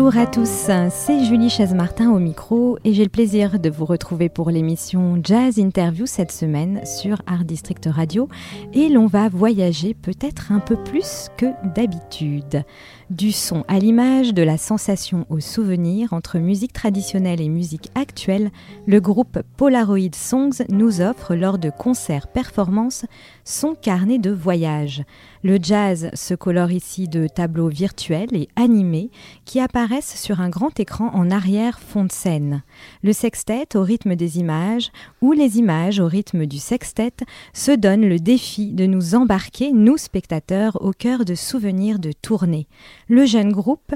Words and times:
Bonjour 0.00 0.16
à 0.16 0.26
tous, 0.28 0.70
c'est 0.90 1.24
Julie 1.24 1.50
Chaise-Martin 1.50 2.12
au 2.12 2.20
micro 2.20 2.78
et 2.84 2.94
j'ai 2.94 3.02
le 3.02 3.08
plaisir 3.08 3.58
de 3.58 3.68
vous 3.68 3.84
retrouver 3.84 4.28
pour 4.28 4.48
l'émission 4.48 5.18
Jazz 5.24 5.58
Interview 5.58 6.06
cette 6.06 6.30
semaine 6.30 6.86
sur 6.86 7.20
Art 7.26 7.44
District 7.44 7.84
Radio 7.90 8.28
et 8.72 8.90
l'on 8.90 9.06
va 9.06 9.28
voyager 9.28 9.94
peut-être 9.94 10.52
un 10.52 10.60
peu 10.60 10.76
plus 10.76 11.30
que 11.36 11.46
d'habitude. 11.74 12.62
Du 13.10 13.32
son 13.32 13.64
à 13.68 13.78
l'image, 13.78 14.34
de 14.34 14.42
la 14.42 14.58
sensation 14.58 15.24
au 15.30 15.40
souvenir, 15.40 16.12
entre 16.12 16.38
musique 16.38 16.74
traditionnelle 16.74 17.40
et 17.40 17.48
musique 17.48 17.88
actuelle, 17.94 18.50
le 18.86 19.00
groupe 19.00 19.38
Polaroid 19.56 20.14
Songs 20.14 20.62
nous 20.68 21.00
offre 21.00 21.34
lors 21.34 21.56
de 21.56 21.70
concerts-performances 21.70 23.06
son 23.44 23.74
carnet 23.74 24.18
de 24.18 24.30
voyage. 24.30 25.04
Le 25.42 25.56
jazz 25.62 26.10
se 26.12 26.34
colore 26.34 26.70
ici 26.70 27.08
de 27.08 27.28
tableaux 27.28 27.68
virtuels 27.68 28.34
et 28.34 28.48
animés 28.56 29.10
qui 29.46 29.58
apparaissent 29.58 30.20
sur 30.20 30.42
un 30.42 30.50
grand 30.50 30.78
écran 30.78 31.10
en 31.14 31.30
arrière-fond 31.30 32.04
de 32.04 32.12
scène. 32.12 32.62
Le 33.02 33.14
sextet 33.14 33.74
au 33.74 33.84
rythme 33.84 34.16
des 34.16 34.38
images 34.38 34.90
ou 35.22 35.32
les 35.32 35.58
images 35.58 35.98
au 35.98 36.08
rythme 36.08 36.44
du 36.44 36.58
sextet 36.58 37.14
se 37.54 37.70
donnent 37.70 38.06
le 38.06 38.18
défi 38.18 38.74
de 38.74 38.84
nous 38.84 39.14
embarquer, 39.14 39.72
nous 39.72 39.96
spectateurs, 39.96 40.76
au 40.82 40.92
cœur 40.92 41.24
de 41.24 41.34
souvenirs 41.34 41.98
de 41.98 42.12
tournée. 42.12 42.66
Le 43.10 43.24
jeune 43.24 43.52
groupe 43.52 43.94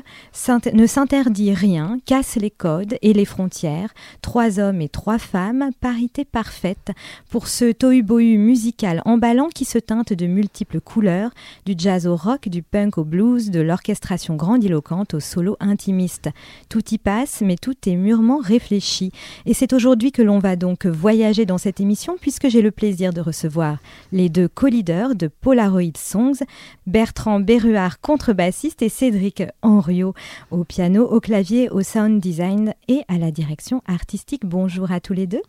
ne 0.73 0.87
s'interdit 0.87 1.53
rien, 1.53 1.99
casse 2.07 2.37
les 2.37 2.51
codes 2.51 2.97
et 3.03 3.13
les 3.13 3.27
frontières. 3.27 3.93
Trois 4.23 4.59
hommes 4.59 4.81
et 4.81 4.89
trois 4.89 5.19
femmes, 5.19 5.69
parité 5.81 6.25
parfaite 6.25 6.93
pour 7.29 7.47
ce 7.47 7.73
tohu-bohu 7.73 8.39
musical 8.39 9.03
emballant 9.05 9.49
qui 9.55 9.67
se 9.67 9.79
teinte 9.79 10.15
de 10.15 10.27
multiples 10.27 10.81
couleurs, 10.81 11.31
du 11.67 11.75
jazz 11.77 12.07
au 12.07 12.17
rock, 12.17 12.49
du 12.49 12.63
punk 12.63 12.97
au 12.97 13.05
blues, 13.05 13.51
de 13.51 13.61
l'orchestration 13.61 14.37
grandiloquente 14.37 15.13
au 15.13 15.21
solo 15.21 15.59
intimiste. 15.61 16.31
Tout 16.71 16.83
y 16.91 16.97
passe, 16.97 17.43
mais 17.43 17.57
tout 17.57 17.77
est 17.87 17.97
mûrement 17.97 18.39
réfléchi. 18.39 19.13
Et 19.45 19.53
c'est 19.53 19.75
aujourd'hui 19.75 20.13
que 20.13 20.23
l'on 20.23 20.39
va 20.39 20.57
donc 20.57 20.87
voyager 20.87 21.45
dans 21.45 21.59
cette 21.59 21.81
émission 21.81 22.17
puisque 22.19 22.49
j'ai 22.49 22.63
le 22.63 22.71
plaisir 22.71 23.13
de 23.13 23.21
recevoir 23.21 23.77
les 24.11 24.31
deux 24.31 24.49
co-leaders 24.49 25.15
de 25.15 25.29
Polaroid 25.29 25.99
Songs, 25.99 26.41
Bertrand 26.87 27.41
Berruard, 27.41 28.01
contrebassiste, 28.01 28.81
et 28.81 28.89
Cédric 29.03 29.43
Henriot 29.63 30.15
au 30.53 30.63
piano, 30.63 31.05
au 31.05 31.19
clavier, 31.19 31.69
au 31.69 31.83
sound 31.83 32.21
design 32.21 32.73
et 32.87 33.01
à 33.09 33.19
la 33.19 33.33
direction 33.33 33.83
artistique. 33.85 34.47
Bonjour 34.47 34.93
à 34.93 35.01
tous 35.01 35.13
les 35.13 35.27
deux. 35.27 35.43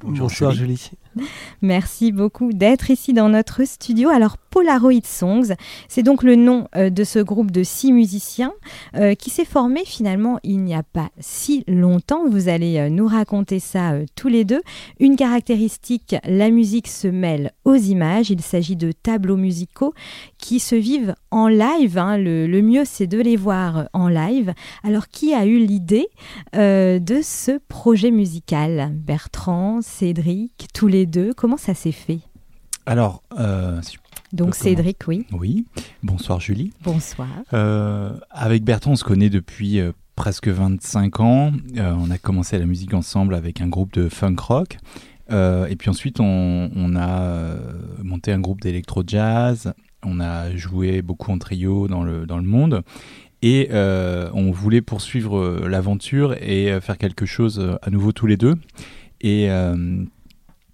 Bonjour 0.00 0.30
Julie. 0.30 0.92
Merci 1.62 2.12
beaucoup 2.12 2.52
d'être 2.52 2.90
ici 2.90 3.12
dans 3.12 3.28
notre 3.28 3.64
studio. 3.64 4.08
Alors 4.08 4.36
Polaroid 4.38 5.04
Songs, 5.04 5.54
c'est 5.88 6.02
donc 6.02 6.22
le 6.22 6.36
nom 6.36 6.68
euh, 6.76 6.90
de 6.90 7.04
ce 7.04 7.18
groupe 7.18 7.50
de 7.50 7.62
six 7.62 7.92
musiciens 7.92 8.52
euh, 8.96 9.14
qui 9.14 9.30
s'est 9.30 9.44
formé 9.44 9.84
finalement 9.84 10.38
il 10.42 10.60
n'y 10.60 10.74
a 10.74 10.82
pas 10.82 11.10
si 11.18 11.64
longtemps. 11.66 12.28
Vous 12.28 12.48
allez 12.48 12.78
euh, 12.78 12.88
nous 12.88 13.06
raconter 13.06 13.60
ça 13.60 13.94
tous 14.14 14.28
les 14.28 14.44
deux. 14.44 14.62
Une 15.00 15.16
caractéristique, 15.16 16.16
la 16.24 16.50
musique 16.50 16.88
se 16.88 17.08
mêle 17.08 17.52
aux 17.64 17.74
images. 17.74 18.30
Il 18.30 18.40
s'agit 18.40 18.76
de 18.76 18.92
tableaux 18.92 19.36
musicaux 19.36 19.94
qui 20.38 20.60
se 20.60 20.74
vivent 20.74 21.14
en 21.30 21.48
live. 21.48 21.98
hein. 21.98 22.16
Le, 22.18 22.46
le 22.46 22.62
mieux 22.62 22.84
c'est 22.84 23.06
de 23.06 23.20
les 23.20 23.36
voir 23.36 23.88
en 23.92 24.08
live. 24.08 24.54
Alors 24.82 25.08
qui 25.08 25.34
a 25.34 25.44
eu 25.46 25.58
l'idée 25.58 26.08
de 26.54 27.20
ce 27.22 27.58
projet 27.68 28.10
musical? 28.10 28.92
Bertrand, 28.94 29.80
Cédric, 29.82 30.68
tous 30.74 30.86
les 30.86 31.06
deux. 31.08 31.34
Comment 31.34 31.56
ça 31.56 31.74
s'est 31.74 31.92
fait? 31.92 32.20
Alors, 32.86 33.22
euh, 33.38 33.80
si 33.82 33.98
Donc 34.32 34.54
Cédric, 34.54 34.98
oui. 35.08 35.26
oui. 35.32 35.66
Bonsoir 36.02 36.40
Julie. 36.40 36.72
Bonsoir. 36.82 37.28
Euh, 37.52 38.12
avec 38.30 38.64
Bertrand, 38.64 38.92
on 38.92 38.96
se 38.96 39.04
connaît 39.04 39.28
depuis 39.30 39.80
euh, 39.80 39.92
presque 40.16 40.48
25 40.48 41.20
ans. 41.20 41.52
Euh, 41.76 41.94
on 41.98 42.10
a 42.10 42.18
commencé 42.18 42.58
la 42.58 42.66
musique 42.66 42.94
ensemble 42.94 43.34
avec 43.34 43.60
un 43.60 43.68
groupe 43.68 43.92
de 43.92 44.08
funk 44.08 44.36
rock. 44.38 44.78
Et 45.30 45.76
puis 45.76 45.90
ensuite, 45.90 46.20
on, 46.20 46.70
on 46.74 46.96
a 46.96 47.54
monté 48.02 48.32
un 48.32 48.40
groupe 48.40 48.62
d'électro-jazz. 48.62 49.74
On 50.02 50.20
a 50.20 50.56
joué 50.56 51.02
beaucoup 51.02 51.30
en 51.30 51.38
trio 51.38 51.86
dans 51.86 52.02
le, 52.02 52.24
dans 52.24 52.38
le 52.38 52.44
monde. 52.44 52.82
Et 53.42 53.68
on 53.70 54.50
voulait 54.50 54.80
poursuivre 54.80 55.66
l'aventure 55.68 56.34
et 56.40 56.80
faire 56.80 56.96
quelque 56.96 57.26
chose 57.26 57.62
à 57.82 57.90
nouveau 57.90 58.12
tous 58.12 58.26
les 58.26 58.38
deux. 58.38 58.54
Et 59.20 59.50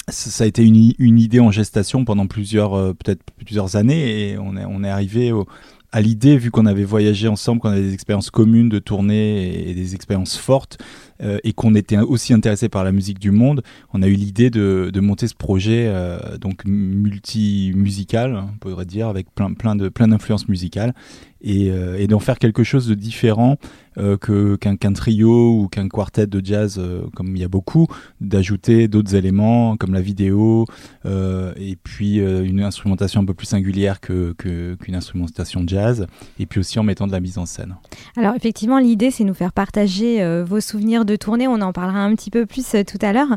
ça 0.08 0.44
a 0.44 0.46
été 0.46 0.62
une, 0.64 1.18
idée 1.18 1.40
en 1.40 1.50
gestation 1.50 2.04
pendant 2.04 2.26
plusieurs, 2.26 2.74
euh, 2.74 2.92
peut-être 2.92 3.22
plusieurs 3.44 3.76
années. 3.76 4.30
Et 4.30 4.38
on 4.38 4.84
est, 4.84 4.88
arrivé 4.88 5.32
au- 5.32 5.46
à 5.92 6.00
l'idée, 6.00 6.36
vu 6.36 6.50
qu'on 6.50 6.66
avait 6.66 6.84
voyagé 6.84 7.28
ensemble, 7.28 7.60
qu'on 7.60 7.70
avait 7.70 7.82
des 7.82 7.94
expériences 7.94 8.30
communes 8.30 8.68
de 8.68 8.80
tournée 8.80 9.68
et 9.68 9.74
des 9.74 9.94
expériences 9.94 10.36
fortes, 10.36 10.78
euh, 11.22 11.38
et 11.44 11.52
qu'on 11.52 11.74
était 11.74 11.98
aussi 11.98 12.32
intéressé 12.32 12.68
par 12.68 12.84
la 12.84 12.92
musique 12.92 13.18
du 13.18 13.30
monde, 13.30 13.62
on 13.92 14.02
a 14.02 14.06
eu 14.06 14.14
l'idée 14.14 14.50
de, 14.50 14.90
de 14.92 15.00
monter 15.00 15.28
ce 15.28 15.34
projet 15.34 15.84
euh, 15.86 16.38
donc 16.38 16.64
multi-musical, 16.64 18.36
on 18.36 18.58
pourrait 18.58 18.84
dire, 18.84 19.08
avec 19.08 19.32
plein, 19.34 19.52
plein 19.52 19.76
de 19.76 19.88
plein 19.88 20.08
d'influences 20.08 20.48
musicales, 20.48 20.94
et, 21.40 21.70
euh, 21.70 22.06
d'en 22.06 22.20
faire 22.20 22.38
quelque 22.38 22.64
chose 22.64 22.88
de 22.88 22.94
différent 22.94 23.58
euh, 23.98 24.16
que 24.16 24.56
qu'un 24.56 24.92
trio 24.92 25.60
ou 25.60 25.68
qu'un 25.68 25.88
quartet 25.88 26.26
de 26.26 26.44
jazz, 26.44 26.80
comme 27.14 27.36
il 27.36 27.40
y 27.40 27.44
a 27.44 27.48
beaucoup, 27.48 27.86
d'ajouter 28.20 28.88
d'autres 28.88 29.14
éléments 29.14 29.76
comme 29.76 29.94
la 29.94 30.00
vidéo, 30.00 30.66
et 31.04 31.76
puis 31.82 32.16
une 32.16 32.60
instrumentation 32.60 33.20
un 33.20 33.24
peu 33.24 33.34
plus 33.34 33.46
singulière 33.46 34.00
que 34.00 34.32
qu'une 34.32 34.94
instrumentation 34.94 35.62
jazz, 35.66 36.06
et 36.38 36.46
puis 36.46 36.60
aussi 36.60 36.78
en 36.78 36.82
mettant 36.82 37.06
de 37.06 37.12
la 37.12 37.20
mise 37.20 37.38
en 37.38 37.46
scène. 37.46 37.76
Alors 38.16 38.34
effectivement, 38.34 38.78
l'idée, 38.78 39.10
c'est 39.10 39.24
nous 39.24 39.34
faire 39.34 39.52
partager 39.52 40.42
vos 40.44 40.60
souvenirs 40.60 41.03
de 41.04 41.16
tournée. 41.16 41.48
On 41.48 41.60
en 41.60 41.72
parlera 41.72 42.00
un 42.00 42.14
petit 42.14 42.30
peu 42.30 42.46
plus 42.46 42.74
euh, 42.74 42.84
tout 42.84 42.98
à 43.00 43.12
l'heure. 43.12 43.36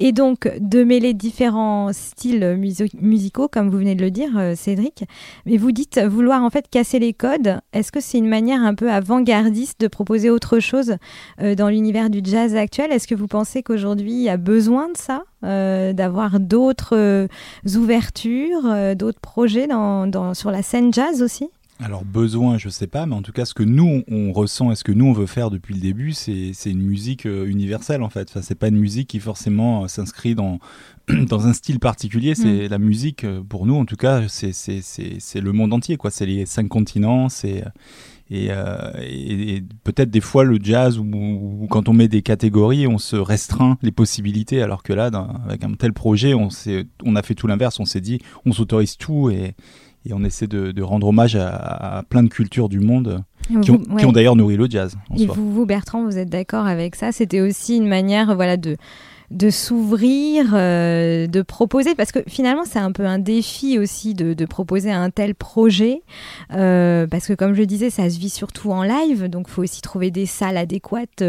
Et 0.00 0.12
donc, 0.12 0.50
de 0.60 0.84
mêler 0.84 1.14
différents 1.14 1.92
styles 1.92 2.58
musicaux, 3.00 3.48
comme 3.48 3.68
vous 3.70 3.78
venez 3.78 3.94
de 3.94 4.02
le 4.02 4.10
dire, 4.10 4.30
euh, 4.36 4.54
Cédric. 4.54 5.04
Mais 5.46 5.56
vous 5.56 5.72
dites 5.72 6.00
vouloir 6.00 6.42
en 6.42 6.50
fait 6.50 6.68
casser 6.70 6.98
les 6.98 7.12
codes. 7.12 7.58
Est-ce 7.72 7.92
que 7.92 8.00
c'est 8.00 8.18
une 8.18 8.28
manière 8.28 8.62
un 8.62 8.74
peu 8.74 8.90
avant-gardiste 8.90 9.80
de 9.80 9.88
proposer 9.88 10.30
autre 10.30 10.58
chose 10.60 10.96
euh, 11.40 11.54
dans 11.54 11.68
l'univers 11.68 12.10
du 12.10 12.20
jazz 12.22 12.54
actuel? 12.56 12.92
Est-ce 12.92 13.08
que 13.08 13.14
vous 13.14 13.28
pensez 13.28 13.62
qu'aujourd'hui, 13.62 14.12
il 14.12 14.22
y 14.22 14.28
a 14.28 14.36
besoin 14.36 14.88
de 14.88 14.96
ça 14.96 15.22
d'avoir 15.40 16.40
d'autres 16.40 17.28
ouvertures, 17.76 18.96
d'autres 18.96 19.20
projets 19.20 19.68
sur 20.34 20.50
la 20.50 20.62
scène 20.62 20.92
jazz 20.92 21.22
aussi? 21.22 21.48
Alors 21.80 22.04
besoin, 22.04 22.58
je 22.58 22.68
sais 22.68 22.88
pas, 22.88 23.06
mais 23.06 23.14
en 23.14 23.22
tout 23.22 23.30
cas, 23.30 23.44
ce 23.44 23.54
que 23.54 23.62
nous 23.62 24.02
on 24.10 24.32
ressent 24.32 24.72
et 24.72 24.74
ce 24.74 24.82
que 24.82 24.90
nous 24.90 25.04
on 25.06 25.12
veut 25.12 25.26
faire 25.26 25.48
depuis 25.50 25.74
le 25.74 25.80
début, 25.80 26.12
c'est 26.12 26.50
c'est 26.52 26.70
une 26.72 26.82
musique 26.82 27.24
euh, 27.24 27.46
universelle 27.46 28.02
en 28.02 28.10
fait. 28.10 28.28
Enfin, 28.30 28.42
c'est 28.42 28.56
pas 28.56 28.66
une 28.68 28.78
musique 28.78 29.08
qui 29.10 29.20
forcément 29.20 29.84
euh, 29.84 29.88
s'inscrit 29.88 30.34
dans 30.34 30.58
dans 31.08 31.46
un 31.46 31.52
style 31.52 31.78
particulier. 31.78 32.34
C'est 32.34 32.66
la 32.66 32.78
musique 32.78 33.22
euh, 33.22 33.42
pour 33.48 33.64
nous, 33.64 33.76
en 33.76 33.84
tout 33.84 33.94
cas, 33.96 34.26
c'est 34.26 34.52
c'est 34.52 34.80
c'est 34.82 35.16
c'est 35.20 35.40
le 35.40 35.52
monde 35.52 35.72
entier 35.72 35.96
quoi. 35.96 36.10
C'est 36.10 36.26
les 36.26 36.46
cinq 36.46 36.66
continents, 36.66 37.28
c'est 37.28 37.62
et, 38.30 38.48
euh, 38.50 38.90
et- 39.00 39.54
et 39.56 39.62
peut-être 39.84 40.10
des 40.10 40.20
fois 40.20 40.42
le 40.44 40.58
jazz 40.60 40.98
où 40.98 41.66
quand 41.70 41.88
on 41.88 41.92
met 41.92 42.08
des 42.08 42.22
catégories, 42.22 42.86
on 42.88 42.98
se 42.98 43.16
restreint 43.16 43.78
les 43.82 43.92
possibilités, 43.92 44.60
alors 44.62 44.82
que 44.82 44.92
là, 44.92 45.10
dans- 45.10 45.28
avec 45.48 45.62
un 45.64 45.72
tel 45.74 45.92
projet, 45.92 46.34
on 46.34 46.50
s'est 46.50 46.86
on 47.04 47.14
a 47.14 47.22
fait 47.22 47.34
tout 47.36 47.46
l'inverse. 47.46 47.78
On 47.78 47.84
s'est 47.86 48.00
dit, 48.02 48.18
on 48.44 48.52
s'autorise 48.52 48.96
tout 48.96 49.30
et 49.30 49.54
et 50.08 50.12
on 50.14 50.24
essaie 50.24 50.46
de, 50.46 50.72
de 50.72 50.82
rendre 50.82 51.06
hommage 51.08 51.36
à, 51.36 51.48
à 51.98 52.02
plein 52.02 52.22
de 52.22 52.28
cultures 52.28 52.68
du 52.68 52.80
monde 52.80 53.22
qui 53.62 53.70
ont, 53.70 53.80
ouais. 53.90 54.12
d'ailleurs 54.12 54.36
nourri 54.36 54.56
le 54.56 54.66
jazz 54.68 54.96
en 55.10 55.16
Et 55.16 55.26
soi. 55.26 55.34
vous, 55.34 55.52
vous, 55.52 55.66
Bertrand, 55.66 56.04
vous 56.04 56.18
êtes 56.18 56.28
d'accord 56.30 56.66
avec 56.66 56.96
ça? 56.96 57.12
C'était 57.12 57.40
aussi 57.40 57.76
une 57.76 57.86
manière, 57.88 58.34
voilà, 58.34 58.56
de 58.56 58.76
de 59.30 59.50
s'ouvrir, 59.50 60.52
de 60.52 61.42
proposer, 61.42 61.94
parce 61.94 62.12
que 62.12 62.20
finalement 62.26 62.64
c'est 62.64 62.78
un 62.78 62.92
peu 62.92 63.04
un 63.04 63.18
défi 63.18 63.78
aussi 63.78 64.14
de, 64.14 64.32
de 64.32 64.44
proposer 64.46 64.90
un 64.90 65.10
tel 65.10 65.34
projet, 65.34 66.02
parce 66.48 67.26
que 67.26 67.34
comme 67.34 67.54
je 67.54 67.60
le 67.60 67.66
disais, 67.66 67.90
ça 67.90 68.08
se 68.08 68.18
vit 68.18 68.30
surtout 68.30 68.70
en 68.70 68.82
live, 68.82 69.28
donc 69.28 69.46
il 69.48 69.52
faut 69.52 69.62
aussi 69.62 69.82
trouver 69.82 70.10
des 70.10 70.26
salles 70.26 70.56
adéquates 70.56 71.22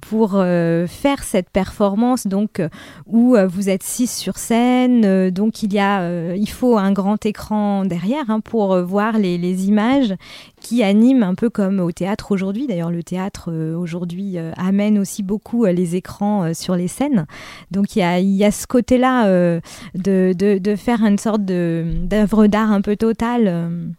pour 0.00 0.32
faire 0.32 1.22
cette 1.22 1.50
performance, 1.50 2.26
donc 2.26 2.60
où 3.06 3.36
vous 3.48 3.68
êtes 3.68 3.82
six 3.82 4.10
sur 4.10 4.36
scène, 4.38 5.30
donc 5.30 5.62
il 5.62 5.72
y 5.72 5.78
a, 5.78 6.34
il 6.34 6.48
faut 6.48 6.76
un 6.76 6.92
grand 6.92 7.24
écran 7.24 7.84
derrière 7.84 8.28
hein, 8.30 8.40
pour 8.40 8.76
voir 8.82 9.18
les, 9.18 9.38
les 9.38 9.68
images 9.68 10.14
qui 10.60 10.82
animent 10.82 11.22
un 11.22 11.34
peu 11.34 11.50
comme 11.50 11.80
au 11.80 11.92
théâtre 11.92 12.32
aujourd'hui. 12.32 12.66
D'ailleurs, 12.66 12.90
le 12.90 13.02
théâtre 13.02 13.50
euh, 13.52 13.76
aujourd'hui 13.76 14.38
euh, 14.38 14.52
amène 14.56 14.98
aussi 14.98 15.22
beaucoup 15.22 15.64
euh, 15.64 15.72
les 15.72 15.96
écrans 15.96 16.52
sur 16.54 16.76
les 16.76 16.88
scènes. 16.88 17.26
Donc 17.70 17.96
il 17.96 18.00
y 18.00 18.44
a, 18.44 18.50
ce 18.50 18.66
côté-là 18.66 19.60
de, 19.94 20.74
faire 20.76 21.02
une 21.02 21.18
sorte 21.18 21.42
d'œuvre 21.42 22.46
d'art 22.46 22.72
un 22.72 22.80
peu 22.80 22.96
totale. 22.96 23.94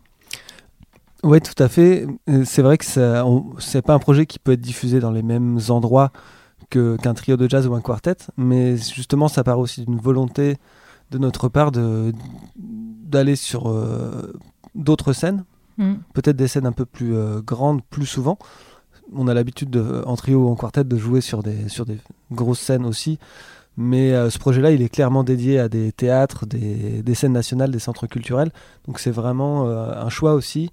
Oui, 1.23 1.41
tout 1.41 1.61
à 1.61 1.67
fait. 1.67 2.07
C'est 2.45 2.61
vrai 2.61 2.77
que 2.77 2.85
ce 2.85 3.77
n'est 3.77 3.81
pas 3.81 3.93
un 3.93 3.99
projet 3.99 4.25
qui 4.25 4.39
peut 4.39 4.53
être 4.53 4.61
diffusé 4.61 4.99
dans 4.99 5.11
les 5.11 5.23
mêmes 5.23 5.59
endroits 5.69 6.11
qu'un 6.69 7.13
trio 7.13 7.37
de 7.37 7.49
jazz 7.49 7.67
ou 7.67 7.73
un 7.73 7.81
quartet, 7.81 8.17
mais 8.37 8.77
justement, 8.77 9.27
ça 9.27 9.43
part 9.43 9.59
aussi 9.59 9.85
d'une 9.85 9.99
volonté 9.99 10.57
de 11.11 11.17
notre 11.17 11.49
part 11.49 11.71
d'aller 12.55 13.35
sur 13.35 13.73
d'autres 14.75 15.13
scènes 15.13 15.43
Mm. 15.79 15.95
Peut-être 16.13 16.35
des 16.35 16.47
scènes 16.47 16.67
un 16.67 16.71
peu 16.71 16.85
plus 16.85 17.15
euh, 17.15 17.41
grandes, 17.41 17.81
plus 17.89 18.05
souvent. 18.05 18.37
On 19.11 19.27
a 19.27 19.33
l'habitude 19.33 19.75
en 20.05 20.15
trio 20.15 20.45
ou 20.45 20.49
en 20.49 20.55
quartet 20.55 20.83
de 20.83 20.97
jouer 20.97 21.21
sur 21.21 21.41
des, 21.41 21.67
sur 21.67 21.85
des 21.85 21.97
grosses 22.31 22.59
scènes 22.59 22.85
aussi. 22.85 23.17
Mais 23.81 24.11
euh, 24.11 24.29
ce 24.29 24.37
projet-là, 24.39 24.71
il 24.71 24.81
est 24.81 24.89
clairement 24.89 25.23
dédié 25.23 25.57
à 25.57 25.69
des 25.69 25.93
théâtres, 25.93 26.45
des, 26.45 27.01
des 27.01 27.15
scènes 27.15 27.31
nationales, 27.31 27.71
des 27.71 27.79
centres 27.79 28.07
culturels. 28.07 28.51
Donc 28.85 28.99
c'est 28.99 29.09
vraiment 29.09 29.67
euh, 29.67 29.93
un 29.93 30.09
choix 30.09 30.33
aussi 30.33 30.69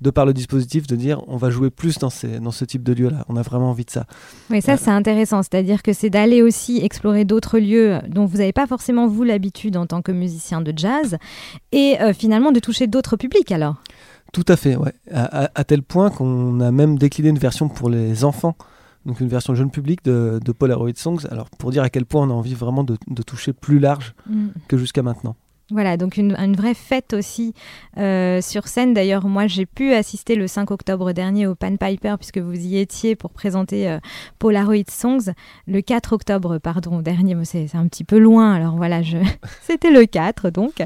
de 0.00 0.10
par 0.10 0.26
le 0.26 0.32
dispositif 0.32 0.86
de 0.86 0.96
dire 0.96 1.22
on 1.28 1.36
va 1.36 1.50
jouer 1.50 1.70
plus 1.70 1.98
dans, 1.98 2.10
ces, 2.10 2.40
dans 2.40 2.50
ce 2.50 2.64
type 2.64 2.82
de 2.82 2.92
lieu-là. 2.92 3.24
On 3.28 3.36
a 3.36 3.42
vraiment 3.42 3.70
envie 3.70 3.84
de 3.84 3.90
ça. 3.90 4.06
Oui, 4.50 4.60
ça 4.60 4.76
c'est 4.76 4.90
intéressant. 4.90 5.42
C'est-à-dire 5.42 5.82
que 5.84 5.92
c'est 5.92 6.10
d'aller 6.10 6.42
aussi 6.42 6.78
explorer 6.82 7.24
d'autres 7.24 7.60
lieux 7.60 8.00
dont 8.08 8.24
vous 8.24 8.38
n'avez 8.38 8.52
pas 8.52 8.66
forcément 8.66 9.06
vous 9.06 9.22
l'habitude 9.22 9.76
en 9.76 9.86
tant 9.86 10.02
que 10.02 10.10
musicien 10.12 10.60
de 10.60 10.72
jazz 10.76 11.16
et 11.70 11.96
finalement 12.12 12.52
de 12.52 12.60
toucher 12.60 12.86
d'autres 12.86 13.16
publics 13.16 13.50
alors? 13.50 13.76
Tout 14.32 14.44
à 14.48 14.56
fait, 14.56 14.76
ouais. 14.76 14.92
À, 15.10 15.64
tel 15.64 15.82
point 15.82 16.10
qu'on 16.10 16.60
a 16.60 16.70
même 16.70 16.98
décliné 16.98 17.30
une 17.30 17.38
version 17.38 17.68
pour 17.68 17.88
les 17.88 18.24
enfants, 18.24 18.56
donc 19.06 19.20
une 19.20 19.28
version 19.28 19.54
jeune 19.54 19.70
public 19.70 20.04
de, 20.04 20.52
Polaroid 20.58 20.92
Songs. 20.96 21.26
Alors 21.30 21.48
pour 21.50 21.70
dire 21.70 21.82
à 21.82 21.90
quel 21.90 22.04
point 22.04 22.26
on 22.26 22.30
a 22.30 22.34
envie 22.34 22.54
vraiment 22.54 22.84
de, 22.84 23.22
toucher 23.22 23.52
plus 23.52 23.78
large 23.78 24.14
mm. 24.28 24.48
que 24.68 24.76
jusqu'à 24.76 25.02
maintenant. 25.02 25.36
Voilà, 25.70 25.98
donc 25.98 26.16
une, 26.16 26.34
vraie 26.56 26.72
fête 26.72 27.12
aussi 27.12 27.52
euh, 27.98 28.40
sur 28.40 28.68
scène. 28.68 28.94
D'ailleurs, 28.94 29.26
moi, 29.26 29.46
j'ai 29.46 29.66
pu 29.66 29.92
assister 29.92 30.34
le 30.34 30.46
5 30.46 30.70
octobre 30.70 31.12
dernier 31.12 31.46
au 31.46 31.54
Pan 31.54 31.76
Piper, 31.76 32.14
puisque 32.18 32.38
vous 32.38 32.58
y 32.58 32.78
étiez 32.78 33.16
pour 33.16 33.32
présenter 33.32 33.86
euh, 33.86 33.98
Polaroid 34.38 34.88
Songs. 34.88 35.32
Le 35.66 35.82
4 35.82 36.14
octobre, 36.14 36.56
pardon, 36.56 37.02
dernier, 37.02 37.36
c'est 37.44 37.68
un 37.74 37.86
petit 37.86 38.04
peu 38.04 38.16
loin, 38.16 38.54
alors 38.54 38.76
voilà, 38.76 39.02
je... 39.02 39.18
c'était 39.62 39.90
le 39.90 40.06
4, 40.06 40.48
donc. 40.48 40.82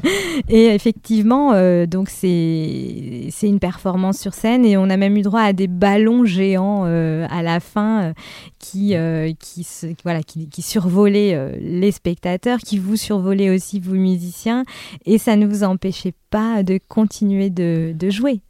Et 0.49 0.65
effectivement, 0.65 1.53
euh, 1.53 1.85
donc 1.85 2.09
c'est 2.09 3.29
une 3.41 3.59
performance 3.59 4.17
sur 4.17 4.33
scène, 4.33 4.65
et 4.65 4.75
on 4.75 4.89
a 4.89 4.97
même 4.97 5.15
eu 5.15 5.21
droit 5.21 5.43
à 5.43 5.53
des 5.53 5.67
ballons 5.67 6.25
géants 6.25 6.83
à 6.83 7.41
la 7.41 7.61
fin 7.61 8.13
qui, 8.59 8.95
qui, 9.39 9.67
voilà, 10.03 10.23
qui, 10.23 10.49
qui 10.49 10.61
survolaient 10.61 11.57
les 11.61 11.91
spectateurs, 11.91 12.59
qui 12.59 12.77
vous 12.77 12.97
survolaient 12.97 13.49
aussi, 13.49 13.79
vous 13.79 13.95
musiciens 13.95 14.65
et 15.05 15.17
ça 15.17 15.35
ne 15.35 15.45
vous 15.45 15.63
empêchait 15.63 16.13
pas 16.29 16.63
de 16.63 16.79
continuer 16.87 17.49
de, 17.49 18.09
jouer. 18.09 18.41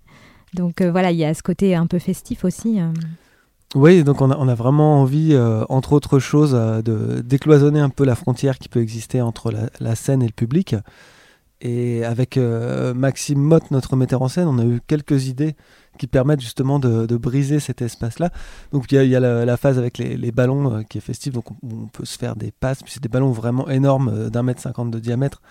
Donc 0.53 0.81
euh, 0.81 0.91
voilà, 0.91 1.11
il 1.11 1.17
y 1.17 1.25
a 1.25 1.33
ce 1.33 1.43
côté 1.43 1.75
un 1.75 1.87
peu 1.87 1.99
festif 1.99 2.45
aussi. 2.45 2.79
Euh. 2.79 2.91
Oui, 3.75 4.03
donc 4.03 4.21
on 4.21 4.29
a, 4.29 4.55
vraiment 4.55 5.01
envie, 5.01 5.33
euh, 5.33 5.63
entre 5.69 5.93
autres 5.93 6.19
choses, 6.19 6.51
de 6.51 7.21
décloisonner 7.21 7.79
un 7.79 7.89
peu 7.89 8.05
la 8.05 8.15
frontière 8.15 8.59
qui 8.59 8.69
peut 8.69 8.81
exister 8.81 9.21
entre 9.21 9.51
la, 9.79 9.95
scène 9.95 10.21
et 10.21 10.27
le 10.27 10.33
public. 10.33 10.75
Et 11.61 12.03
avec 12.03 12.37
Maxime 12.37 13.39
Mott, 13.39 13.71
notre 13.71 13.95
metteur 13.95 14.21
en 14.21 14.27
scène, 14.27 14.47
on 14.47 14.59
a 14.59 14.65
eu 14.65 14.79
quelques 14.85 15.27
idées 15.27 15.55
qui 15.97 16.07
permettent 16.07 16.41
justement 16.41 16.79
de, 16.79 17.17
briser 17.17 17.59
cet 17.59 17.81
espace-là. 17.81 18.31
Donc 18.71 18.91
il 18.91 19.03
y 19.03 19.15
a, 19.15 19.19
la, 19.19 19.57
phase 19.57 19.77
avec 19.77 19.97
les, 19.97 20.31
ballons 20.31 20.77
euh, 20.77 20.81
qui 20.81 20.97
est 20.97 21.01
festive, 21.01 21.33
donc 21.33 21.45
on, 21.63 21.87
peut 21.87 22.05
se 22.05 22.17
faire 22.17 22.35
des 22.35 22.51
passes, 22.51 22.81
puis 22.81 22.91
c'est 22.91 23.03
des 23.03 23.09
ballons 23.09 23.31
vraiment 23.31 23.69
énormes 23.69 24.09
euh, 24.09 24.29
d'un 24.29 24.43
mètre 24.43 24.61
cinquante 24.61 24.91
de 24.91 24.99
diamètre, 24.99 25.41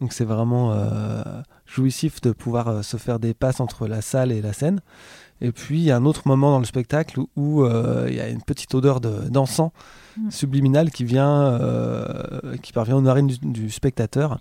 donc 0.00 0.12
c'est 0.12 0.24
vraiment 0.24 0.72
euh, 0.72 1.22
jouissif 1.66 2.20
de 2.20 2.30
pouvoir 2.30 2.84
se 2.84 2.96
faire 2.96 3.18
des 3.18 3.34
passes 3.34 3.60
entre 3.60 3.86
la 3.88 4.00
salle 4.00 4.32
et 4.32 4.40
la 4.40 4.52
scène. 4.52 4.80
Et 5.40 5.52
puis 5.52 5.78
il 5.78 5.84
y 5.84 5.90
a 5.92 5.96
un 5.96 6.04
autre 6.04 6.22
moment 6.26 6.50
dans 6.50 6.58
le 6.58 6.64
spectacle 6.64 7.20
où 7.36 7.64
il 7.64 8.14
y 8.14 8.20
a 8.20 8.28
une 8.28 8.42
petite 8.42 8.74
odeur 8.74 9.00
d'encens 9.00 9.70
mmh. 10.16 10.30
subliminal 10.30 10.90
qui 10.90 11.04
vient, 11.04 11.60
qui 12.60 12.72
parvient 12.72 12.96
aux 12.96 13.02
narines 13.02 13.28
du 13.28 13.70
spectateur 13.70 14.40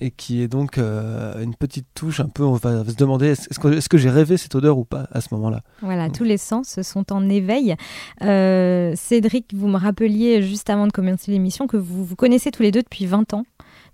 et 0.00 0.10
qui 0.10 0.42
est 0.42 0.48
donc 0.48 0.78
euh, 0.78 1.42
une 1.42 1.54
petite 1.54 1.86
touche 1.94 2.20
un 2.20 2.28
peu, 2.28 2.42
on 2.42 2.54
va 2.54 2.84
se 2.84 2.94
demander 2.94 3.28
est-ce 3.28 3.58
que, 3.58 3.68
est 3.68 3.88
que 3.88 3.98
j'ai 3.98 4.10
rêvé 4.10 4.36
cette 4.36 4.54
odeur 4.54 4.78
ou 4.78 4.84
pas 4.84 5.08
à 5.12 5.20
ce 5.20 5.28
moment-là? 5.32 5.62
Voilà, 5.82 6.10
tous 6.10 6.24
les 6.24 6.38
sens 6.38 6.80
sont 6.82 7.12
en 7.12 7.28
éveil. 7.28 7.74
Euh, 8.22 8.92
Cédric, 8.96 9.54
vous 9.54 9.68
me 9.68 9.78
rappeliez 9.78 10.42
juste 10.42 10.70
avant 10.70 10.86
de 10.86 10.92
commencer 10.92 11.30
l'émission 11.30 11.66
que 11.66 11.76
vous 11.76 12.04
vous 12.04 12.16
connaissez 12.16 12.50
tous 12.50 12.62
les 12.62 12.70
deux 12.70 12.82
depuis 12.82 13.06
20 13.06 13.34
ans. 13.34 13.44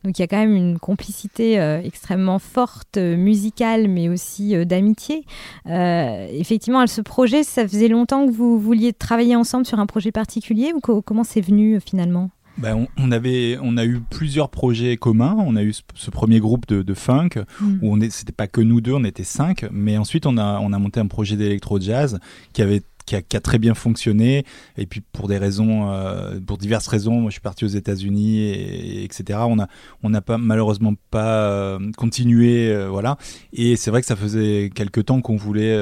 Donc 0.04 0.18
il 0.18 0.22
y 0.22 0.24
a 0.24 0.26
quand 0.26 0.38
même 0.38 0.56
une 0.56 0.80
complicité 0.80 1.60
euh, 1.60 1.80
extrêmement 1.80 2.40
forte, 2.40 2.96
musicale, 2.98 3.86
mais 3.86 4.08
aussi 4.08 4.54
d'amitié. 4.66 5.24
effectivement, 5.66 6.84
ce 6.86 7.00
projet, 7.00 7.44
ça 7.44 7.66
faisait 7.66 7.88
longtemps 7.88 8.26
que 8.26 8.32
vous 8.32 8.58
vouliez 8.58 8.92
travailler 8.92 9.36
ensemble 9.36 9.64
sur 9.64 9.78
un 9.78 9.86
projet 9.86 10.10
particulier 10.10 10.72
ou 10.74 10.80
comment 10.80 11.24
c'est 11.24 11.40
venu 11.40 11.80
finalement? 11.80 12.30
Ben, 12.58 12.86
on, 12.96 13.10
avait, 13.12 13.58
on 13.62 13.76
a 13.76 13.84
eu 13.84 14.00
plusieurs 14.00 14.50
projets 14.50 14.96
communs. 14.96 15.36
On 15.38 15.56
a 15.56 15.62
eu 15.62 15.72
ce, 15.72 16.10
premier 16.10 16.40
groupe 16.40 16.66
de, 16.66 16.94
funk 16.94 17.30
mm. 17.60 17.78
où 17.82 17.96
on 17.96 18.00
c'était 18.10 18.32
pas 18.32 18.46
que 18.46 18.60
nous 18.60 18.80
deux, 18.80 18.92
on 18.92 19.04
était 19.04 19.24
cinq. 19.24 19.66
Mais 19.72 19.96
ensuite, 19.96 20.26
on 20.26 20.36
a, 20.36 20.58
on 20.60 20.72
a 20.72 20.78
monté 20.78 21.00
un 21.00 21.06
projet 21.06 21.36
d'électro 21.36 21.80
jazz 21.80 22.18
qui 22.52 22.62
avait 22.62 22.82
qui 23.04 23.16
a, 23.16 23.40
très 23.40 23.58
bien 23.58 23.74
fonctionné. 23.74 24.44
Et 24.76 24.86
puis 24.86 25.00
pour 25.00 25.28
des 25.28 25.38
raisons, 25.38 25.90
euh, 25.90 26.40
pour 26.40 26.58
diverses 26.58 26.86
raisons, 26.86 27.20
moi 27.20 27.30
je 27.30 27.34
suis 27.34 27.40
parti 27.40 27.64
aux 27.64 27.68
États-Unis, 27.68 28.38
et, 28.40 29.04
etc. 29.04 29.40
On 29.42 29.58
a, 29.58 29.68
on 30.02 30.10
n'a 30.10 30.20
pas 30.20 30.38
malheureusement 30.38 30.94
pas 31.10 31.50
euh, 31.50 31.78
continué, 31.96 32.70
euh, 32.70 32.88
voilà. 32.88 33.16
Et 33.52 33.76
c'est 33.76 33.90
vrai 33.90 34.00
que 34.00 34.06
ça 34.06 34.16
faisait 34.16 34.70
quelques 34.74 35.06
temps 35.06 35.20
qu'on 35.20 35.36
voulait 35.36 35.72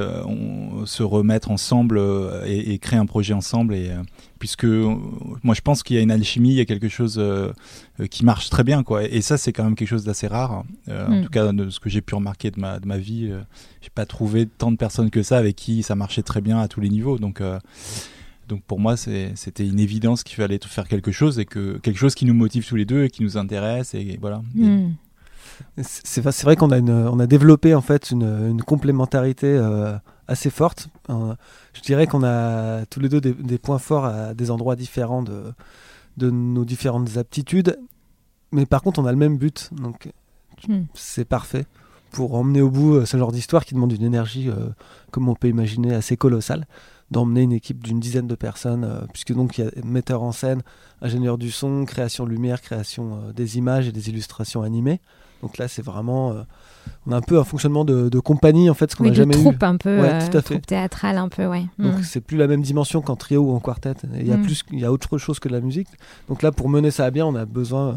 se 0.84 1.02
remettre 1.02 1.50
ensemble 1.50 2.00
et, 2.46 2.78
créer 2.78 2.98
un 2.98 3.06
projet 3.06 3.34
ensemble. 3.34 3.74
Et 3.74 3.90
puisque 4.40 4.64
moi 4.64 5.54
je 5.54 5.60
pense 5.60 5.84
qu'il 5.84 5.94
y 5.94 5.98
a 6.00 6.02
une 6.02 6.10
alchimie, 6.10 6.50
il 6.50 6.56
y 6.56 6.60
a 6.60 6.64
quelque 6.64 6.88
chose 6.88 7.22
qui 8.10 8.24
marche 8.24 8.50
très 8.50 8.64
bien, 8.64 8.82
quoi. 8.82 9.04
Et 9.04 9.20
ça 9.20 9.38
c'est 9.38 9.52
quand 9.52 9.62
même 9.62 9.76
quelque 9.76 9.88
chose 9.88 10.04
d'assez 10.04 10.26
rare. 10.26 10.64
En 10.88 11.18
mm. 11.18 11.24
tout 11.24 11.30
cas 11.30 11.52
de 11.52 11.70
ce 11.70 11.78
que 11.78 11.88
j'ai 11.88 12.00
pu 12.00 12.16
remarquer 12.16 12.50
de 12.50 12.58
ma, 12.58 12.80
de 12.80 12.88
ma 12.88 12.98
vie, 12.98 13.30
j'ai 13.80 13.90
pas 13.94 14.06
trouvé 14.06 14.46
tant 14.46 14.72
de 14.72 14.76
personnes 14.76 15.10
que 15.10 15.22
ça 15.22 15.38
avec 15.38 15.56
qui 15.56 15.82
ça 15.82 15.94
marchait 15.94 16.22
très 16.22 16.40
bien 16.40 16.58
à 16.58 16.68
tous 16.68 16.80
les 16.80 16.88
niveaux. 16.88 17.18
Donc, 17.18 17.40
euh, 17.40 17.58
donc 18.48 18.62
pour 18.62 18.80
moi, 18.80 18.96
c'était 18.96 19.66
une 19.66 19.78
évidence 19.78 20.22
qu'il 20.22 20.36
fallait 20.36 20.58
faire 20.62 20.88
quelque 20.88 21.12
chose 21.12 21.38
et 21.38 21.44
que 21.44 21.78
quelque 21.78 21.98
chose 21.98 22.14
qui 22.14 22.24
nous 22.24 22.34
motive 22.34 22.66
tous 22.66 22.76
les 22.76 22.84
deux 22.84 23.04
et 23.04 23.10
qui 23.10 23.22
nous 23.22 23.36
intéresse. 23.36 23.94
Et 23.94 24.18
voilà. 24.20 24.42
Hmm. 24.54 24.92
C'est 25.82 26.22
vrai 26.42 26.56
qu'on 26.56 26.70
a, 26.70 26.80
on 26.80 27.20
a 27.20 27.26
développé 27.26 27.74
en 27.74 27.82
fait 27.82 28.10
une, 28.10 28.62
complémentarité 28.62 29.46
euh, 29.46 29.96
assez 30.30 30.50
forte. 30.50 30.88
Euh, 31.08 31.34
je 31.74 31.80
dirais 31.80 32.06
qu'on 32.06 32.24
a 32.24 32.86
tous 32.86 33.00
les 33.00 33.08
deux 33.08 33.20
des, 33.20 33.58
points 33.58 33.78
forts 33.78 34.04
à 34.04 34.34
des 34.34 34.50
endroits 34.50 34.76
différents 34.76 35.22
de, 35.22 35.52
de 36.16 36.30
nos 36.30 36.64
différentes 36.64 37.16
aptitudes. 37.16 37.78
Mais 38.52 38.66
par 38.66 38.82
contre, 38.82 39.00
on 39.00 39.06
a 39.06 39.12
le 39.12 39.18
même 39.18 39.36
but. 39.36 39.70
Donc 39.72 40.10
hmm. 40.68 40.82
c'est 40.94 41.24
parfait 41.24 41.66
pour 42.10 42.34
emmener 42.34 42.60
au 42.60 42.70
bout 42.70 43.06
ce 43.06 43.16
genre 43.16 43.30
d'histoire 43.30 43.64
qui 43.64 43.74
demande 43.74 43.92
une 43.92 44.02
énergie, 44.02 44.50
comme 45.12 45.28
on 45.28 45.36
peut 45.36 45.48
imaginer, 45.48 45.94
assez 45.94 46.16
colossale 46.16 46.66
d'emmener 47.10 47.42
une 47.42 47.52
équipe 47.52 47.82
d'une 47.82 48.00
dizaine 48.00 48.26
de 48.26 48.34
personnes, 48.34 48.84
euh, 48.84 49.00
puisque 49.12 49.32
donc 49.32 49.58
il 49.58 49.64
y 49.64 49.66
a 49.66 49.70
metteur 49.84 50.22
en 50.22 50.32
scène, 50.32 50.62
ingénieur 51.02 51.38
du 51.38 51.50
son, 51.50 51.84
création 51.84 52.24
lumière, 52.24 52.60
création 52.60 53.16
euh, 53.16 53.32
des 53.32 53.58
images 53.58 53.88
et 53.88 53.92
des 53.92 54.08
illustrations 54.08 54.62
animées. 54.62 55.00
Donc 55.42 55.58
là, 55.58 55.68
c'est 55.68 55.82
vraiment, 55.82 56.32
euh, 56.32 56.42
on 57.06 57.12
a 57.12 57.16
un 57.16 57.20
peu 57.20 57.38
un 57.38 57.44
fonctionnement 57.44 57.84
de, 57.84 58.18
compagnie 58.20 58.68
en 58.68 58.74
fait, 58.74 58.90
ce 58.90 58.96
qu'on 58.96 59.04
n'a 59.04 59.12
jamais 59.12 59.34
troupe 59.34 59.62
un 59.62 59.76
peu, 59.76 59.98
tout 60.30 60.36
à 60.36 60.42
fait. 60.42 60.58
théâtrale 60.60 61.18
un 61.18 61.28
peu, 61.28 61.46
ouais. 61.46 61.64
Donc 61.78 61.98
mm. 61.98 62.02
c'est 62.02 62.20
plus 62.20 62.36
la 62.36 62.46
même 62.46 62.62
dimension 62.62 63.00
qu'en 63.00 63.16
trio 63.16 63.42
ou 63.42 63.54
en 63.54 63.60
quartet. 63.60 63.94
Il 64.14 64.26
y 64.26 64.32
a 64.32 64.36
mm. 64.36 64.42
plus, 64.42 64.64
il 64.72 64.80
y 64.80 64.84
a 64.84 64.92
autre 64.92 65.18
chose 65.18 65.38
que 65.38 65.48
de 65.48 65.54
la 65.54 65.60
musique. 65.60 65.88
Donc 66.28 66.42
là, 66.42 66.52
pour 66.52 66.68
mener 66.68 66.90
ça 66.90 67.06
à 67.06 67.10
bien, 67.10 67.26
on 67.26 67.34
a 67.34 67.46
besoin 67.46 67.96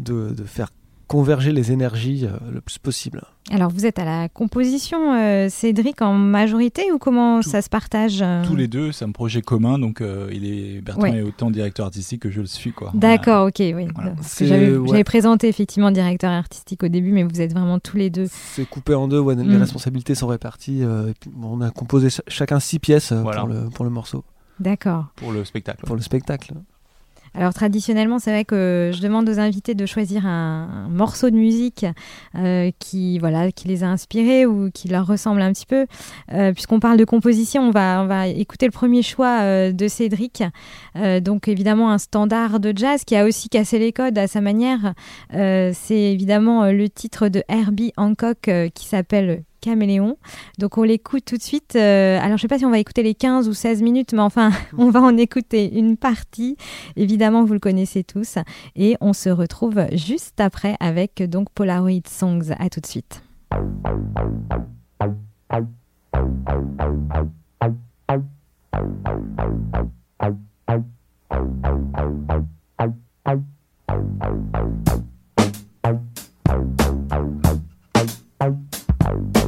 de, 0.00 0.30
de 0.30 0.44
faire 0.44 0.68
converger 1.06 1.52
les 1.52 1.72
énergies 1.72 2.24
euh, 2.24 2.36
le 2.52 2.60
plus 2.60 2.78
possible. 2.78 3.22
Alors, 3.50 3.70
vous 3.70 3.84
êtes 3.86 3.98
à 3.98 4.04
la 4.04 4.28
composition, 4.28 5.14
euh, 5.14 5.48
Cédric, 5.50 6.00
en 6.00 6.14
majorité 6.14 6.90
ou 6.92 6.98
comment 6.98 7.40
Tout- 7.42 7.50
ça 7.50 7.60
se 7.60 7.68
partage 7.68 8.20
euh 8.22 8.42
Tous 8.44 8.54
les 8.56 8.68
deux, 8.68 8.92
c'est 8.92 9.04
un 9.04 9.10
projet 9.10 9.42
commun, 9.42 9.78
donc 9.78 10.00
euh, 10.00 10.30
il 10.32 10.44
est 10.44 10.80
Bertrand 10.80 11.02
Ouais. 11.02 11.18
est 11.18 11.22
autant 11.22 11.50
directeur 11.50 11.86
artistique 11.86 12.22
que 12.22 12.30
je 12.30 12.40
le 12.40 12.46
suis, 12.46 12.72
quoi. 12.72 12.92
D'accord, 12.94 13.48
ok, 13.48 13.56
oui. 13.58 13.88
Voilà. 13.94 14.14
J'avais 14.40 14.76
ouais. 14.76 15.04
présenté 15.04 15.48
effectivement 15.48 15.90
directeur 15.90 16.30
artistique 16.30 16.82
au 16.84 16.88
début, 16.88 17.12
mais 17.12 17.24
vous 17.24 17.40
êtes 17.40 17.52
vraiment 17.52 17.78
tous 17.78 17.96
les 17.96 18.10
deux. 18.10 18.26
C'est 18.30 18.68
coupé 18.68 18.94
en 18.94 19.08
deux, 19.08 19.18
ouais, 19.18 19.34
les 19.34 19.42
Mm. 19.44 19.56
responsabilités 19.60 20.14
sont 20.14 20.28
réparties. 20.28 20.82
euh, 20.84 21.10
et 21.10 21.14
puis, 21.18 21.30
bon, 21.34 21.58
on 21.58 21.60
a 21.60 21.70
composé 21.70 22.10
ch- 22.10 22.22
chacun 22.28 22.60
six 22.60 22.78
pièces 22.78 23.12
euh, 23.12 23.22
Voilà. 23.22 23.40
pour, 23.40 23.48
le, 23.48 23.68
pour 23.70 23.84
le 23.84 23.90
morceau, 23.90 24.24
D'accord. 24.60 25.06
Pour 25.16 25.32
le 25.32 25.44
spectacle. 25.44 25.84
pour 25.84 25.96
le 25.96 26.02
spectacle. 26.02 26.54
Alors 27.34 27.54
traditionnellement, 27.54 28.18
c'est 28.18 28.30
vrai 28.30 28.44
que 28.44 28.90
je 28.94 29.00
demande 29.00 29.28
aux 29.28 29.38
invités 29.38 29.74
de 29.74 29.86
choisir 29.86 30.26
un, 30.26 30.88
morceau 30.90 31.30
de 31.30 31.36
musique 31.36 31.86
euh, 32.34 32.70
qui, 32.78 33.18
voilà, 33.18 33.50
qui 33.52 33.68
les 33.68 33.84
a 33.84 33.88
inspirés 33.88 34.44
ou 34.44 34.70
qui 34.70 34.88
leur 34.88 35.06
ressemble 35.06 35.40
un 35.40 35.52
petit 35.52 35.66
peu. 35.66 35.86
Euh, 36.32 36.52
Puisqu'on 36.52 36.80
parle 36.80 36.98
de 36.98 37.04
composition, 37.04 37.62
on 37.62 37.70
va, 37.70 38.02
on 38.02 38.06
va 38.06 38.28
écouter 38.28 38.66
le 38.66 38.72
premier 38.72 39.02
choix 39.02 39.40
euh, 39.40 39.72
de 39.72 39.88
Cédric. 39.88 40.42
Donc 41.22 41.48
évidemment 41.48 41.90
un 41.90 41.98
standard 41.98 42.60
de 42.60 42.72
jazz 42.76 43.04
qui 43.04 43.16
a 43.16 43.24
aussi 43.24 43.48
cassé 43.48 43.78
les 43.78 43.92
codes 43.92 44.18
à 44.18 44.26
sa 44.26 44.40
manière. 44.40 44.94
C'est 45.30 45.72
évidemment 45.90 46.70
le 46.70 46.88
titre 46.88 47.28
de 47.28 47.42
Herbie 47.48 47.92
Hancock 47.96 48.50
qui 48.74 48.86
s'appelle 48.86 49.42
Caméléon. 49.62 50.18
Donc 50.58 50.76
on 50.76 50.82
l'écoute 50.82 51.24
tout 51.24 51.38
de 51.38 51.42
suite. 51.42 51.76
Euh, 51.76 52.18
alors 52.20 52.36
je 52.36 52.42
sais 52.42 52.48
pas 52.48 52.58
si 52.58 52.66
on 52.66 52.70
va 52.70 52.78
écouter 52.78 53.02
les 53.02 53.14
15 53.14 53.48
ou 53.48 53.54
16 53.54 53.80
minutes, 53.80 54.12
mais 54.12 54.20
enfin 54.20 54.50
on 54.76 54.90
va 54.90 55.00
en 55.00 55.16
écouter 55.16 55.78
une 55.78 55.96
partie. 55.96 56.56
Évidemment, 56.96 57.44
vous 57.44 57.54
le 57.54 57.60
connaissez 57.60 58.04
tous. 58.04 58.36
Et 58.76 58.96
on 59.00 59.14
se 59.14 59.30
retrouve 59.30 59.86
juste 59.92 60.40
après 60.40 60.76
avec 60.80 61.22
donc 61.22 61.48
Polaroid 61.54 62.06
Songs. 62.06 62.50
À 62.58 62.68
tout 62.68 62.80
de 62.80 62.86
suite. 62.86 63.22
Thank 79.04 79.42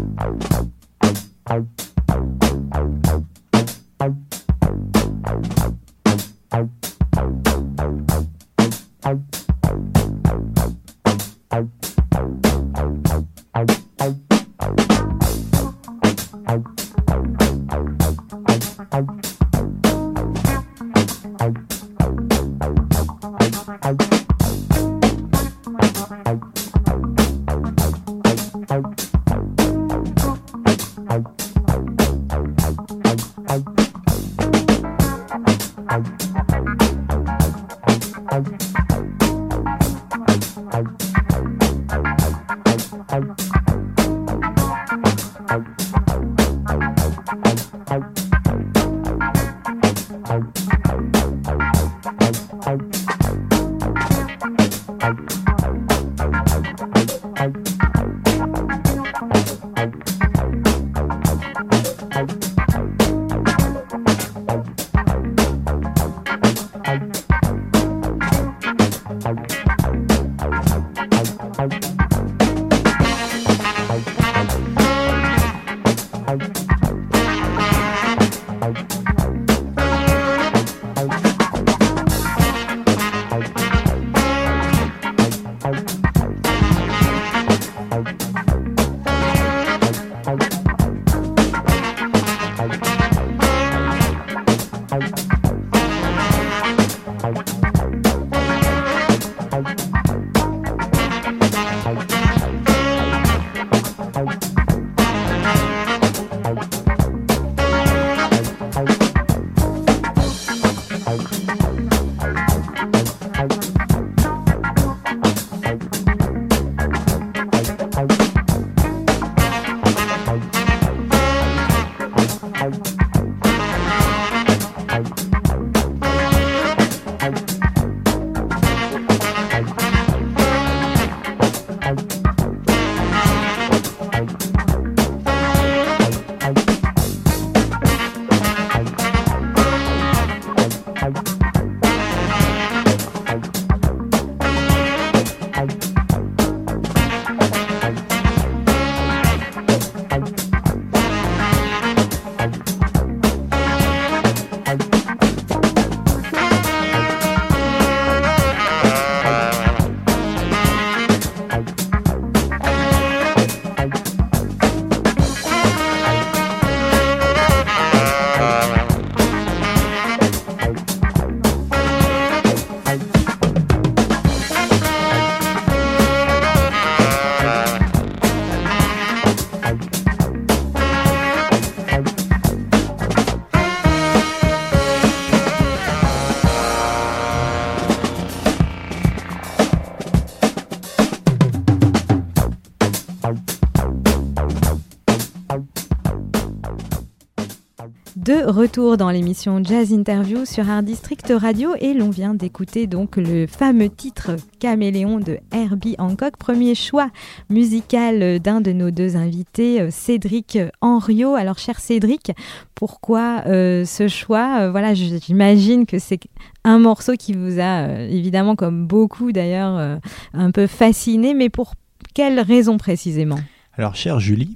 retour 198.55 198.97
dans 198.97 199.11
l'émission 199.11 199.63
Jazz 199.65 199.93
Interview 199.93 200.45
sur 200.45 200.71
Art 200.71 200.85
District 200.85 201.33
Radio 201.37 201.75
et 201.81 201.93
l'on 201.93 202.09
vient 202.09 202.35
d'écouter 202.35 202.87
donc 202.87 203.17
le 203.17 203.49
fameux 203.49 203.89
titre 203.89 204.37
Caméléon 204.61 205.19
de 205.19 205.39
Herbie 205.53 205.97
Hancock, 205.99 206.37
premier 206.37 206.77
choix 206.77 207.11
musical 207.51 208.39
d'un 208.39 208.61
de 208.61 208.71
nos 208.71 208.93
deux 208.93 209.17
invités, 209.17 209.81
euh, 209.81 209.89
Cédric 209.91 210.57
Henriot. 210.81 211.35
Alors 211.35 211.59
cher 211.59 211.81
Cédric, 211.81 212.31
pourquoi 212.77 213.43
euh, 213.47 213.85
ce 213.85 214.07
choix? 214.07 214.61
Euh, 214.61 214.71
Voilà, 214.71 214.95
j'imagine 214.95 215.85
que 215.85 215.99
c'est 215.99 216.21
un 216.63 216.79
morceau 216.79 217.15
qui 217.15 217.33
vous 217.33 217.59
a 217.59 218.03
évidemment, 218.03 218.55
comme 218.55 218.87
beaucoup 218.87 219.33
d'ailleurs, 219.33 219.99
un 220.33 220.51
peu 220.53 220.69
fasciné, 220.69 221.35
mais 221.35 221.49
pour 221.49 221.75
quelle 222.15 222.39
raison 222.39 222.79
précisément? 222.79 223.41
Alors, 223.77 223.97
chère 223.97 224.21
Julie, 224.21 224.55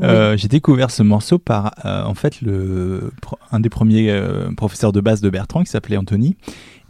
euh, 0.00 0.36
j'ai 0.36 0.48
découvert 0.48 0.90
ce 0.90 1.02
morceau 1.02 1.38
par 1.38 1.72
euh, 1.84 2.04
en 2.04 2.14
fait 2.14 2.40
le, 2.40 3.12
un 3.52 3.60
des 3.60 3.68
premiers 3.68 4.10
euh, 4.10 4.50
professeurs 4.56 4.92
de 4.92 5.00
base 5.00 5.20
de 5.20 5.30
Bertrand 5.30 5.62
qui 5.62 5.70
s'appelait 5.70 5.96
Anthony. 5.96 6.36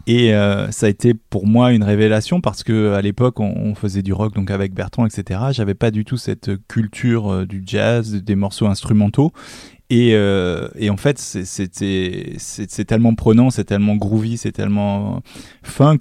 Et 0.07 0.33
ça 0.71 0.85
a 0.85 0.89
été 0.91 1.15
pour 1.15 1.47
moi 1.47 1.73
une 1.73 1.83
révélation 1.83 2.43
parce 2.43 2.63
que 2.63 2.93
à 2.93 3.01
l'époque 3.01 3.41
on, 3.41 3.75
faisait 3.75 4.03
du 4.03 4.13
rock 4.13 4.35
donc 4.35 4.51
avec 4.51 4.75
Bertrand 4.75 5.07
etc. 5.07 5.41
J'avais 5.53 5.73
pas 5.73 5.91
du 5.91 6.05
tout 6.05 6.19
cette 6.19 6.51
culture 6.69 7.47
du 7.47 7.63
jazz, 7.65 8.13
des 8.13 8.35
morceaux 8.35 8.67
instrumentaux 8.67 9.33
et, 9.91 10.15
euh, 10.15 10.69
et, 10.77 10.89
en 10.89 10.97
fait, 10.97 11.19
c'est 11.19 12.85
tellement 12.87 13.15
prenant, 13.15 13.51
c'est 13.51 13.65
tellement 13.65 13.97
groovy, 13.97 14.39
c'est 14.39 14.53
tellement 14.53 15.21
funk 15.63 15.99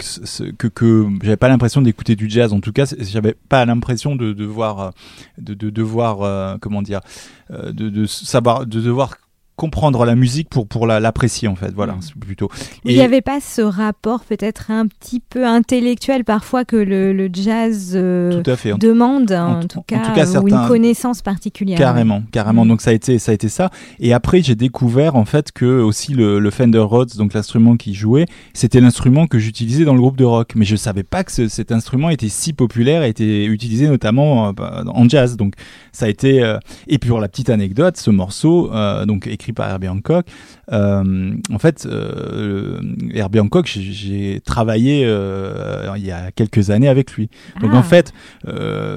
que, 0.58 0.68
que 0.68 1.10
j'avais 1.22 1.38
pas 1.38 1.50
l'impression 1.50 1.82
d'écouter 1.82 2.16
du 2.16 2.30
jazz. 2.30 2.54
En 2.54 2.62
tout 2.62 2.72
cas, 2.72 2.86
j'avais 2.98 3.36
pas 3.50 3.66
l'impression 3.66 4.16
de 4.16 4.32
devoir, 4.32 4.94
de, 5.38 5.54
de 5.54 5.70
devoir, 5.70 6.22
euh, 6.22 6.56
comment 6.62 6.82
dire, 6.82 7.02
euh, 7.52 7.74
de, 7.74 7.90
de, 7.90 8.06
savoir, 8.06 8.66
de 8.66 8.80
devoir 8.80 9.18
comprendre 9.56 10.04
la 10.06 10.16
musique 10.16 10.50
pour 10.50 10.68
pour 10.68 10.88
l'apprécier 10.88 11.48
en 11.48 11.56
fait. 11.56 11.72
Voilà 11.74 11.94
mm. 11.94 12.20
plutôt. 12.20 12.50
Il 12.86 12.96
n'y 12.96 13.02
avait 13.02 13.22
pas 13.22 13.40
ce 13.40 13.62
rapport 13.62 14.24
peut-être 14.24 14.72
un 14.72 14.88
petit 14.88 15.20
peu 15.20 15.46
intellectuel 15.46 16.24
parfois 16.24 16.66
que 16.66 16.76
le, 16.76 17.14
le 17.14 17.30
jazz 17.32 17.94
euh, 17.96 18.42
demande 18.78 19.32
en, 19.32 19.62
tout 19.66 19.82
cas, 19.82 20.02
ou 20.42 20.48
une 20.48 20.68
connaissance 20.68 21.22
particulière. 21.22 21.78
Carrément 21.78 22.24
carrément. 22.32 22.66
Mm. 22.66 22.70
donc 22.70 22.82
ça 22.82 22.90
a 22.90 22.94
été 22.94 23.20
ça 23.20 23.32
a 23.32 23.36
été 23.36 23.50
ça. 23.50 23.70
Et 24.00 24.14
après 24.14 24.42
j'ai 24.42 24.56
découvert 24.56 25.16
en 25.16 25.26
fait 25.26 25.52
que 25.52 25.82
aussi 25.82 26.14
le, 26.14 26.40
le 26.40 26.50
Fender 26.50 26.80
Rhodes 26.80 27.16
donc 27.18 27.34
l'instrument 27.34 27.78
qui 27.78 27.94
jouait 27.94 28.26
c'était 28.54 28.82
l'instrument 28.82 29.28
que 29.28 29.38
j'utilisais 29.38 29.86
dans 29.86 29.94
le 29.94 30.00
groupe 30.00 30.18
de 30.18 30.26
rock. 30.26 30.54
Mais 30.56 30.66
je 30.66 30.76
savais 30.76 31.04
pas 31.04 31.24
que 31.24 31.48
cet 31.48 31.72
instrument 31.72 32.10
était 32.10 32.30
si 32.30 32.54
populaire 32.54 33.04
et 33.04 33.10
était 33.10 33.46
utilisé 33.46 33.88
notamment 33.88 34.48
euh, 34.48 34.84
en 34.88 35.08
jazz. 35.08 35.38
Donc 35.38 35.54
ça 35.92 36.08
a 36.08 36.10
été 36.10 36.44
euh, 36.44 36.58
et 36.88 36.98
puis 36.98 37.12
pour 37.12 37.20
la 37.20 37.28
petite 37.28 37.52
anecdote 37.52 37.98
ce 37.98 38.10
morceau 38.10 38.72
donc 39.06 39.28
écrit 39.44 39.54
par 39.54 39.70
Herbie 39.70 39.90
Hancock. 39.90 40.26
Euh, 40.72 41.34
en 41.52 41.60
fait, 41.60 41.86
euh, 41.86 42.80
Herbie 43.14 43.42
Hancock, 43.42 43.66
j'ai 43.68 44.42
travaillé 44.46 45.04
euh, 45.06 45.94
il 45.98 46.06
y 46.06 46.12
a 46.12 46.32
quelques 46.32 46.70
années 46.70 46.88
avec 46.88 47.14
lui. 47.14 47.30
Donc 47.60 47.72
ah. 47.74 47.78
en 47.78 47.84
fait, 47.84 48.14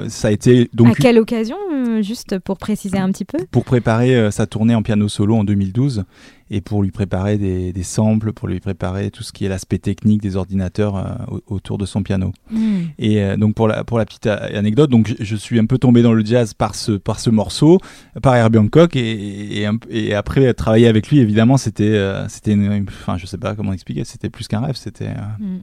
ça 0.09 0.29
a 0.29 0.31
été 0.31 0.71
donc 0.73 0.89
à 0.89 0.95
quelle 0.95 1.19
occasion, 1.19 1.57
juste 2.01 2.39
pour 2.39 2.59
préciser 2.59 2.99
un 2.99 3.11
petit 3.11 3.25
peu? 3.25 3.39
Pour 3.51 3.65
préparer 3.65 4.31
sa 4.31 4.47
tournée 4.47 4.75
en 4.75 4.83
piano 4.83 5.09
solo 5.09 5.35
en 5.35 5.45
2012 5.45 6.05
et 6.51 6.61
pour 6.61 6.83
lui 6.83 6.91
préparer 6.91 7.39
des, 7.39 7.73
des, 7.73 7.83
samples, 7.83 8.33
pour 8.33 8.49
lui 8.49 8.61
préparer 8.61 9.11
tout 9.11 9.23
ce 9.23 9.33
qui 9.33 9.45
est 9.45 9.49
l'aspect 9.49 9.79
technique 9.79 10.23
des 10.23 10.37
ordinateurs 10.37 10.97
euh, 10.97 11.39
autour 11.47 11.77
de 11.79 11.87
son 11.87 12.03
piano. 12.03 12.33
Hmm. 12.51 12.83
Et 12.99 13.23
euh, 13.23 13.37
donc 13.37 13.55
pour 13.55 13.67
la, 13.67 13.83
pour 13.85 13.99
la 13.99 14.05
petite 14.05 14.27
anecdote, 14.27 14.91
donc 14.91 15.15
je, 15.19 15.37
suis 15.37 15.59
un 15.59 15.67
peu 15.67 15.79
tombé 15.79 16.03
dans 16.03 16.13
le 16.13 16.25
jazz 16.25 16.55
par 16.55 16.75
ce, 16.75 16.93
par 16.93 17.19
ce 17.19 17.31
morceau, 17.31 17.81
par 18.23 18.37
Herbie 18.37 18.59
Hancock, 18.59 18.95
et, 18.97 19.63
et, 19.63 19.69
et 19.91 20.15
après 20.15 20.55
travailler 20.55 20.87
avec 20.87 21.09
lui, 21.09 21.19
évidemment, 21.19 21.57
c'était, 21.57 21.85
euh, 21.85 22.29
c'était, 22.29 22.57
enfin 22.89 23.19
je 23.19 23.27
sais 23.27 23.39
pas 23.39 23.55
comment 23.55 23.73
expliquer, 23.73 24.05
c'était 24.05 24.31
plus 24.31 24.47
qu'un 24.47 24.61
rêve, 24.61 24.77
c'était. 24.77 25.11
Hmm. 25.39 25.59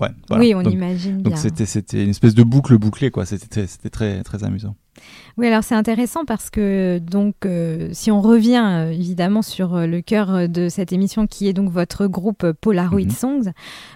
Ouais, 0.00 0.10
Oui, 0.30 0.54
on 0.54 0.62
imagine 0.62 1.22
bien. 1.22 1.30
Donc 1.30 1.38
c'était, 1.38 1.66
c'était 1.66 2.04
une 2.04 2.10
espèce 2.10 2.34
de 2.34 2.44
boucle 2.44 2.78
bouclée, 2.78 3.10
quoi. 3.10 3.26
C'était, 3.26 3.66
c'était 3.66 3.90
très, 3.90 4.22
très 4.22 4.44
amusant. 4.44 4.76
Oui, 5.38 5.46
alors 5.46 5.62
c'est 5.62 5.76
intéressant 5.76 6.24
parce 6.24 6.50
que 6.50 6.98
donc 6.98 7.46
euh, 7.46 7.90
si 7.92 8.10
on 8.10 8.20
revient 8.20 8.60
euh, 8.60 8.90
évidemment 8.90 9.42
sur 9.42 9.76
euh, 9.76 9.86
le 9.86 10.00
cœur 10.00 10.48
de 10.48 10.68
cette 10.68 10.92
émission 10.92 11.28
qui 11.28 11.46
est 11.46 11.52
donc 11.52 11.70
votre 11.70 12.08
groupe 12.08 12.50
Polaroid 12.60 13.04
mhm. 13.04 13.10
Songs, 13.10 13.52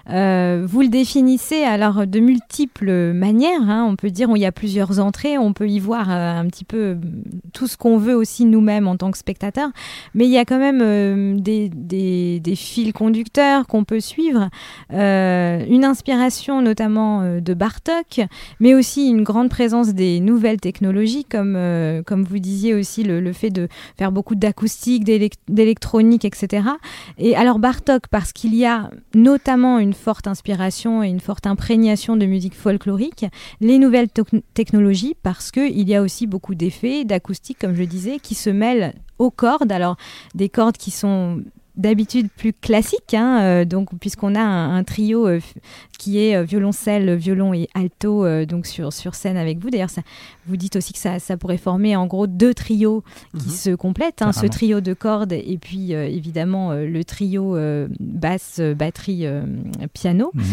vous 0.07 0.81
le 0.81 0.87
définissez 0.87 1.63
alors 1.63 2.07
de 2.07 2.19
multiples 2.21 3.11
manières. 3.11 3.69
Hein. 3.69 3.85
on 3.89 3.97
peut 3.97 4.09
dire 4.09 4.29
il 4.33 4.39
y 4.39 4.45
a 4.45 4.53
plusieurs 4.53 5.01
entrées, 5.01 5.37
on 5.37 5.51
peut 5.51 5.67
y 5.67 5.79
voir 5.79 6.09
un 6.09 6.45
petit 6.47 6.63
peu 6.63 6.97
tout 7.51 7.67
ce 7.67 7.75
qu'on 7.75 7.97
veut 7.97 8.15
aussi 8.15 8.45
nous-mêmes 8.45 8.87
en 8.87 8.95
tant 8.95 9.11
que 9.11 9.17
spectateurs, 9.17 9.69
mais 10.15 10.23
il 10.25 10.31
y 10.31 10.37
a 10.37 10.45
quand 10.45 10.59
même 10.59 11.41
des, 11.41 11.67
des, 11.67 12.39
des, 12.39 12.55
fils 12.55 12.93
conducteurs 12.93 13.67
qu'on 13.67 13.83
peut 13.83 13.99
suivre, 13.99 14.49
une 14.89 15.83
inspiration 15.83 16.61
notamment 16.61 17.39
de 17.41 17.53
Bartok, 17.53 18.21
mais 18.61 18.73
aussi 18.73 19.09
une 19.09 19.23
grande 19.23 19.49
présence 19.49 19.93
des 19.93 20.21
nouvelles 20.21 20.61
technologies 20.61 21.25
comme, 21.33 21.55
euh, 21.55 22.03
comme 22.03 22.23
vous 22.23 22.37
disiez 22.37 22.75
aussi, 22.75 23.03
le, 23.03 23.33
fait 23.33 23.49
de 23.49 23.67
faire 23.97 24.11
beaucoup 24.11 24.35
d'acoustique, 24.35 25.03
d'électronique, 25.03 26.25
etc. 26.25 26.67
Et 27.17 27.35
alors 27.35 27.57
Bartok, 27.57 28.07
parce 28.07 28.33
qu'il 28.33 28.53
y 28.53 28.67
a 28.67 28.91
notamment 29.15 29.79
une 29.79 29.93
forte 29.93 30.27
inspiration 30.27 31.01
et 31.01 31.07
une 31.07 31.19
forte 31.19 31.47
imprégnation 31.47 32.15
de 32.17 32.27
musique 32.27 32.53
folklorique, 32.53 33.25
les 33.61 33.79
nouvelles 33.79 34.09
technologies, 34.53 35.15
parce 35.23 35.49
qu'il 35.49 35.89
y 35.89 35.95
a 35.95 36.03
aussi 36.03 36.27
beaucoup 36.27 36.53
d'effets, 36.53 37.03
d'acoustique, 37.03 37.57
comme 37.59 37.73
je 37.73 37.83
disais, 37.83 38.19
qui 38.19 38.35
se 38.35 38.51
mêlent 38.51 38.93
aux 39.17 39.31
cordes. 39.31 39.71
Alors 39.71 39.97
des 40.35 40.49
cordes 40.49 40.77
qui 40.77 40.91
sont 40.91 41.41
d'habitude 41.75 42.29
plus 42.29 42.53
classique, 42.53 43.13
hein, 43.13 43.41
euh, 43.41 43.65
donc 43.65 43.89
puisqu'on 43.99 44.35
a 44.35 44.41
un, 44.41 44.83
trio 44.83 45.27
euh, 45.27 45.39
qui 45.97 46.19
est 46.19 46.35
euh, 46.35 46.43
violoncelle, 46.43 47.15
violon 47.15 47.53
et 47.53 47.67
alto 47.73 48.25
donc 48.45 48.67
sur, 48.67 48.93
sur 48.93 49.15
scène 49.15 49.37
avec 49.37 49.59
vous. 49.59 49.69
D'ailleurs, 49.69 49.89
vous 50.45 50.57
dites 50.57 50.75
aussi 50.75 50.93
que 50.93 50.99
ça, 50.99 51.19
ça, 51.19 51.37
pourrait 51.37 51.57
former 51.57 51.95
en 51.95 52.05
gros 52.05 52.27
deux 52.27 52.53
trios 52.53 53.03
qui 53.37 53.47
mhm. 53.47 53.53
se 53.53 53.69
complètent, 53.75 54.21
hein, 54.21 54.33
ce 54.33 54.45
trio 54.45 54.81
de 54.81 54.93
cordes 54.93 55.33
et 55.33 55.57
puis 55.59 55.93
évidemment 55.93 56.73
le 56.73 57.03
trio 57.03 57.57
basse, 57.99 58.59
batterie, 58.59 59.25
piano. 59.93 60.31
Mhm. 60.33 60.43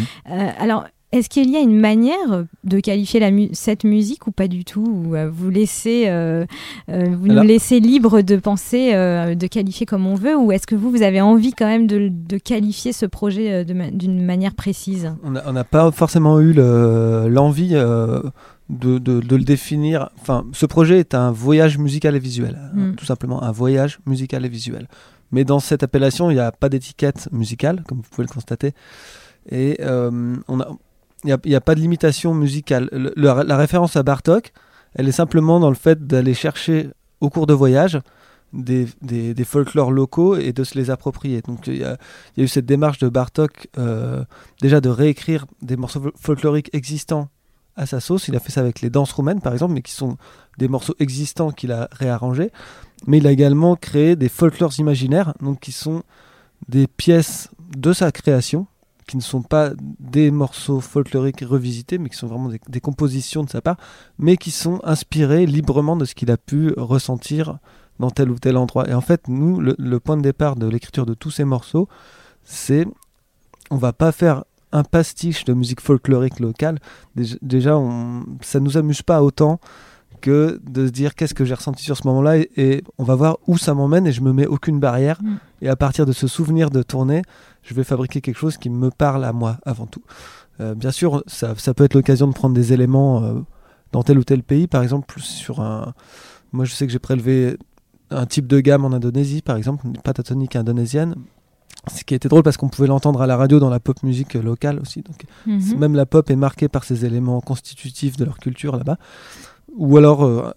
alors 0.58 0.86
est-ce 1.12 1.28
qu'il 1.28 1.50
y 1.50 1.56
a 1.56 1.60
une 1.60 1.78
manière 1.78 2.44
de 2.62 2.78
qualifier 2.78 3.20
cette 3.52 3.82
musique 3.82 4.28
ou 4.28 4.30
pas 4.30 4.46
du 4.46 4.64
tout 4.64 4.86
Ou 4.86 5.16
euh, 5.16 5.28
vous 5.28 5.50
laissez, 5.50 6.04
euh, 6.06 6.46
euh, 6.88 7.04
vous 7.18 7.26
nous 7.26 7.42
laissez 7.42 7.80
libre 7.80 8.22
de 8.22 8.36
penser, 8.36 8.92
de 8.92 9.46
qualifier 9.48 9.86
comme 9.86 10.06
on 10.06 10.14
veut 10.14 10.36
Ou 10.36 10.52
est-ce 10.52 10.68
que 10.68 10.76
vous, 10.76 10.90
vous 10.90 11.02
avez 11.02 11.20
envie 11.20 11.52
quand 11.52 11.66
même 11.66 11.88
de, 11.88 12.38
qualifier 12.38 12.92
ce 12.92 13.06
projet 13.06 13.64
d'une 13.64 14.24
manière 14.24 14.54
précise? 14.54 15.12
On 15.24 15.52
n'a 15.52 15.64
pas 15.64 15.90
forcément 15.90 16.38
eu 16.40 16.52
l'envie 16.52 17.70
de, 17.70 18.22
le 18.68 19.44
définir. 19.44 20.10
Enfin, 20.20 20.46
ce 20.52 20.66
projet 20.66 21.00
est 21.00 21.14
un 21.14 21.32
voyage 21.32 21.76
musical 21.76 22.14
et 22.14 22.20
visuel, 22.20 22.56
hmm. 22.72 22.94
tout 22.94 23.04
simplement 23.04 23.42
un 23.42 23.52
voyage 23.52 23.98
musical 24.06 24.44
et 24.44 24.48
visuel. 24.48 24.86
Mais 25.32 25.44
dans 25.44 25.58
cette 25.58 25.82
appellation, 25.82 26.30
il 26.30 26.34
n'y 26.34 26.40
a 26.40 26.52
pas 26.52 26.68
d'étiquette 26.68 27.28
musicale, 27.32 27.82
comme 27.88 27.98
vous 27.98 28.08
pouvez 28.08 28.26
le 28.28 28.32
constater. 28.32 28.74
Et 29.50 29.80
on 29.82 30.60
a 30.60 30.68
n'y 31.24 31.54
a, 31.54 31.60
pas 31.60 31.74
de 31.74 31.80
limitation 31.80 32.34
musicale. 32.34 32.88
la, 33.16 33.56
référence 33.56 33.96
à 33.96 34.02
Bartok, 34.02 34.52
elle 34.94 35.08
est 35.08 35.12
simplement 35.12 35.60
dans 35.60 35.68
le 35.68 35.74
fait 35.74 36.06
d'aller 36.06 36.34
chercher 36.34 36.90
au 37.20 37.30
cours 37.30 37.46
de 37.46 37.54
voyage 37.54 38.00
des, 38.52 38.86
des, 39.02 39.44
folklores 39.44 39.92
locaux 39.92 40.36
et 40.36 40.52
de 40.52 40.64
se 40.64 40.76
les 40.76 40.90
approprier. 40.90 41.42
Donc 41.42 41.66
il 41.66 41.76
y, 41.76 41.84
a, 41.84 41.96
eu 42.36 42.48
cette 42.48 42.66
démarche 42.66 42.98
de 42.98 43.08
Bartok 43.08 43.68
euh, 43.78 44.24
déjà 44.60 44.80
de 44.80 44.88
réécrire 44.88 45.46
des 45.62 45.76
morceaux 45.76 46.10
folkloriques 46.16 46.70
existants 46.72 47.28
à 47.76 47.86
sa 47.86 48.00
sauce. 48.00 48.28
Il 48.28 48.36
a 48.36 48.40
fait 48.40 48.50
ça 48.50 48.60
avec 48.60 48.80
les 48.80 48.90
danses 48.90 49.12
roumaines 49.12 49.40
par 49.40 49.52
exemple, 49.52 49.74
mais 49.74 49.82
qui 49.82 49.92
sont 49.92 50.16
des 50.58 50.68
morceaux 50.68 50.94
existants 50.98 51.50
qu'il 51.50 51.70
a 51.72 51.88
réarrangés. 51.92 52.50
Mais 53.06 53.18
il 53.18 53.26
a 53.26 53.30
également 53.30 53.76
créé 53.76 54.16
des 54.16 54.28
folklores 54.28 54.78
imaginaires, 54.78 55.34
donc 55.40 55.60
qui 55.60 55.72
sont 55.72 56.02
des 56.68 56.86
pièces 56.86 57.50
de 57.76 57.92
sa 57.92 58.12
création 58.12 58.66
qui 59.10 59.16
ne 59.16 59.22
sont 59.22 59.42
pas 59.42 59.72
des 59.98 60.30
morceaux 60.30 60.80
folkloriques 60.80 61.40
revisités, 61.40 61.98
mais 61.98 62.08
qui 62.08 62.16
sont 62.16 62.28
vraiment 62.28 62.48
des, 62.48 62.80
compositions 62.80 63.42
de 63.42 63.50
sa 63.50 63.60
part, 63.60 63.76
mais 64.20 64.36
qui 64.36 64.52
sont 64.52 64.80
inspirés 64.84 65.46
librement 65.46 65.96
de 65.96 66.04
ce 66.04 66.14
qu'il 66.14 66.30
a 66.30 66.36
pu 66.36 66.72
ressentir 66.76 67.58
dans 67.98 68.10
tel 68.10 68.30
ou 68.30 68.38
tel 68.38 68.56
endroit. 68.56 68.88
Et 68.88 68.94
en 68.94 69.00
fait, 69.00 69.26
nous, 69.26 69.60
le, 69.60 69.98
point 69.98 70.16
de 70.16 70.22
départ 70.22 70.54
de 70.54 70.68
l'écriture 70.68 71.06
de 71.06 71.14
tous 71.14 71.32
ces 71.32 71.44
morceaux, 71.44 71.88
c'est 72.44 72.86
on 73.72 73.76
va 73.78 73.92
pas 73.92 74.12
faire 74.12 74.44
un 74.70 74.84
pastiche 74.84 75.44
de 75.44 75.54
musique 75.54 75.80
folklorique 75.80 76.38
locale. 76.38 76.78
Déjà, 77.16 77.76
on, 77.76 78.24
ça 78.42 78.60
nous 78.60 78.76
amuse 78.76 79.02
pas 79.02 79.24
autant 79.24 79.58
que 80.20 80.60
de 80.64 80.86
se 80.86 80.92
dire 80.92 81.16
qu'est-ce 81.16 81.34
que 81.34 81.44
j'ai 81.44 81.54
ressenti 81.54 81.82
sur 81.82 81.96
ce 81.96 82.06
moment-là 82.06 82.38
et, 82.38 82.84
on 82.98 83.04
va 83.04 83.16
voir 83.16 83.38
où 83.48 83.58
ça 83.58 83.74
m'emmène 83.74 84.06
et 84.06 84.12
je 84.12 84.20
me 84.20 84.32
mets 84.32 84.46
aucune 84.46 84.78
barrière. 84.78 85.20
Mm. 85.20 85.36
Et 85.62 85.68
à 85.68 85.74
partir 85.74 86.06
de 86.06 86.12
ce 86.12 86.28
souvenir 86.28 86.70
de 86.70 86.82
tournée, 86.82 87.22
je 87.62 87.74
vais 87.74 87.84
fabriquer 87.84 88.20
quelque 88.20 88.38
chose 88.38 88.56
qui 88.56 88.70
me 88.70 88.90
parle 88.90 89.24
à 89.24 89.32
moi 89.32 89.58
avant 89.64 89.86
tout. 89.86 90.02
Euh, 90.60 90.74
bien 90.74 90.90
sûr, 90.90 91.22
ça, 91.26 91.54
ça 91.56 91.74
peut 91.74 91.84
être 91.84 91.94
l'occasion 91.94 92.26
de 92.26 92.32
prendre 92.32 92.54
des 92.54 92.72
éléments 92.72 93.22
euh, 93.24 93.34
dans 93.92 94.02
tel 94.02 94.18
ou 94.18 94.24
tel 94.24 94.42
pays. 94.42 94.66
Par 94.66 94.82
exemple, 94.82 95.20
sur 95.20 95.60
un. 95.60 95.94
Moi, 96.52 96.64
je 96.64 96.72
sais 96.74 96.86
que 96.86 96.92
j'ai 96.92 96.98
prélevé 96.98 97.56
un 98.10 98.26
type 98.26 98.46
de 98.46 98.60
gamme 98.60 98.84
en 98.84 98.92
Indonésie, 98.92 99.40
par 99.42 99.56
exemple, 99.56 99.86
une 99.86 99.96
pentatonique 99.96 100.56
indonésienne. 100.56 101.14
Ce 101.94 102.04
qui 102.04 102.14
était 102.14 102.28
drôle 102.28 102.42
parce 102.42 102.56
qu'on 102.56 102.68
pouvait 102.68 102.88
l'entendre 102.88 103.22
à 103.22 103.26
la 103.26 103.36
radio 103.36 103.58
dans 103.58 103.70
la 103.70 103.80
pop 103.80 104.02
musique 104.02 104.34
locale 104.34 104.80
aussi. 104.80 105.00
Donc, 105.02 105.24
Mhm. 105.46 105.78
même 105.78 105.94
la 105.94 106.04
pop 106.04 106.28
est 106.28 106.36
marquée 106.36 106.68
par 106.68 106.84
ces 106.84 107.04
éléments 107.06 107.40
constitutifs 107.40 108.16
de 108.16 108.24
leur 108.24 108.38
culture 108.38 108.76
là-bas. 108.76 108.98
Ou 109.76 109.96
alors, 109.96 110.24
euh, 110.24 110.50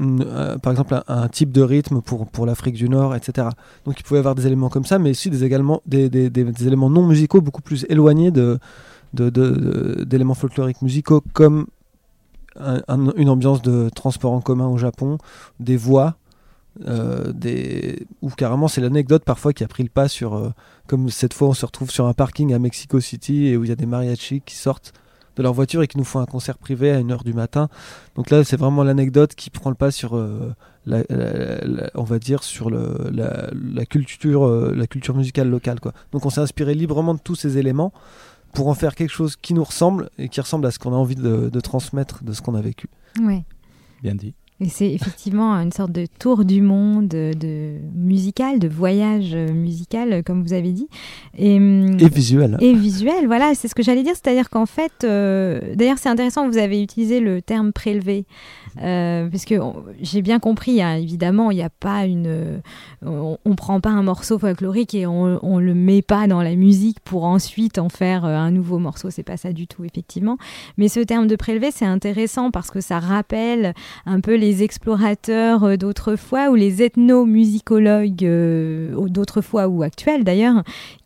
euh, 0.00 0.58
par 0.58 0.72
exemple, 0.72 1.00
un, 1.06 1.28
type 1.28 1.52
de 1.52 1.62
rythme 1.62 2.00
pour, 2.00 2.26
pour 2.26 2.46
l'Afrique 2.46 2.74
du 2.74 2.88
Nord, 2.88 3.14
etc. 3.14 3.48
Donc 3.84 4.00
il 4.00 4.02
pouvait 4.02 4.18
y 4.18 4.20
avoir 4.20 4.34
des 4.34 4.46
éléments 4.46 4.68
comme 4.68 4.84
ça, 4.84 4.98
mais 4.98 5.10
aussi 5.10 5.30
des, 5.30 5.44
également, 5.44 5.82
des, 5.86 6.08
des- 6.10 6.66
éléments 6.66 6.90
non 6.90 7.06
musicaux 7.06 7.40
beaucoup 7.40 7.62
plus 7.62 7.86
éloignés 7.88 8.30
de, 8.30 8.58
de- 9.14 9.30
de- 9.30 9.50
de- 9.50 10.04
d'éléments 10.04 10.34
folkloriques 10.34 10.82
musicaux, 10.82 11.22
comme 11.32 11.66
un- 12.58 12.82
un- 12.88 13.12
une 13.16 13.28
ambiance 13.28 13.62
de 13.62 13.88
transport 13.94 14.32
en 14.32 14.40
commun 14.40 14.66
au 14.68 14.78
Japon, 14.78 15.18
des 15.60 15.76
voix. 15.76 16.16
euh, 16.88 17.32
des... 17.32 18.04
ou 18.20 18.30
carrément 18.30 18.66
c'est 18.66 18.80
l'anecdote 18.80 19.22
parfois 19.24 19.52
qui 19.52 19.62
a 19.62 19.68
pris 19.68 19.84
le 19.84 19.88
pas 19.88 20.08
sur 20.08 20.34
euh, 20.34 20.50
comme 20.88 21.08
cette 21.08 21.32
fois 21.32 21.46
on 21.46 21.52
se 21.52 21.64
retrouve 21.64 21.88
sur 21.92 22.08
un 22.08 22.14
parking 22.14 22.52
à 22.52 22.58
Mexico 22.58 22.98
City 22.98 23.46
et 23.46 23.56
où 23.56 23.62
il 23.62 23.68
y 23.68 23.72
a 23.72 23.76
des 23.76 23.86
mariachis 23.86 24.40
qui 24.44 24.56
sortent 24.56 24.92
de 25.36 25.42
leur 25.42 25.52
voiture 25.52 25.82
et 25.82 25.86
qui 25.88 25.98
nous 25.98 26.04
font 26.04 26.20
un 26.20 26.26
concert 26.26 26.58
privé 26.58 26.90
à 26.90 27.00
1h 27.00 27.24
du 27.24 27.32
matin. 27.32 27.68
Donc 28.14 28.30
là, 28.30 28.44
c'est 28.44 28.56
vraiment 28.56 28.84
l'anecdote 28.84 29.34
qui 29.34 29.50
prend 29.50 29.70
le 29.70 29.76
pas 29.76 29.90
sur, 29.90 30.16
euh, 30.16 30.54
la, 30.86 30.98
la- 31.08 31.58
la- 31.64 31.90
on 31.94 32.04
va 32.04 32.18
dire, 32.18 32.42
sur 32.44 32.70
le, 32.70 32.94
la, 33.12 33.48
la 33.52 33.84
culture, 33.86 34.44
euh, 34.46 34.72
la 34.76 34.86
culture 34.86 35.14
musicale 35.16 35.48
locale. 35.48 35.80
Quoi. 35.80 35.92
Donc 36.12 36.24
on 36.26 36.30
s'est 36.30 36.40
inspiré 36.40 36.74
librement 36.74 37.14
de 37.14 37.20
tous 37.20 37.34
ces 37.34 37.58
éléments 37.58 37.92
pour 38.52 38.68
en 38.68 38.74
faire 38.74 38.94
quelque 38.94 39.10
chose 39.12 39.34
qui 39.36 39.54
nous 39.54 39.64
ressemble 39.64 40.10
et 40.18 40.28
qui 40.28 40.40
ressemble 40.40 40.66
à 40.66 40.70
ce 40.70 40.78
qu'on 40.78 40.92
a 40.92 40.96
envie 40.96 41.16
de, 41.16 41.48
de 41.48 41.60
transmettre 41.60 42.22
de 42.22 42.32
ce 42.32 42.40
qu'on 42.42 42.54
a 42.54 42.60
vécu. 42.60 42.88
Ouais. 43.20 43.44
Bien 44.02 44.14
dit. 44.14 44.34
Et 44.64 44.68
c'est 44.70 44.90
effectivement 44.90 45.52
une 45.56 45.72
sorte 45.72 45.92
de 45.92 46.06
tour 46.18 46.46
du 46.46 46.62
monde 46.62 47.08
de 47.08 47.74
musical, 47.94 48.58
de 48.58 48.66
voyage 48.66 49.32
euh, 49.34 49.52
musical, 49.52 50.22
comme 50.24 50.42
vous 50.42 50.54
avez 50.54 50.72
dit. 50.72 50.88
Et, 51.36 51.56
hum, 51.58 51.98
Et 52.00 52.08
visuel. 52.08 52.56
et 52.60 52.72
visuel, 52.72 53.26
voilà, 53.26 53.54
c'est 53.54 53.68
ce 53.68 53.74
que 53.74 53.82
j'allais 53.82 54.02
dire. 54.02 54.14
C'est-à-dire 54.14 54.48
qu'en 54.48 54.64
fait, 54.64 54.92
euh, 55.04 55.60
d'ailleurs, 55.74 55.98
c'est 55.98 56.08
intéressant, 56.08 56.48
vous 56.48 56.56
avez 56.56 56.82
utilisé 56.82 57.20
le 57.20 57.42
terme 57.42 57.72
prélevé. 57.74 58.24
Euh, 58.82 59.28
parce 59.28 59.44
que 59.44 59.54
j'ai 60.00 60.22
bien 60.22 60.38
compris, 60.38 60.82
hein, 60.82 60.94
évidemment, 60.96 61.50
il 61.50 61.56
n'y 61.56 61.62
a 61.62 61.70
pas 61.70 62.06
une. 62.06 62.26
euh, 62.26 62.58
on, 63.02 63.38
on 63.44 63.54
prend 63.54 63.80
pas 63.80 63.90
un 63.90 64.02
morceau 64.02 64.38
folklorique 64.38 64.94
et 64.94 65.06
on, 65.06 65.58
le 65.58 65.74
met 65.74 66.02
pas 66.02 66.26
dans 66.26 66.42
la 66.42 66.56
musique 66.56 67.00
pour 67.00 67.24
ensuite 67.24 67.78
en 67.78 67.88
faire 67.88 68.24
euh, 68.24 68.36
un 68.36 68.50
nouveau 68.50 68.78
morceau. 68.78 69.10
C'est 69.10 69.22
pas 69.22 69.36
ça 69.36 69.52
du 69.52 69.66
tout, 69.66 69.84
effectivement. 69.84 70.36
Mais 70.76 70.88
ce 70.88 71.00
terme 71.00 71.26
de 71.26 71.36
prélevé, 71.36 71.70
c'est 71.70 71.84
intéressant 71.84 72.50
parce 72.50 72.70
que 72.70 72.80
ça 72.80 72.98
rappelle 72.98 73.74
un 74.06 74.20
peu 74.20 74.34
les 74.34 74.62
explorateurs 74.62 75.78
d'autrefois 75.78 76.50
ou 76.50 76.54
les 76.54 76.82
ethnomusicologues 76.82 78.26
d'autrefois 79.08 79.68
ou 79.68 79.82
actuels 79.82 80.24
d'ailleurs, 80.24 80.64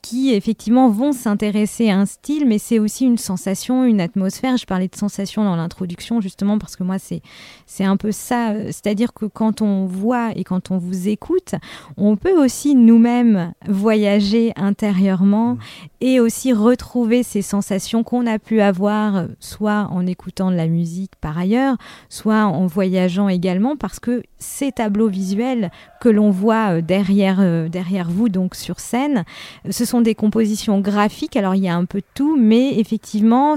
qui 0.08 0.32
effectivement 0.32 0.88
vont 0.88 1.12
s'intéresser 1.12 1.90
à 1.90 1.98
un 1.98 2.06
style, 2.06 2.46
mais 2.46 2.56
c'est 2.56 2.78
aussi 2.78 3.04
une 3.04 3.18
sensation, 3.18 3.84
une 3.84 4.00
atmosphère. 4.00 4.56
Je 4.56 4.64
parlais 4.64 4.88
de 4.88 4.96
sensation 4.96 5.44
dans 5.44 5.54
l'introduction 5.54 6.22
justement 6.22 6.58
parce 6.58 6.76
que 6.76 6.82
moi 6.82 6.98
c'est 6.98 7.20
c'est 7.66 7.84
un 7.84 7.98
peu 7.98 8.10
ça, 8.10 8.52
euh, 8.52 8.68
c'est-à-dire 8.68 9.12
que 9.12 9.26
quand 9.26 9.60
on 9.60 9.84
voit 9.84 10.30
et 10.34 10.44
quand 10.44 10.70
on 10.70 10.78
vous 10.78 11.08
écoute, 11.08 11.56
on 11.98 12.16
peut 12.16 12.42
aussi 12.42 12.74
nous-mêmes 12.74 13.52
voyager 13.68 14.54
intérieurement 14.56 15.58
et 16.00 16.20
aussi 16.20 16.54
retrouver 16.54 17.22
ces 17.22 17.42
sensations 17.42 18.02
qu'on 18.02 18.26
a 18.26 18.38
pu 18.38 18.62
avoir 18.62 19.26
soit 19.40 19.88
en 19.90 20.06
écoutant 20.06 20.50
de 20.50 20.56
la 20.56 20.68
musique 20.68 21.12
par 21.20 21.36
ailleurs, 21.36 21.76
soit 22.08 22.44
en 22.44 22.66
voyageant 22.66 23.28
également 23.28 23.76
parce 23.76 24.00
que 24.00 24.22
ces 24.38 24.72
tableaux 24.72 25.08
visuels 25.08 25.70
que 26.00 26.08
l'on 26.08 26.30
voit 26.30 26.76
euh, 26.76 26.80
derrière, 26.80 27.40
euh, 27.40 27.68
derrière 27.68 28.08
vous, 28.08 28.30
donc 28.30 28.54
sur 28.54 28.80
scène, 28.80 29.24
ce 29.68 29.84
sont 29.84 29.97
des 30.00 30.14
compositions 30.14 30.80
graphiques. 30.80 31.36
Alors 31.36 31.54
il 31.54 31.62
y 31.62 31.68
a 31.68 31.76
un 31.76 31.84
peu 31.84 31.98
de 31.98 32.06
tout, 32.14 32.36
mais 32.36 32.78
effectivement, 32.78 33.56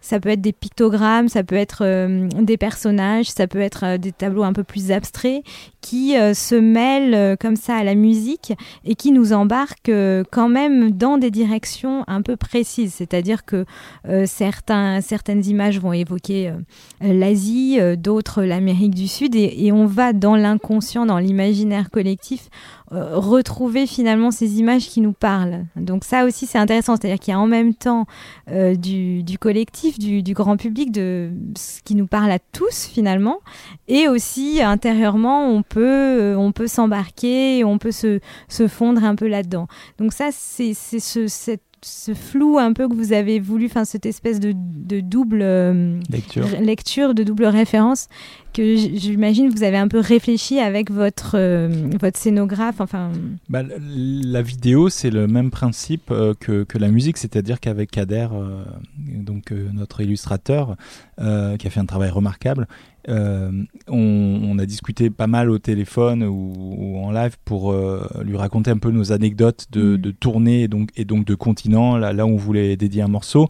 ça 0.00 0.20
peut 0.20 0.28
être 0.28 0.40
des 0.40 0.52
pictogrammes, 0.52 1.28
ça 1.28 1.42
peut 1.42 1.56
être 1.56 1.82
euh, 1.82 2.28
des 2.40 2.56
personnages, 2.56 3.30
ça 3.30 3.46
peut 3.46 3.60
être 3.60 3.84
euh, 3.84 3.98
des 3.98 4.12
tableaux 4.12 4.42
un 4.42 4.52
peu 4.52 4.64
plus 4.64 4.90
abstraits 4.90 5.42
qui 5.80 6.16
euh, 6.16 6.34
se 6.34 6.54
mêlent 6.54 7.36
comme 7.38 7.56
ça 7.56 7.76
à 7.76 7.84
la 7.84 7.94
musique 7.94 8.52
et 8.84 8.94
qui 8.94 9.12
nous 9.12 9.32
embarquent 9.32 9.92
quand 10.30 10.48
même 10.48 10.90
dans 10.90 11.18
des 11.18 11.30
directions 11.30 12.04
un 12.08 12.22
peu 12.22 12.36
précises. 12.36 12.94
C'est-à-dire 12.94 13.44
que 13.44 13.64
certains, 14.26 15.00
certaines 15.00 15.44
images 15.46 15.78
vont 15.78 15.92
évoquer 15.92 16.52
l'Asie, 17.00 17.78
d'autres 17.96 18.42
l'Amérique 18.42 18.94
du 18.94 19.06
Sud, 19.06 19.36
et 19.36 19.70
on 19.72 19.86
va 19.86 20.12
dans 20.12 20.34
l'inconscient, 20.34 21.06
dans 21.06 21.18
l'imaginaire 21.18 21.90
collectif, 21.90 22.48
euh, 22.92 23.18
retrouver 23.18 23.86
finalement 23.86 24.30
ces 24.30 24.58
images 24.60 24.88
qui 24.88 25.00
nous 25.00 25.12
parlent. 25.12 25.66
Donc 25.76 26.04
ça 26.04 26.24
aussi 26.24 26.46
c'est 26.46 26.58
intéressant, 26.58 26.96
c'est-à-dire 26.96 27.18
qu'il 27.18 27.32
y 27.32 27.34
a 27.34 27.40
en 27.40 27.46
même 27.46 27.74
temps 27.74 28.06
euh, 28.50 28.74
du, 28.76 29.22
du 29.22 29.38
collectif, 29.38 29.98
du, 29.98 30.22
du 30.22 30.34
grand 30.34 30.56
public, 30.56 30.92
de 30.92 31.30
ce 31.58 31.82
qui 31.82 31.94
nous 31.96 32.06
parle 32.06 32.30
à 32.30 32.38
tous 32.38 32.86
finalement, 32.86 33.38
et 33.88 34.08
aussi 34.08 34.62
intérieurement 34.62 35.48
on 35.50 35.62
peut, 35.62 35.82
euh, 35.84 36.36
on 36.36 36.52
peut 36.52 36.68
s'embarquer, 36.68 37.64
on 37.64 37.78
peut 37.78 37.92
se, 37.92 38.20
se 38.48 38.68
fondre 38.68 39.02
un 39.04 39.16
peu 39.16 39.26
là-dedans. 39.26 39.66
Donc 39.98 40.12
ça 40.12 40.28
c'est 40.32 40.72
c'est 40.74 41.00
ce, 41.00 41.26
cette- 41.26 41.62
ce 41.82 42.14
flou 42.14 42.58
un 42.58 42.72
peu 42.72 42.88
que 42.88 42.94
vous 42.94 43.12
avez 43.12 43.38
voulu, 43.38 43.66
enfin 43.66 43.84
cette 43.84 44.06
espèce 44.06 44.40
de, 44.40 44.52
de 44.56 44.98
double 45.00 45.40
euh, 45.42 46.00
Lecture. 46.10 46.46
lecture, 46.60 47.14
de 47.14 47.22
double 47.22 47.44
référence 47.44 48.08
que 48.56 48.74
j'imagine 48.76 49.50
vous 49.50 49.62
avez 49.62 49.76
un 49.76 49.88
peu 49.88 50.00
réfléchi 50.00 50.58
avec 50.58 50.90
votre, 50.90 51.32
euh, 51.34 51.68
votre 52.00 52.18
scénographe, 52.18 52.80
enfin 52.80 53.12
Bah, 53.48 53.62
la 53.62 54.42
vidéo, 54.42 54.88
c'est 54.88 55.10
le 55.10 55.26
même 55.26 55.50
principe 55.50 56.10
euh, 56.10 56.32
que, 56.38 56.64
que 56.64 56.78
la 56.78 56.88
musique, 56.88 57.18
c'est-à-dire 57.18 57.60
qu'avec 57.60 57.90
Kader, 57.90 58.28
euh, 58.32 58.64
donc 58.98 59.52
notre 59.72 60.00
illustrateur, 60.00 60.76
qui 61.18 61.66
a 61.66 61.70
fait 61.70 61.80
un 61.80 61.86
travail 61.86 62.10
remarquable, 62.10 62.66
euh, 63.08 63.50
on, 63.88 64.40
on 64.42 64.58
a 64.58 64.66
discuté 64.66 65.10
pas 65.10 65.26
mal 65.26 65.50
au 65.50 65.58
téléphone 65.58 66.24
ou, 66.24 66.52
ou 66.56 66.98
en 66.98 67.12
live 67.12 67.36
pour 67.44 67.70
euh, 67.72 68.04
lui 68.24 68.36
raconter 68.36 68.70
un 68.70 68.78
peu 68.78 68.90
nos 68.90 69.12
anecdotes 69.12 69.66
de, 69.70 69.96
Mm. 69.96 69.96
de 69.98 70.10
tournée 70.10 70.62
et 70.62 70.68
donc, 70.68 70.90
et 70.96 71.04
donc 71.04 71.24
de 71.24 71.34
continent, 71.34 71.96
là, 71.96 72.12
là 72.12 72.26
où 72.26 72.30
on 72.30 72.36
voulait 72.36 72.76
dédier 72.76 73.02
un 73.02 73.08
morceau. 73.08 73.48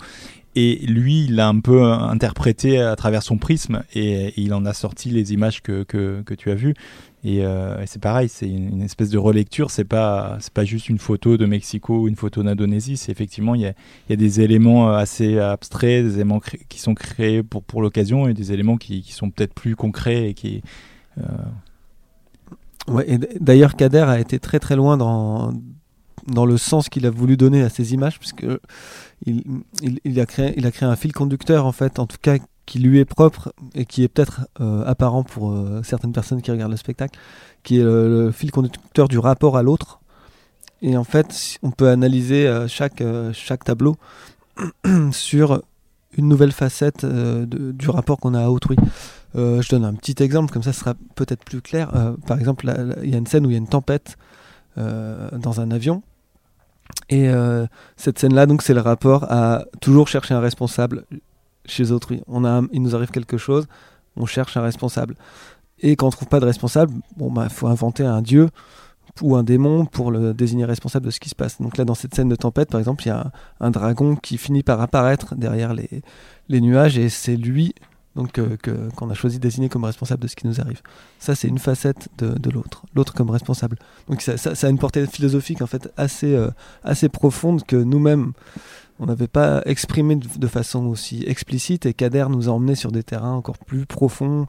Et 0.59 0.79
lui, 0.87 1.25
il 1.25 1.37
l'a 1.37 1.49
un 1.49 1.61
peu 1.61 1.85
interprété 1.85 2.81
à 2.81 2.97
travers 2.97 3.23
son 3.23 3.37
prisme 3.37 3.83
et, 3.95 4.33
il 4.41 4.55
en 4.55 4.65
a 4.65 4.73
sorti 4.73 5.11
les 5.11 5.35
images 5.35 5.63
que, 5.63 5.83
que, 5.83 6.35
tu 6.35 6.51
as 6.51 6.55
vues. 6.55 6.75
Et, 7.25 7.45
euh, 7.45 7.85
c'est 7.85 8.01
pareil, 8.01 8.31
c'est 8.31 8.49
une, 8.49 8.81
espèce 8.81 9.11
de 9.11 9.19
relecture. 9.19 9.71
C'est 9.71 9.85
pas, 9.85 10.39
c'est 10.41 10.55
pas 10.55 10.65
juste 10.65 10.89
une 10.89 10.99
photo 10.99 11.37
de 11.37 11.45
Mexico 11.45 12.01
ou 12.01 12.09
une 12.09 12.17
photo 12.17 12.43
d'Indonésie. 12.43 12.97
C'est 12.97 13.13
effectivement, 13.13 13.55
il 13.55 13.61
y 13.61 13.67
a, 13.67 13.75
y 14.09 14.15
a 14.15 14.17
des 14.17 14.41
éléments 14.41 14.89
assez 14.89 15.39
abstraits, 15.39 16.07
des 16.07 16.15
éléments 16.15 16.41
qui 16.71 16.81
sont 16.81 16.95
créés 16.95 17.43
pour, 17.43 17.63
pour 17.63 17.83
l'occasion 17.83 18.27
et 18.27 18.33
des 18.33 18.53
éléments 18.53 18.79
qui, 18.79 19.03
qui 19.03 19.13
sont 19.13 19.31
peut-être 19.31 19.53
plus 19.53 19.77
concrets 19.77 20.31
et 20.31 20.35
qui. 20.35 20.63
euh, 21.19 21.23
Ouais, 22.89 23.19
d'ailleurs, 23.41 23.75
Kader 23.75 24.05
a 24.07 24.21
été 24.21 24.39
très 24.39 24.61
très 24.61 24.77
loin 24.77 24.97
dans, 24.97 25.53
dans 26.27 26.47
le 26.47 26.57
sens 26.57 26.89
qu'il 26.89 27.07
a 27.07 27.11
voulu 27.11 27.37
donner 27.37 27.63
à 27.63 27.69
ces 27.69 27.95
images, 27.95 28.19
puisque 28.19 28.47
il, 29.27 29.43
il, 29.83 30.01
il 30.05 30.21
a 30.21 30.27
créé, 30.27 30.55
il 30.57 30.67
a 30.67 30.71
créé 30.71 30.89
un 30.89 30.97
fil 30.97 31.13
conducteur, 31.13 31.67
en 31.67 31.73
fait, 31.73 31.99
en 31.99 32.07
tout 32.07 32.19
cas, 32.21 32.39
qui 32.67 32.81
lui 32.81 32.99
est 32.99 33.05
propre 33.05 33.53
et 33.75 33.87
qui 33.87 34.03
est 34.03 34.09
peut-être 34.09 34.49
euh, 34.61 34.85
apparent 34.85 35.23
pour 35.23 35.53
euh, 35.53 35.81
certaines 35.85 36.13
personnes 36.13 36.43
qui 36.43 36.51
regardent 36.51 36.73
le 36.73 36.77
spectacle, 36.77 37.19
qui 37.63 37.79
est 37.79 37.85
le, 37.85 38.33
fil 38.33 38.51
conducteur 38.51 39.09
du 39.09 39.19
rapport 39.19 39.57
à 39.57 39.63
l'autre. 39.63 40.01
Et 40.83 40.97
en 40.97 41.05
fait, 41.05 41.59
on 41.63 41.71
peut 41.71 41.89
analyser 41.89 42.47
euh, 42.47 42.69
chaque, 42.69 43.03
chaque 43.33 43.65
tableau 43.65 43.97
sur 45.13 45.63
une 46.19 46.29
nouvelle 46.29 46.53
facette 46.53 47.05
du 47.05 47.89
rapport 47.89 48.19
qu'on 48.19 48.35
a 48.35 48.45
à 48.45 48.49
autrui. 48.49 48.77
Je 49.35 49.69
donne 49.69 49.85
un 49.85 49.93
petit 49.93 50.23
exemple, 50.23 50.51
comme 50.51 50.63
ça 50.63 50.73
ce 50.73 50.81
sera 50.81 50.95
peut-être 51.15 51.45
plus 51.45 51.61
clair. 51.61 51.93
Par 52.27 52.39
exemple, 52.39 52.73
il 53.03 53.11
y 53.11 53.15
a 53.15 53.19
une 53.19 53.27
scène 53.27 53.45
où 53.45 53.51
il 53.51 53.53
y 53.53 53.57
a 53.57 53.59
une 53.59 53.69
tempête 53.69 54.17
dans 54.77 55.61
un 55.61 55.71
avion. 55.71 56.03
Et 57.09 57.29
euh, 57.29 57.67
cette 57.97 58.19
scène-là, 58.19 58.47
donc, 58.47 58.63
c'est 58.63 58.75
le 58.75 58.81
rapport 58.81 59.25
à 59.31 59.65
toujours 59.81 60.09
chercher 60.09 60.35
un 60.35 60.41
responsable 60.41 61.05
chez 61.65 61.91
autrui. 61.91 62.23
On 62.27 62.45
a 62.45 62.63
il 62.73 62.83
nous 62.83 62.95
arrive 62.95 63.11
quelque 63.11 63.39
chose, 63.39 63.67
on 64.17 64.27
cherche 64.27 64.57
un 64.57 64.63
responsable. 64.63 65.15
Et 65.81 65.97
quand 65.97 66.07
on 66.07 66.11
trouve 66.11 66.29
pas 66.29 66.41
de 66.41 66.47
responsable, 66.47 66.93
bon, 67.17 67.31
bah, 67.31 67.49
faut 67.49 67.67
inventer 67.67 68.05
un 68.05 68.23
dieu 68.23 68.49
ou 69.23 69.37
un 69.37 69.43
démon 69.43 69.87
pour 69.87 70.11
le 70.11 70.35
désigner 70.35 70.65
responsable 70.65 71.07
de 71.07 71.11
ce 71.11 71.21
qui 71.21 71.29
se 71.29 71.35
passe. 71.35 71.61
Donc 71.61 71.77
là, 71.77 71.85
dans 71.85 71.95
cette 71.95 72.15
scène 72.15 72.29
de 72.29 72.37
tempête, 72.37 72.71
par 72.71 72.81
exemple, 72.81 73.05
il 73.05 73.09
y 73.09 73.13
a 73.13 73.21
un, 73.61 73.67
un 73.67 73.71
dragon 73.71 74.17
qui 74.17 74.37
finit 74.37 74.63
par 74.63 74.81
apparaître 74.81 75.35
derrière 75.35 75.75
les, 75.75 76.03
les 76.49 76.61
nuages 76.61 76.99
et 76.99 77.09
c'est 77.09 77.37
lui 77.37 77.75
donc 78.17 78.39
euh, 78.39 78.57
que- 78.57 78.89
qu'on 78.97 79.09
a 79.11 79.15
choisi 79.15 79.37
de 79.37 79.43
désigner 79.43 79.69
comme 79.69 79.85
responsable 79.85 80.23
de 80.23 80.27
ce 80.29 80.35
qui 80.35 80.47
nous 80.49 80.61
arrive. 80.61 80.81
Ça, 81.21 81.35
c'est 81.37 81.47
une 81.49 81.59
facette 81.59 82.09
de, 82.19 82.29
de 82.31 82.51
l'autre, 82.51 82.83
l'autre 82.95 83.15
comme 83.15 83.31
responsable. 83.31 83.77
Donc 84.09 84.23
ça, 84.23 84.37
ça- 84.37 84.55
ça 84.57 84.67
a 84.67 84.71
une 84.71 84.79
portée 84.79 85.07
philosophique 85.07 85.63
en 85.63 85.67
fait 85.67 85.93
assez, 85.97 86.35
euh, 86.35 86.51
assez 86.83 87.09
profonde 87.09 87.63
que 87.65 87.77
nous-mêmes, 87.77 88.33
on 88.99 89.07
n'avait 89.07 89.29
pas 89.29 89.61
exprimé 89.67 90.17
de, 90.17 90.27
de 90.39 90.47
façon 90.47 90.87
aussi 90.87 91.23
explicite 91.27 91.85
et 91.87 91.93
Kader 91.95 92.27
nous 92.31 92.49
a 92.49 92.53
emmenés 92.53 92.75
sur 92.75 92.91
des 92.91 93.03
terrains 93.03 93.35
encore 93.35 93.59
plus 93.59 93.85
profonds 93.87 94.47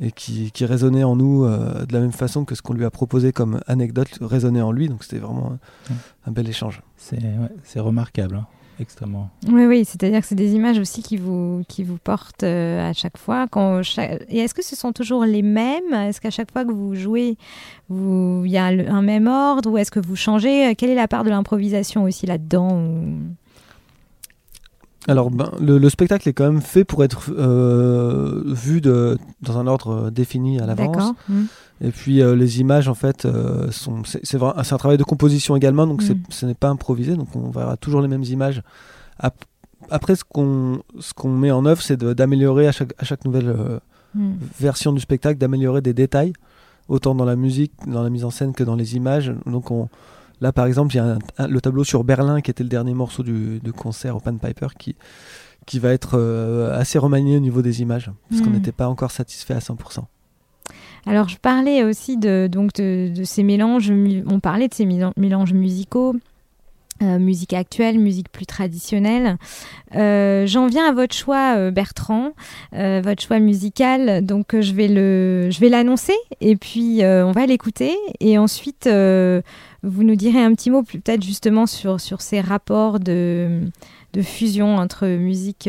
et 0.00 0.10
qui, 0.12 0.50
qui 0.52 0.64
résonnait 0.64 1.04
en 1.04 1.16
nous 1.16 1.44
euh, 1.44 1.84
de 1.84 1.92
la 1.92 2.00
même 2.00 2.12
façon 2.12 2.44
que 2.44 2.54
ce 2.54 2.62
qu'on 2.62 2.72
lui 2.74 2.84
a 2.84 2.90
proposé 2.90 3.32
comme 3.32 3.60
anecdote 3.66 4.08
résonnait 4.20 4.62
en 4.62 4.72
lui. 4.72 4.88
Donc 4.88 5.02
c'était 5.04 5.18
vraiment 5.18 5.58
un, 5.90 5.94
un 6.26 6.32
bel 6.32 6.48
échange. 6.48 6.80
C'est 6.96 7.16
ouais, 7.20 7.50
c'est 7.64 7.80
remarquable, 7.80 8.36
hein, 8.36 8.46
Oui, 9.48 9.66
oui, 9.66 9.84
c'est-à-dire 9.84 10.20
que 10.20 10.26
c'est 10.26 10.34
des 10.34 10.54
images 10.54 10.78
aussi 10.78 11.02
qui 11.02 11.16
vous, 11.16 11.62
qui 11.68 11.84
vous 11.84 11.98
portent 11.98 12.42
euh, 12.42 12.90
à 12.90 12.92
chaque 12.92 13.18
fois. 13.18 13.46
Quand 13.48 13.80
Et 14.28 14.38
est-ce 14.38 14.54
que 14.54 14.64
ce 14.64 14.76
sont 14.76 14.92
toujours 14.92 15.24
les 15.24 15.42
mêmes? 15.42 15.92
Est-ce 15.92 16.20
qu'à 16.20 16.30
chaque 16.30 16.50
fois 16.50 16.64
que 16.64 16.72
vous 16.72 16.94
jouez, 16.94 17.36
vous... 17.88 18.42
il 18.44 18.50
y 18.50 18.58
a 18.58 18.66
un 18.66 19.02
même 19.02 19.26
ordre 19.26 19.70
ou 19.70 19.78
est-ce 19.78 19.90
que 19.90 20.00
vous 20.00 20.16
changez? 20.16 20.74
Quelle 20.76 20.90
est 20.90 20.94
la 20.94 21.08
part 21.08 21.24
de 21.24 21.30
l'improvisation 21.30 22.04
aussi 22.04 22.26
là-dedans 22.26 22.82
Alors, 25.08 25.30
ben, 25.30 25.50
le, 25.60 25.78
le 25.78 25.90
spectacle 25.90 26.28
est 26.28 26.32
quand 26.32 26.44
même 26.50 26.60
fait 26.62 26.84
pour 26.84 27.02
être 27.02 27.30
euh, 27.36 28.42
vu 28.46 28.80
de, 28.80 29.18
dans 29.40 29.58
un 29.58 29.66
ordre 29.66 30.06
euh, 30.06 30.10
défini 30.10 30.60
à 30.60 30.66
l'avance. 30.66 30.94
D'accord. 30.96 31.14
Mm. 31.28 31.42
Et 31.80 31.90
puis 31.90 32.22
euh, 32.22 32.36
les 32.36 32.60
images, 32.60 32.88
en 32.88 32.94
fait, 32.94 33.24
euh, 33.24 33.70
sont, 33.72 34.04
c'est, 34.04 34.20
c'est, 34.24 34.38
un 34.40 34.78
travail 34.78 34.98
de 34.98 35.02
composition 35.04 35.56
également, 35.56 35.86
donc 35.86 36.02
c'est, 36.02 36.14
Mm. 36.14 36.22
ce 36.28 36.46
n'est 36.46 36.54
pas 36.54 36.68
improvisé, 36.68 37.16
donc 37.16 37.34
on 37.34 37.50
verra 37.50 37.76
toujours 37.76 38.00
les 38.00 38.08
mêmes 38.08 38.22
images. 38.24 38.62
Ap- 39.18 39.44
Après, 39.90 40.14
ce 40.14 40.22
qu'on, 40.24 40.80
ce 41.00 41.12
qu'on 41.12 41.30
met 41.30 41.50
en 41.50 41.66
œuvre, 41.66 41.82
c'est 41.82 41.96
de- 41.96 42.12
d'améliorer 42.12 42.68
à 42.68 42.72
chaque, 42.72 42.94
à 42.98 43.04
chaque 43.04 43.24
nouvelle 43.24 43.48
euh, 43.48 43.78
Mm. 44.14 44.32
version 44.60 44.92
du 44.92 45.00
spectacle, 45.00 45.38
d'améliorer 45.38 45.80
des 45.80 45.94
détails, 45.94 46.34
autant 46.86 47.14
dans 47.14 47.24
la 47.24 47.34
musique, 47.34 47.72
dans 47.86 48.02
la 48.02 48.10
mise 48.10 48.24
en 48.24 48.30
scène 48.30 48.52
que 48.52 48.62
dans 48.62 48.76
les 48.76 48.94
images. 48.94 49.32
Donc 49.46 49.70
on, 49.70 49.88
là, 50.42 50.52
par 50.52 50.66
exemple, 50.66 50.92
il 50.94 50.96
y 50.98 51.00
a 51.00 51.04
un- 51.04 51.18
un- 51.38 51.46
le 51.48 51.60
tableau 51.60 51.84
sur 51.84 52.04
Berlin, 52.04 52.40
qui 52.42 52.50
était 52.50 52.62
le 52.64 52.68
dernier 52.68 52.92
morceau 52.94 53.22
du, 53.22 53.60
du 53.60 53.72
concert 53.72 54.16
au 54.16 54.20
Pan 54.20 54.36
Piper, 54.36 54.66
qui, 54.78 54.94
qui 55.66 55.78
va 55.78 55.92
être 55.92 56.18
euh, 56.18 56.78
assez 56.78 56.98
remanié 56.98 57.36
au 57.36 57.40
niveau 57.40 57.62
des 57.62 57.80
images, 57.80 58.10
parce 58.28 58.42
qu'on 58.42 58.50
Mm. 58.50 58.54
n'était 58.54 58.72
pas 58.72 58.88
encore 58.88 59.10
satisfait 59.12 59.54
à 59.54 59.60
100%. 59.60 60.04
Alors, 61.06 61.28
je 61.28 61.36
parlais 61.38 61.82
aussi 61.82 62.16
de, 62.16 62.48
donc 62.50 62.72
de, 62.74 63.12
de 63.14 63.24
ces 63.24 63.42
mélanges, 63.42 63.90
on 64.26 64.38
parlait 64.40 64.68
de 64.68 64.74
ces 64.74 64.84
mélan- 64.86 65.12
mélanges 65.16 65.52
musicaux, 65.52 66.14
euh, 67.02 67.18
musique 67.18 67.52
actuelle, 67.52 67.98
musique 67.98 68.30
plus 68.30 68.46
traditionnelle. 68.46 69.36
Euh, 69.94 70.46
J'en 70.46 70.66
viens 70.66 70.88
à 70.88 70.92
votre 70.92 71.14
choix, 71.14 71.56
euh, 71.56 71.70
Bertrand, 71.70 72.32
votre 72.72 73.22
choix 73.22 73.38
musical. 73.38 74.24
Donc, 74.24 74.58
je 74.58 74.72
vais 74.72 74.88
le, 74.88 75.50
je 75.50 75.60
vais 75.60 75.68
l'annoncer 75.68 76.14
et 76.40 76.56
puis 76.56 77.00
on 77.02 77.32
va 77.32 77.46
l'écouter 77.46 77.96
et 78.20 78.38
ensuite 78.38 78.88
vous 79.84 80.04
nous 80.04 80.16
direz 80.16 80.42
un 80.42 80.54
petit 80.54 80.70
mot 80.70 80.82
peut-être 80.82 81.22
justement 81.22 81.66
sur 81.66 82.00
sur 82.00 82.20
ces 82.20 82.40
rapports 82.40 83.00
de 83.00 83.60
de 84.12 84.22
fusion 84.22 84.76
entre 84.76 85.06
musique 85.06 85.68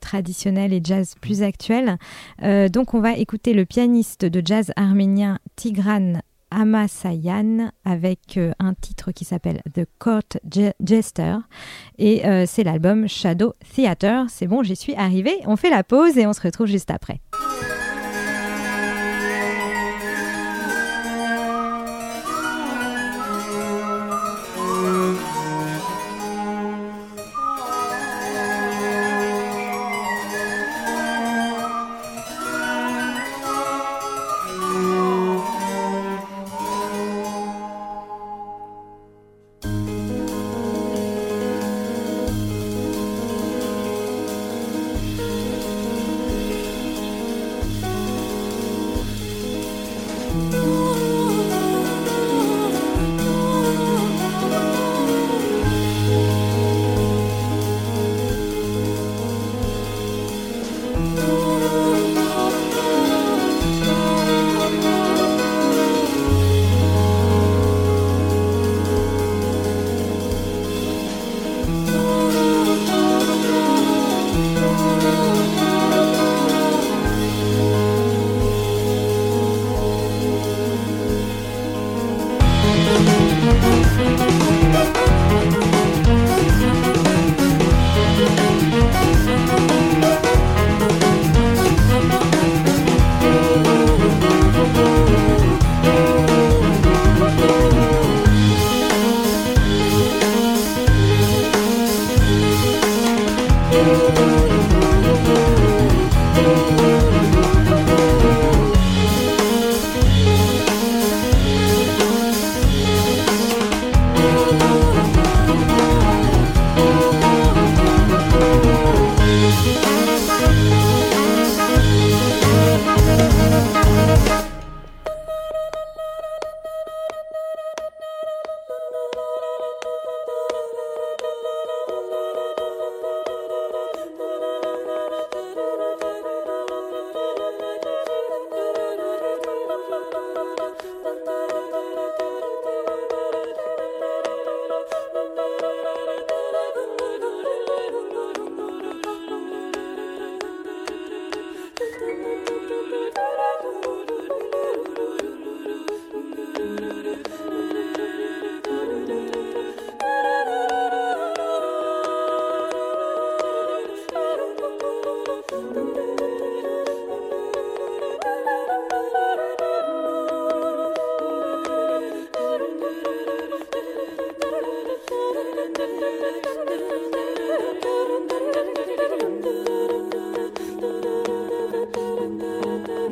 traditionnelle 0.00 0.72
et 0.72 0.80
jazz 0.82 1.14
plus 1.20 1.42
actuel. 1.42 1.98
Euh, 2.42 2.68
donc 2.68 2.94
on 2.94 3.00
va 3.00 3.16
écouter 3.16 3.52
le 3.52 3.64
pianiste 3.64 4.24
de 4.24 4.42
jazz 4.44 4.72
arménien 4.76 5.38
Tigran 5.56 6.20
Amasayan 6.52 7.70
avec 7.84 8.36
euh, 8.36 8.52
un 8.58 8.74
titre 8.74 9.12
qui 9.12 9.24
s'appelle 9.24 9.62
The 9.74 9.86
Court 9.98 10.20
Je- 10.54 10.70
Jester 10.84 11.36
et 11.98 12.26
euh, 12.26 12.44
c'est 12.46 12.64
l'album 12.64 13.08
Shadow 13.08 13.52
Theater. 13.74 14.26
C'est 14.28 14.46
bon, 14.46 14.62
j'y 14.62 14.76
suis 14.76 14.94
arrivée. 14.94 15.36
On 15.46 15.56
fait 15.56 15.70
la 15.70 15.82
pause 15.84 16.16
et 16.18 16.26
on 16.26 16.32
se 16.32 16.40
retrouve 16.40 16.66
juste 16.66 16.90
après. 16.90 17.20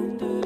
surrender. 0.01 0.40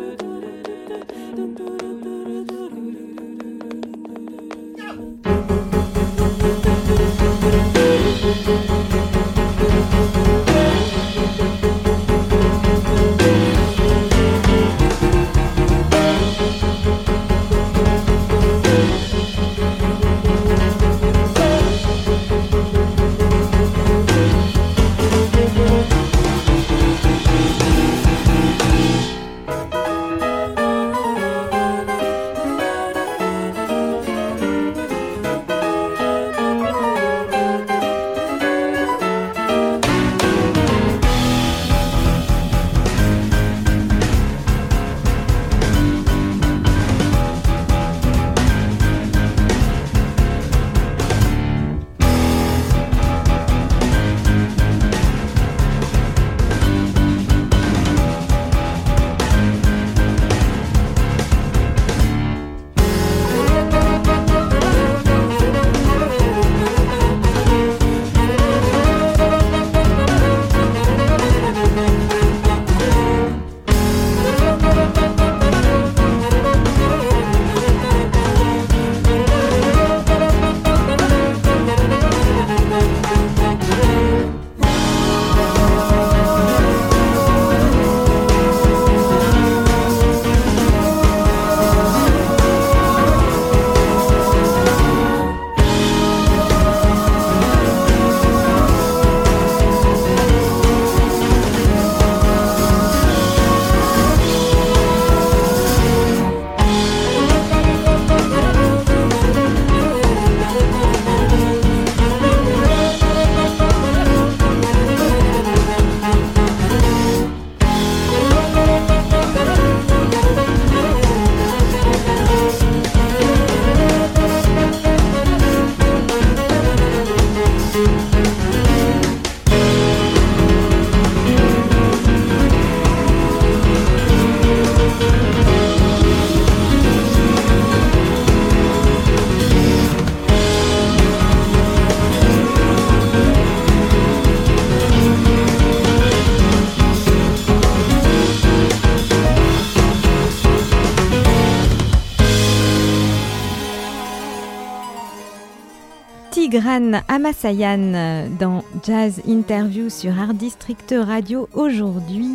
Tigran 156.54 157.02
Amasayan 157.08 158.28
dans 158.38 158.62
Jazz 158.86 159.20
Interview 159.26 159.90
sur 159.90 160.16
Art 160.16 160.34
District 160.34 160.94
Radio 160.96 161.48
aujourd'hui. 161.52 162.33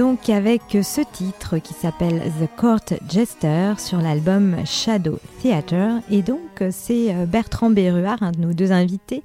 Donc 0.00 0.30
avec 0.30 0.62
ce 0.82 1.02
titre 1.02 1.58
qui 1.58 1.74
s'appelle 1.74 2.22
The 2.40 2.48
Court 2.58 2.98
Jester 3.06 3.74
sur 3.76 3.98
l'album 3.98 4.56
Shadow 4.64 5.18
Theater. 5.42 6.00
Et 6.10 6.22
donc 6.22 6.64
c'est 6.70 7.14
euh, 7.14 7.26
Bertrand 7.26 7.68
Berruard, 7.68 8.22
un 8.22 8.32
de 8.32 8.38
nos 8.38 8.54
deux 8.54 8.72
invités 8.72 9.22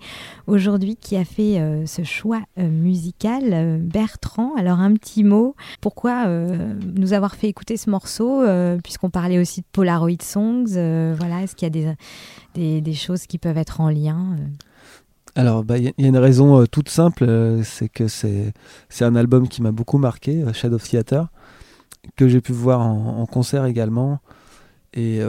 aujourd'hui, 0.47 0.97
qui 0.97 1.15
a 1.15 1.23
fait 1.23 1.61
euh, 1.61 1.85
ce 1.85 2.03
choix 2.03 2.41
euh, 2.59 2.67
musical. 2.67 3.79
Bertrand, 3.79 4.53
alors 4.57 4.81
un 4.81 4.93
petit 4.95 5.23
mot, 5.23 5.55
pourquoi 5.79 6.27
nous 6.27 7.13
avoir 7.13 7.35
fait 7.35 7.47
écouter 7.47 7.77
ce 7.77 7.89
morceau, 7.89 8.43
puisqu'on 8.83 9.09
parlait 9.09 9.39
aussi 9.39 9.61
de 9.61 9.67
Polaroid 9.71 10.21
Songs. 10.21 10.73
voilà, 11.17 11.43
est-ce 11.43 11.55
qu'il 11.55 11.73
y 11.73 11.88
a 11.88 11.95
des, 12.53 12.81
des, 12.81 12.93
choses 12.93 13.27
qui 13.27 13.38
peuvent 13.38 13.57
être 13.57 13.79
en 13.79 13.88
lien 13.88 14.35
alors, 15.35 15.65
bah, 15.65 15.77
il 15.77 15.83
y, 15.97 16.05
a 16.05 16.07
une 16.07 16.17
raison 16.17 16.61
euh, 16.61 16.65
toute 16.65 16.87
simple, 16.87 17.25
euh, 17.25 17.61
c'est 17.63 17.89
que 17.89 18.07
c'est 18.07 18.53
un 19.01 19.15
album 19.15 19.49
qui 19.49 19.61
m'a 19.61 19.71
beaucoup 19.71 19.97
marqué, 19.97 20.41
euh, 20.43 20.53
Shadow 20.53 20.77
Theater, 20.77 21.27
que 22.15 22.29
j'ai 22.29 22.39
pu 22.39 22.53
voir 22.53 22.79
en, 22.81 23.25
concert 23.25 23.65
également. 23.65 24.19
Et 24.93 25.19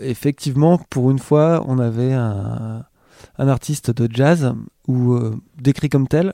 effectivement, 0.00 0.78
pour 0.88 1.10
une 1.10 1.18
fois, 1.18 1.62
on 1.68 1.78
avait 1.78 2.14
un, 2.14 2.86
un 3.36 3.48
artiste 3.48 3.90
de 3.90 4.08
jazz, 4.10 4.54
ou 4.88 5.18
décrit 5.60 5.90
comme 5.90 6.08
tel, 6.08 6.32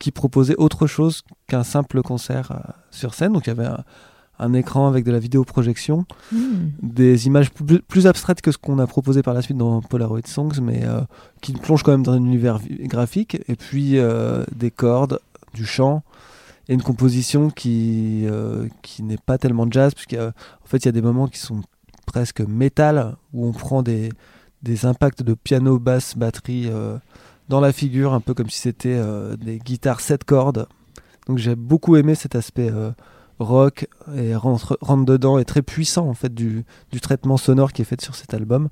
qui 0.00 0.10
proposait 0.10 0.56
autre 0.56 0.88
chose 0.88 1.22
qu'un 1.46 1.62
simple 1.62 2.02
concert 2.02 2.74
sur 2.90 3.14
scène. 3.14 3.34
Donc 3.34 3.46
il 3.46 3.50
y 3.50 3.52
avait 3.52 3.68
un 4.38 4.52
écran 4.52 4.88
avec 4.88 5.04
de 5.04 5.12
la 5.12 5.18
vidéoprojection, 5.18 6.06
hmm. 6.32 6.70
des 6.82 7.26
images 7.26 7.50
plus, 7.52 8.06
abstraites 8.06 8.40
que 8.40 8.50
ce 8.50 8.58
qu'on 8.58 8.78
a 8.78 8.86
proposé 8.86 9.22
par 9.22 9.34
la 9.34 9.42
suite 9.42 9.56
dans 9.56 9.80
Polaroid 9.80 10.26
Songs, 10.26 10.60
mais 10.60 10.84
euh, 10.84 11.00
qui 11.40 11.52
plongent 11.52 11.82
quand 11.82 11.92
même 11.92 12.02
dans 12.02 12.12
un 12.12 12.24
univers 12.24 12.58
graphique, 12.82 13.38
et 13.48 13.56
puis 13.56 13.98
euh, 13.98 14.44
des 14.54 14.70
cordes, 14.70 15.20
du 15.54 15.64
chant, 15.64 16.02
et 16.68 16.74
une 16.74 16.82
composition 16.82 17.50
qui, 17.50 18.22
euh, 18.24 18.66
qui 18.82 19.02
n'est 19.02 19.18
pas 19.18 19.38
tellement 19.38 19.66
jazz, 19.70 19.94
puisqu'en 19.94 20.32
fait 20.64 20.78
il 20.78 20.86
y 20.86 20.88
a 20.88 20.92
des 20.92 21.02
moments 21.02 21.28
qui 21.28 21.38
sont 21.38 21.62
presque 22.06 22.40
métal, 22.40 23.16
où 23.32 23.46
on 23.46 23.52
prend 23.52 23.82
des, 23.82 24.10
des 24.62 24.84
impacts 24.84 25.22
de 25.22 25.34
piano, 25.34 25.78
basse, 25.78 26.16
batterie 26.16 26.70
dans 27.48 27.60
la 27.60 27.72
figure, 27.72 28.12
un 28.12 28.20
peu 28.20 28.34
comme 28.34 28.50
si 28.50 28.60
c'était 28.60 29.00
des 29.38 29.58
guitares 29.58 30.00
7 30.00 30.24
cordes. 30.24 30.66
Donc 31.26 31.38
j'ai 31.38 31.54
beaucoup 31.54 31.96
aimé 31.96 32.14
cet 32.14 32.34
aspect 32.34 32.70
rock 33.38 33.88
et 34.16 34.34
rentre, 34.34 34.78
rentre 34.80 35.04
dedans 35.04 35.38
et 35.38 35.44
très 35.44 35.62
puissant 35.62 36.08
en 36.08 36.14
fait 36.14 36.32
du, 36.34 36.64
traitement 37.00 37.36
sonore 37.36 37.72
qui 37.72 37.82
est 37.82 37.84
fait 37.84 38.00
sur 38.00 38.14
cet 38.14 38.34
album. 38.34 38.68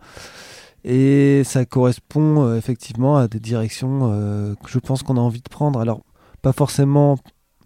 Et 0.84 1.42
ça 1.44 1.64
correspond 1.64 2.44
euh, 2.44 2.56
effectivement 2.56 3.16
à 3.16 3.28
des 3.28 3.38
directions 3.38 4.10
euh, 4.12 4.54
que 4.56 4.68
je 4.68 4.78
pense 4.78 5.02
qu'on 5.02 5.16
a 5.16 5.20
envie 5.20 5.40
de 5.40 5.48
prendre. 5.48 5.78
Alors, 5.80 6.02
pas 6.42 6.52
forcément, 6.52 7.18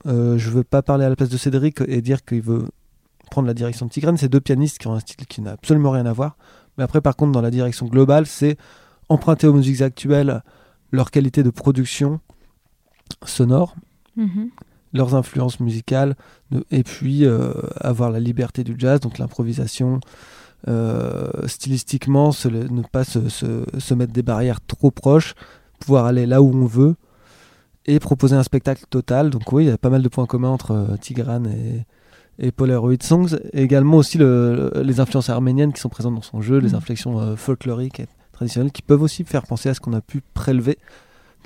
euh, 0.06 0.36
je 0.36 0.50
veux 0.50 0.64
pas 0.64 0.82
parler 0.82 1.06
à 1.06 1.08
la 1.08 1.16
place 1.16 1.30
de 1.30 1.38
Cédric 1.38 1.80
et 1.88 2.02
dire 2.02 2.24
qu'il 2.24 2.42
veut 2.42 2.68
prendre 3.30 3.48
la 3.48 3.54
direction 3.54 3.86
de 3.86 3.90
Tigrane. 3.90 4.18
C'est 4.18 4.28
deux 4.28 4.40
pianistes 4.40 4.78
qui 4.78 4.86
ont 4.86 4.92
un 4.92 5.00
style 5.00 5.26
qui 5.26 5.40
n'a 5.40 5.52
absolument 5.52 5.92
rien 5.92 6.04
à 6.04 6.12
voir. 6.12 6.36
Mais 6.76 6.84
après, 6.84 7.00
par 7.00 7.16
contre, 7.16 7.32
dans 7.32 7.40
la 7.40 7.50
direction 7.50 7.86
globale, 7.86 8.26
c'est 8.26 8.58
emprunter 9.08 9.46
aux 9.46 9.54
musiques 9.54 9.80
actuelles 9.80 10.42
leur 10.92 11.10
qualité 11.10 11.42
de 11.42 11.50
production 11.50 12.20
sonore. 13.24 13.76
Mm-hmm 14.18 14.50
leurs 14.96 15.14
influences 15.14 15.60
musicales, 15.60 16.16
et 16.70 16.82
puis 16.82 17.24
euh, 17.24 17.52
avoir 17.80 18.10
la 18.10 18.20
liberté 18.20 18.64
du 18.64 18.74
jazz, 18.78 19.00
donc 19.00 19.18
l'improvisation, 19.18 20.00
euh, 20.68 21.30
stylistiquement, 21.46 22.30
ne 22.44 22.82
pas 22.82 23.04
se, 23.04 23.94
mettre 23.94 24.12
des 24.12 24.22
barrières 24.22 24.60
trop 24.60 24.90
proches, 24.90 25.34
pouvoir 25.78 26.06
aller 26.06 26.26
là 26.26 26.42
où 26.42 26.50
on 26.52 26.66
veut, 26.66 26.96
et 27.86 28.00
proposer 28.00 28.34
un 28.34 28.42
spectacle 28.42 28.84
total. 28.90 29.30
Donc 29.30 29.52
oui, 29.52 29.64
il 29.64 29.68
y 29.68 29.70
a 29.70 29.78
pas 29.78 29.90
mal 29.90 30.02
de 30.02 30.08
points 30.08 30.26
communs 30.26 30.50
entre 30.50 30.72
euh, 30.72 30.96
Tigran 30.96 31.44
et, 31.44 31.84
et 32.38 32.50
Polaroid 32.50 33.00
Songs, 33.00 33.36
et 33.52 33.62
également 33.62 33.98
aussi 33.98 34.18
les 34.18 35.00
influences 35.00 35.30
arméniennes 35.30 35.72
qui 35.72 35.80
sont 35.80 35.88
présentes 35.88 36.14
dans 36.14 36.22
son 36.22 36.40
jeu, 36.40 36.58
les 36.58 36.70
mm. 36.70 36.76
inflexions 36.76 37.36
folkloriques 37.36 38.00
et 38.00 38.06
traditionnelles, 38.32 38.72
qui 38.72 38.82
peuvent 38.82 39.02
aussi 39.02 39.24
faire 39.24 39.46
penser 39.46 39.68
à 39.68 39.74
ce 39.74 39.80
qu'on 39.80 39.92
a 39.92 40.00
pu 40.00 40.22
prélever 40.34 40.78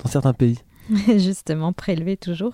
dans 0.03 0.09
certains 0.09 0.33
pays. 0.33 0.59
Justement, 1.17 1.73
prélevé 1.73 2.17
toujours. 2.17 2.53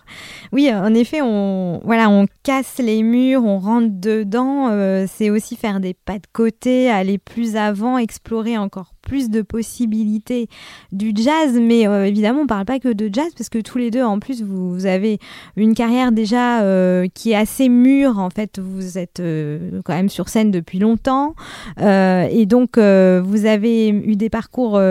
Oui, 0.52 0.71
en 0.71 0.93
effet, 0.93 1.21
on, 1.21 1.82
voilà, 1.84 2.10
on 2.10 2.28
casse 2.43 2.78
les 2.78 3.02
murs, 3.02 3.43
on 3.43 3.58
rentre 3.58 3.89
dedans. 3.91 4.69
Euh, 4.69 5.06
c'est 5.08 5.30
aussi 5.30 5.56
faire 5.56 5.80
des 5.80 5.93
pas 5.93 6.19
de 6.19 6.28
côté, 6.34 6.89
aller 6.89 7.17
plus 7.17 7.56
avant, 7.56 7.97
explorer 7.97 8.58
encore 8.58 8.93
plus 9.08 9.30
de 9.30 9.41
possibilités 9.41 10.50
du 10.91 11.13
jazz, 11.15 11.58
mais 11.60 11.88
euh, 11.88 12.06
évidemment, 12.06 12.41
on 12.41 12.48
parle 12.48 12.65
pas 12.65 12.78
que 12.78 12.89
de 12.89 13.10
jazz 13.12 13.30
parce 13.38 13.48
que 13.48 13.60
tous 13.60 13.78
les 13.78 13.89
deux, 13.89 14.04
en 14.04 14.20
plus, 14.20 14.43
vous, 14.43 14.86
avez 14.86 15.17
une 15.56 15.74
carrière 15.74 16.12
déjà 16.12 16.62
euh, 16.62 17.08
qui 17.13 17.32
est 17.32 17.36
assez 17.36 17.70
mûre. 17.70 18.20
En 18.20 18.30
fait, 18.30 18.60
vous 18.60 18.98
êtes 18.98 19.22
euh, 19.22 19.80
quand 19.86 19.93
même 19.93 20.10
sur 20.10 20.28
scène 20.28 20.52
depuis 20.52 20.80
longtemps, 20.80 21.36
et 21.80 22.46
donc 22.46 22.78
vous 22.78 23.46
avez 23.46 23.89
eu 23.89 24.15
des 24.15 24.30
parcours 24.30 24.82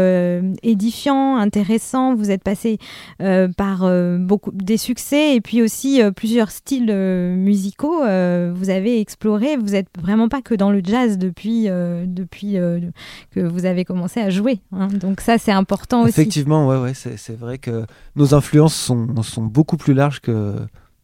édifiants, 0.62 1.37
intéressants. 1.37 2.14
Vous 2.14 2.31
êtes 2.31 2.42
passé 2.42 2.79
par 3.18 3.90
beaucoup 4.18 4.50
des 4.52 4.76
succès 4.79 5.37
et 5.37 5.40
puis 5.40 5.61
aussi 5.62 6.00
plusieurs 6.14 6.50
styles 6.50 6.92
musicaux. 6.92 8.00
vous 8.00 8.70
avez 8.70 9.00
exploré. 9.00 9.57
Vous 9.57 9.74
êtes 9.74 9.88
vraiment 10.01 10.28
pas 10.28 10.40
que 10.40 10.55
dans 10.55 10.70
le 10.70 10.80
jazz 10.82 11.18
depuis 11.18 11.64
depuis 11.64 12.57
que 13.32 13.40
vous 13.40 13.66
avez 13.66 13.84
commencé 13.84 14.05
à 14.14 14.30
jouer. 14.30 14.61
Hein. 14.72 14.88
Donc 14.88 15.20
ça, 15.20 15.38
c'est 15.38 15.52
important 15.52 16.02
aussi. 16.02 16.11
Effectivement, 16.11 16.66
ouais, 16.68 16.78
ouais, 16.78 16.94
c'est 16.94 17.38
vrai 17.38 17.59
que 17.59 17.86
nos 18.14 18.34
influences 18.34 18.74
sont, 18.74 19.22
sont 19.22 19.42
beaucoup 19.42 19.76
plus 19.76 19.94
larges 19.94 20.20
que, 20.20 20.57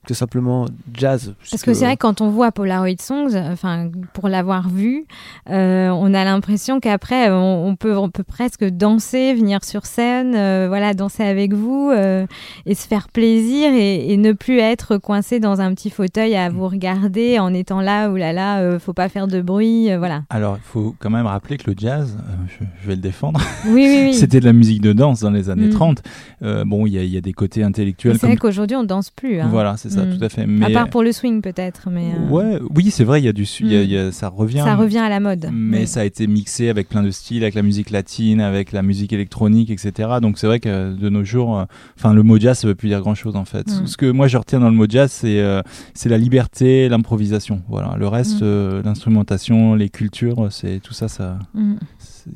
que 0.06 0.14
simplement 0.14 0.66
jazz. 0.92 1.34
Parce 1.50 1.62
que 1.62 1.74
c'est 1.74 1.84
vrai 1.84 1.96
quand 1.96 2.20
on 2.20 2.28
voit 2.28 2.50
Polaroid 2.50 2.98
Songs, 2.98 3.36
enfin 3.36 3.90
pour 4.12 4.28
l'avoir 4.28 4.68
vu, 4.68 5.04
euh, 5.48 5.90
on 5.90 6.12
a 6.12 6.24
l'impression 6.24 6.80
qu'après 6.80 7.30
on, 7.30 7.76
peut 7.76 7.96
on 7.96 8.10
peut 8.10 8.24
presque 8.24 8.64
danser, 8.64 9.34
venir 9.34 9.64
sur 9.64 9.86
scène, 9.86 10.34
euh, 10.34 10.66
voilà 10.68 10.94
danser 10.94 11.22
avec 11.22 11.52
vous 11.52 11.90
euh, 11.92 12.26
et 12.66 12.74
se 12.74 12.88
faire 12.88 13.08
plaisir 13.08 13.72
et, 13.72 14.16
ne 14.22 14.32
plus 14.32 14.58
être 14.58 14.98
coincé 14.98 15.40
dans 15.40 15.60
un 15.60 15.74
petit 15.74 15.90
fauteuil 15.90 16.36
à 16.36 16.48
vous 16.48 16.68
regarder 16.68 17.38
en 17.38 17.52
étant 17.54 17.80
là 17.80 18.08
ou 18.08 18.16
là 18.16 18.32
là, 18.32 18.78
faut 18.78 18.92
pas 18.92 19.08
faire 19.08 19.26
de 19.26 19.40
bruit, 19.40 19.94
voilà. 19.96 20.22
Alors 20.30 20.56
il 20.56 20.64
faut 20.64 20.94
quand 20.98 21.10
même 21.10 21.26
rappeler 21.26 21.56
que 21.56 21.70
le 21.70 21.76
jazz, 21.76 22.16
je, 22.46 22.86
vais 22.86 22.94
le 22.94 23.00
défendre. 23.00 23.40
Oui 23.66 23.86
oui 23.88 24.00
oui. 24.04 24.14
C'était 24.22 24.38
de 24.38 24.44
la 24.44 24.52
musique 24.52 24.80
de 24.80 24.92
danse 24.92 25.20
dans 25.20 25.30
les 25.30 25.50
années 25.50 25.70
30. 25.70 26.02
Mm. 26.40 26.62
bon 26.64 26.86
il 26.86 26.94
y, 26.94 27.08
y, 27.08 27.16
a 27.16 27.20
des 27.20 27.32
côtés 27.32 27.64
intellectuels. 27.64 28.18
C'est 28.18 28.26
vrai 28.26 28.36
qu'aujourd'hui 28.36 28.76
on 28.76 28.84
danse 28.84 29.10
plus. 29.10 29.40
Hein. 29.40 29.48
Voilà 29.50 29.76
c'est 29.76 29.91
ça, 29.92 30.04
mm. 30.04 30.18
tout 30.18 30.24
à 30.24 30.28
fait. 30.28 30.46
Mais... 30.46 30.66
À 30.66 30.70
part 30.70 30.88
pour 30.88 31.02
le 31.02 31.12
swing 31.12 31.42
peut-être, 31.42 31.88
mais. 31.90 32.12
Euh, 32.12 32.30
ouais, 32.30 32.58
oui, 32.74 32.90
c'est 32.90 33.04
vrai, 33.04 33.20
il 33.20 33.24
y 33.24 33.28
a 33.28 33.32
du, 33.32 33.42
mm. 33.42 34.12
ça 34.12 34.28
revient. 34.28 34.62
Ça 34.64 34.76
revient 34.76 34.98
à 34.98 35.08
la 35.08 35.20
mode. 35.20 35.48
Mais 35.52 35.86
ça 35.86 36.00
a 36.00 36.04
été 36.04 36.26
mixé 36.26 36.68
avec 36.68 36.88
plein 36.88 37.02
de 37.02 37.10
styles, 37.10 37.42
avec 37.42 37.54
la 37.54 37.62
musique 37.62 37.90
latine, 37.90 38.40
avec 38.40 38.72
la 38.72 38.82
musique 38.82 39.12
électronique, 39.12 39.70
etc. 39.70 40.08
Donc 40.20 40.38
c'est 40.38 40.46
vrai 40.46 40.60
que 40.60 40.94
de 40.94 41.08
nos 41.08 41.24
jours, 41.24 41.58
euh, 41.58 41.64
enfin 41.98 42.14
le 42.14 42.22
mot 42.22 42.38
jazz, 42.38 42.58
ça 42.58 42.68
veut 42.68 42.74
plus 42.74 42.88
dire 42.88 43.00
grand 43.00 43.14
chose 43.14 43.36
en 43.36 43.44
fait. 43.44 43.68
Mm. 43.68 43.86
Ce 43.86 43.96
que 43.96 44.10
moi 44.10 44.28
je 44.28 44.36
retiens 44.36 44.60
dans 44.60 44.70
le 44.70 44.76
mot 44.76 44.86
jazz, 44.88 45.10
c'est 45.10 45.40
euh, 45.40 45.62
c'est 45.94 46.08
la 46.08 46.18
liberté, 46.18 46.88
l'improvisation. 46.88 47.62
Voilà. 47.68 47.96
Le 47.98 48.08
reste, 48.08 48.42
mm. 48.42 48.82
l'instrumentation, 48.84 49.74
les 49.74 49.88
cultures, 49.88 50.48
c'est 50.50 50.80
tout 50.80 50.94
ça, 50.94 51.08
ça 51.08 51.38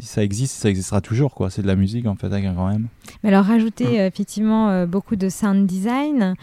ça 0.01 0.22
existe, 0.22 0.57
ça 0.57 0.68
existera 0.68 1.01
toujours. 1.01 1.34
quoi. 1.34 1.51
C'est 1.51 1.62
de 1.62 1.66
la 1.66 1.76
musique 1.76 2.07
en 2.07 2.14
fait 2.14 2.26
avec 2.26 2.45
un 2.45 2.53
grand 2.53 2.70
M. 2.70 2.89
Mais 3.22 3.30
alors 3.30 3.45
rajouter 3.45 4.01
euh, 4.01 4.07
effectivement 4.07 4.70
euh, 4.70 4.87
beaucoup 4.87 5.16
de 5.16 5.28
sound 5.28 5.66
design 5.66 6.34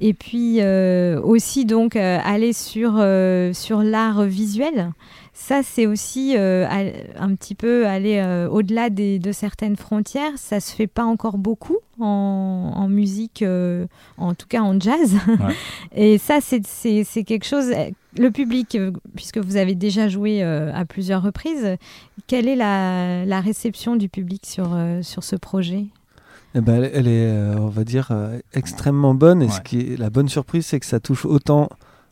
et 0.00 0.14
puis 0.14 0.58
euh, 0.60 1.20
aussi 1.20 1.64
donc 1.64 1.96
aller 1.96 2.52
sur, 2.52 3.04
sur 3.52 3.82
l'art 3.82 4.22
visuel. 4.24 4.92
Ça, 5.34 5.62
c'est 5.62 5.86
aussi 5.86 6.36
un 6.36 7.34
petit 7.34 7.54
peu 7.54 7.86
aller 7.86 8.22
au-delà 8.50 8.90
de 8.90 9.32
certaines 9.32 9.76
frontières. 9.76 10.32
Ça 10.36 10.60
se 10.60 10.74
fait 10.74 10.86
pas 10.86 11.04
encore 11.04 11.38
beaucoup 11.38 11.78
en, 11.98 12.86
musique, 12.88 13.44
en 14.18 14.34
tout 14.34 14.46
cas 14.46 14.60
en 14.60 14.78
jazz. 14.78 15.14
Et 15.96 16.18
ça, 16.18 16.38
c'est 16.40 17.24
quelque 17.24 17.46
chose 17.46 17.72
le 18.18 18.30
public, 18.30 18.74
euh, 18.74 18.92
puisque 19.14 19.38
vous 19.38 19.56
avez 19.56 19.74
déjà 19.74 20.08
joué 20.08 20.42
euh, 20.42 20.72
à 20.74 20.84
plusieurs 20.84 21.22
reprises, 21.22 21.76
quelle 22.26 22.48
est 22.48 22.56
la, 22.56 23.40
réception 23.40 23.96
du 23.96 24.08
public 24.08 24.44
sur, 24.46 24.70
euh, 24.74 25.02
sur 25.02 25.24
ce 25.24 25.36
projet? 25.36 25.86
Eh 26.54 26.60
ben, 26.60 26.82
elle, 26.92 27.08
est, 27.08 27.30
on 27.56 27.68
va 27.68 27.82
dire, 27.82 28.12
extrêmement 28.52 29.14
bonne. 29.14 29.40
Et 29.40 29.48
ce 29.48 29.62
qui 29.62 29.80
est 29.80 29.98
la 29.98 30.10
bonne 30.10 30.28
surprise, 30.28 30.66
c'est 30.66 30.78
que 30.80 30.84
ça 30.86 31.00
touche 31.00 31.24
autant 31.24 31.70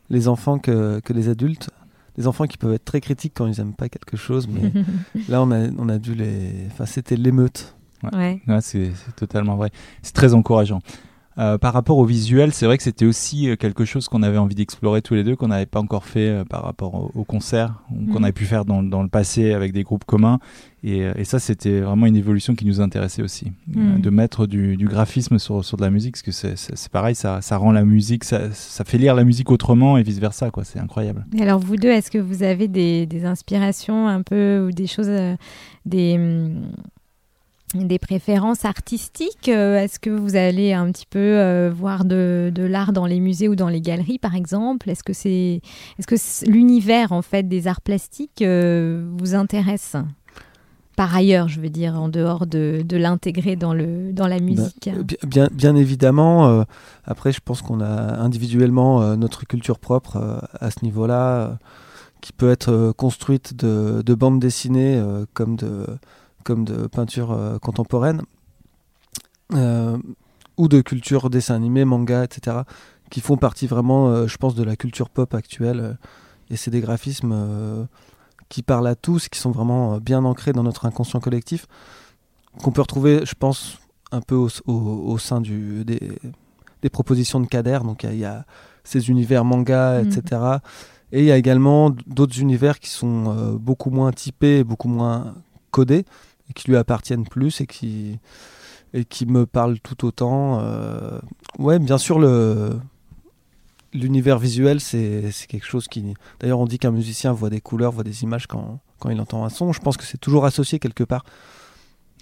les 0.09 0.27
enfants 0.27 0.57
que, 0.57 0.99
que 0.99 1.13
les 1.13 1.29
adultes. 1.29 1.69
Les 2.17 2.25
enfants 2.25 2.45
qui 2.45 2.57
peuvent 2.57 2.73
être 2.73 2.83
très 2.83 3.01
critiques 3.01 3.33
quand 3.35 3.45
ils 3.45 3.57
n'aiment 3.59 3.75
pas 3.75 3.87
quelque 3.87 4.17
chose, 4.17 4.47
mais 4.47 4.71
là, 5.29 5.43
on 5.43 5.51
a, 5.51 5.69
on 5.77 5.89
a 5.89 5.99
dû 5.99 6.15
les. 6.15 6.65
Enfin, 6.71 6.87
c'était 6.87 7.15
l'émeute. 7.15 7.75
Ouais. 8.11 8.41
c'est 8.61 8.91
totalement 9.15 9.55
vrai. 9.55 9.69
C'est 10.01 10.15
très 10.15 10.33
encourageant. 10.33 10.79
Euh, 11.37 11.57
par 11.57 11.71
rapport 11.73 11.97
au 11.97 12.03
visuel, 12.03 12.51
c'est 12.51 12.65
vrai 12.65 12.75
que 12.77 12.83
c'était 12.83 13.05
aussi 13.05 13.49
euh, 13.49 13.55
quelque 13.55 13.85
chose 13.85 14.09
qu'on 14.09 14.21
avait 14.21 14.37
envie 14.37 14.53
d'explorer 14.53 15.01
tous 15.01 15.13
les 15.13 15.23
deux, 15.23 15.37
qu'on 15.37 15.47
n'avait 15.47 15.65
pas 15.65 15.79
encore 15.79 16.03
fait 16.05 16.27
euh, 16.27 16.43
par 16.43 16.63
rapport 16.63 16.93
au, 16.93 17.11
au 17.15 17.23
concert, 17.23 17.81
qu'on 17.89 18.17
Mhm. 18.19 18.23
avait 18.25 18.33
pu 18.33 18.43
faire 18.45 18.65
dans, 18.65 18.83
dans 18.83 19.01
le 19.01 19.07
passé 19.07 19.53
avec 19.53 19.71
des 19.71 19.83
groupes 19.83 20.03
communs. 20.03 20.39
Et, 20.83 21.03
et 21.15 21.23
ça, 21.23 21.39
c'était 21.39 21.79
vraiment 21.79 22.05
une 22.07 22.17
évolution 22.17 22.53
qui 22.53 22.65
nous 22.65 22.81
intéressait 22.81 23.21
aussi, 23.21 23.47
Euh, 23.77 23.79
Mhm. 23.95 24.01
de 24.01 24.09
mettre 24.09 24.45
du, 24.45 24.75
du 24.75 24.87
graphisme 24.89 25.39
sur, 25.39 25.63
sur 25.63 25.77
de 25.77 25.83
la 25.83 25.89
musique, 25.89 26.15
parce 26.15 26.21
que 26.23 26.31
c'est- 26.31 26.89
pareil, 26.91 27.15
ça, 27.15 27.41
ça 27.41 27.55
rend 27.55 27.71
la 27.71 27.85
musique, 27.85 28.25
ça, 28.25 28.51
ça 28.51 28.83
fait 28.83 28.97
lire 28.97 29.15
la 29.15 29.23
musique 29.23 29.51
autrement 29.51 29.97
et 29.97 30.03
vice 30.03 30.19
versa, 30.19 30.51
quoi. 30.51 30.65
C'est 30.65 30.79
incroyable. 30.79 31.25
Et 31.37 31.41
alors 31.43 31.59
vous 31.59 31.77
deux, 31.77 31.91
est-ce 31.91 32.11
que 32.11 32.17
vous 32.17 32.43
avez 32.43 32.67
des, 32.67 33.05
des 33.05 33.23
inspirations 33.23 34.07
un 34.09 34.21
peu 34.21 34.67
ou 34.67 34.71
des 34.73 34.87
choses, 34.87 35.09
des, 35.85 36.15
hum, 36.15 36.71
des 37.73 37.99
préférences 37.99 38.65
artistiques 38.65 39.47
Euh, 39.49 39.77
Est-ce 39.79 39.99
que 39.99 40.09
vous 40.09 40.35
allez 40.35 40.73
un 40.73 40.91
petit 40.91 41.05
peu 41.09 41.19
euh, 41.19 41.71
voir 41.73 42.05
de, 42.05 42.51
de 42.53 42.63
l'art 42.63 42.91
dans 42.93 43.05
les 43.05 43.19
musées 43.19 43.47
ou 43.47 43.55
dans 43.55 43.69
les 43.69 43.81
galeries, 43.81 44.19
par 44.19 44.35
exemple? 44.35 44.89
Est-ce 44.89 45.03
que 45.03 45.13
c'est, 45.13 45.61
est-ce 45.97 46.07
que 46.07 46.49
l'univers 46.51 47.11
en 47.11 47.21
fait 47.21 47.47
des 47.47 47.67
arts 47.67 47.81
plastiques 47.81 48.41
euh, 48.41 49.05
vous 49.17 49.35
intéresse? 49.35 49.95
Par 50.97 51.15
ailleurs, 51.15 51.47
je 51.47 51.61
veux 51.61 51.69
dire, 51.69 51.95
en 51.99 52.09
dehors 52.09 52.45
de, 52.45 52.83
de 52.85 52.97
l'intégrer 52.97 53.55
dans, 53.55 53.73
le, 53.73 54.11
dans 54.11 54.27
la 54.27 54.39
musique 54.39 54.89
Bah, 54.93 55.01
bi- 55.03 55.17
bien, 55.25 55.47
bien 55.51 55.75
évidemment. 55.75 56.47
euh, 56.49 56.63
après, 57.05 57.31
je 57.31 57.39
pense 57.43 57.61
qu'on 57.61 57.79
a 57.79 58.19
individuellement 58.19 59.15
notre 59.15 59.45
culture 59.47 59.79
propre 59.79 60.47
à 60.59 60.69
ce 60.69 60.83
niveau-là, 60.83 61.57
qui 62.19 62.33
peut 62.33 62.51
être 62.51 62.91
construite 62.97 63.55
de, 63.55 64.03
de 64.05 64.13
bandes 64.13 64.39
dessinées 64.39 65.01
comme 65.33 65.55
de 65.55 65.87
comme 66.43 66.65
de 66.65 66.87
peinture 66.87 67.31
euh, 67.31 67.57
contemporaine 67.59 68.21
euh, 69.53 69.97
ou 70.57 70.67
de 70.67 70.81
culture 70.81 71.29
dessin 71.29 71.55
animé, 71.55 71.85
manga, 71.85 72.23
etc. 72.23 72.57
qui 73.09 73.21
font 73.21 73.37
partie 73.37 73.67
vraiment, 73.67 74.07
euh, 74.09 74.27
je 74.27 74.37
pense, 74.37 74.55
de 74.55 74.63
la 74.63 74.75
culture 74.75 75.09
pop 75.09 75.33
actuelle. 75.33 75.97
et 76.49 76.57
c'est 76.57 76.71
des 76.71 76.81
graphismes 76.81 77.87
qui 78.49 78.61
parlent 78.63 78.87
à 78.87 78.95
tous, 78.95 79.29
qui 79.29 79.39
sont 79.39 79.51
vraiment 79.51 79.97
bien 79.99 80.25
ancrés 80.25 80.51
dans 80.53 80.63
notre 80.63 80.85
inconscient 80.85 81.19
collectif, 81.21 81.67
qu'on 82.61 82.71
peut 82.71 82.81
retrouver, 82.81 83.25
je 83.25 83.33
pense, 83.33 83.79
un 84.11 84.19
peu 84.21 84.35
au, 84.35 84.49
au- 84.67 85.11
au 85.13 85.17
sein 85.17 85.39
du, 85.39 85.85
des, 85.85 86.19
des 86.81 86.89
propositions 86.89 87.39
de 87.39 87.47
Kader. 87.47 87.79
Donc 87.83 88.03
il 88.03 88.07
y 88.07 88.09
a- 88.09 88.13
il 88.13 88.19
y, 88.19 88.25
a 88.25 88.45
ces 88.83 89.09
univers 89.09 89.45
manga, 89.45 90.01
etc. 90.01 90.41
Et 91.13 91.19
il 91.19 91.25
y 91.25 91.31
a 91.31 91.37
également 91.37 91.91
d'autres 92.07 92.39
univers 92.39 92.79
qui 92.79 92.89
sont 92.89 93.25
euh, 93.27 93.57
beaucoup 93.57 93.89
moins 93.91 94.11
typés, 94.11 94.63
beaucoup 94.63 94.87
moins 94.89 95.35
codés, 95.71 96.03
qui 96.53 96.69
lui 96.69 96.77
appartiennent 96.77 97.25
plus 97.27 97.61
et 97.61 97.67
qui, 97.67 98.19
et 98.93 99.05
qui 99.05 99.25
me 99.25 99.45
parlent 99.45 99.79
tout 99.79 100.05
autant. 100.05 100.59
Euh, 100.61 101.19
ouais, 101.59 101.79
bien 101.79 101.97
sûr, 101.97 102.19
le. 102.19 102.79
L'univers 103.93 104.39
visuel, 104.39 104.79
c'est 104.79 105.31
c'est 105.31 105.47
quelque 105.47 105.65
chose 105.65 105.89
qui. 105.89 106.13
D'ailleurs, 106.39 106.59
on 106.59 106.65
dit 106.65 106.79
qu'un 106.79 106.91
musicien 106.91 107.33
voit 107.33 107.49
des 107.49 107.59
couleurs, 107.59 107.91
voit 107.91 108.05
des 108.05 108.23
images 108.23 108.47
quand, 108.47 108.79
quand 108.99 109.09
il 109.09 109.19
entend 109.19 109.43
un 109.43 109.49
son. 109.49 109.73
Je 109.73 109.81
pense 109.81 109.97
que 109.97 110.05
c'est 110.05 110.17
toujours 110.17 110.45
associé 110.45 110.79
quelque 110.79 111.03
part. 111.03 111.25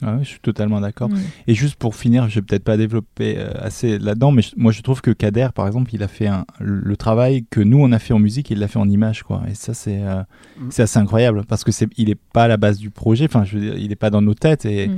Ah 0.01 0.15
ouais, 0.15 0.23
je 0.23 0.29
suis 0.29 0.39
totalement 0.39 0.79
d'accord. 0.81 1.09
Et 1.47 1.53
juste 1.53 1.75
pour 1.75 1.95
finir, 1.95 2.29
je 2.29 2.35
vais 2.35 2.41
peut-être 2.41 2.63
pas 2.63 2.77
développer 2.77 3.35
euh, 3.37 3.49
assez 3.59 3.99
là-dedans, 3.99 4.31
mais 4.31 4.41
je- 4.41 4.51
moi 4.55 4.71
je 4.71 4.81
trouve 4.81 5.01
que 5.01 5.11
Kader, 5.11 5.49
par 5.53 5.67
exemple, 5.67 5.93
il 5.93 6.01
a 6.03 6.07
fait 6.07 6.27
un- 6.27 6.45
le 6.59 6.95
travail 6.95 7.45
que 7.49 7.59
nous 7.59 7.79
on 7.79 7.91
a 7.91 7.99
fait 7.99 8.13
en 8.13 8.19
musique, 8.19 8.49
il 8.49 8.59
l'a 8.59 8.67
fait 8.67 8.79
en 8.79 8.87
image, 8.89 9.23
quoi. 9.23 9.43
Et 9.49 9.55
ça 9.55 9.73
c'est 9.73 10.01
euh, 10.01 10.21
Mm. 10.59 10.67
c'est 10.71 10.83
assez 10.83 10.99
incroyable 10.99 11.43
parce 11.47 11.63
que 11.63 11.71
c'est 11.71 11.87
il 11.97 12.09
est 12.09 12.19
pas 12.33 12.43
à 12.43 12.47
la 12.47 12.57
base 12.57 12.77
du 12.79 12.89
projet. 12.91 13.25
Enfin, 13.25 13.43
je 13.43 13.57
veux 13.57 13.61
dire, 13.65 13.77
il 13.77 13.91
est 13.91 13.95
pas 13.97 14.09
dans 14.09 14.21
nos 14.21 14.33
têtes 14.33 14.65
et, 14.65 14.87
Mm. 14.87 14.97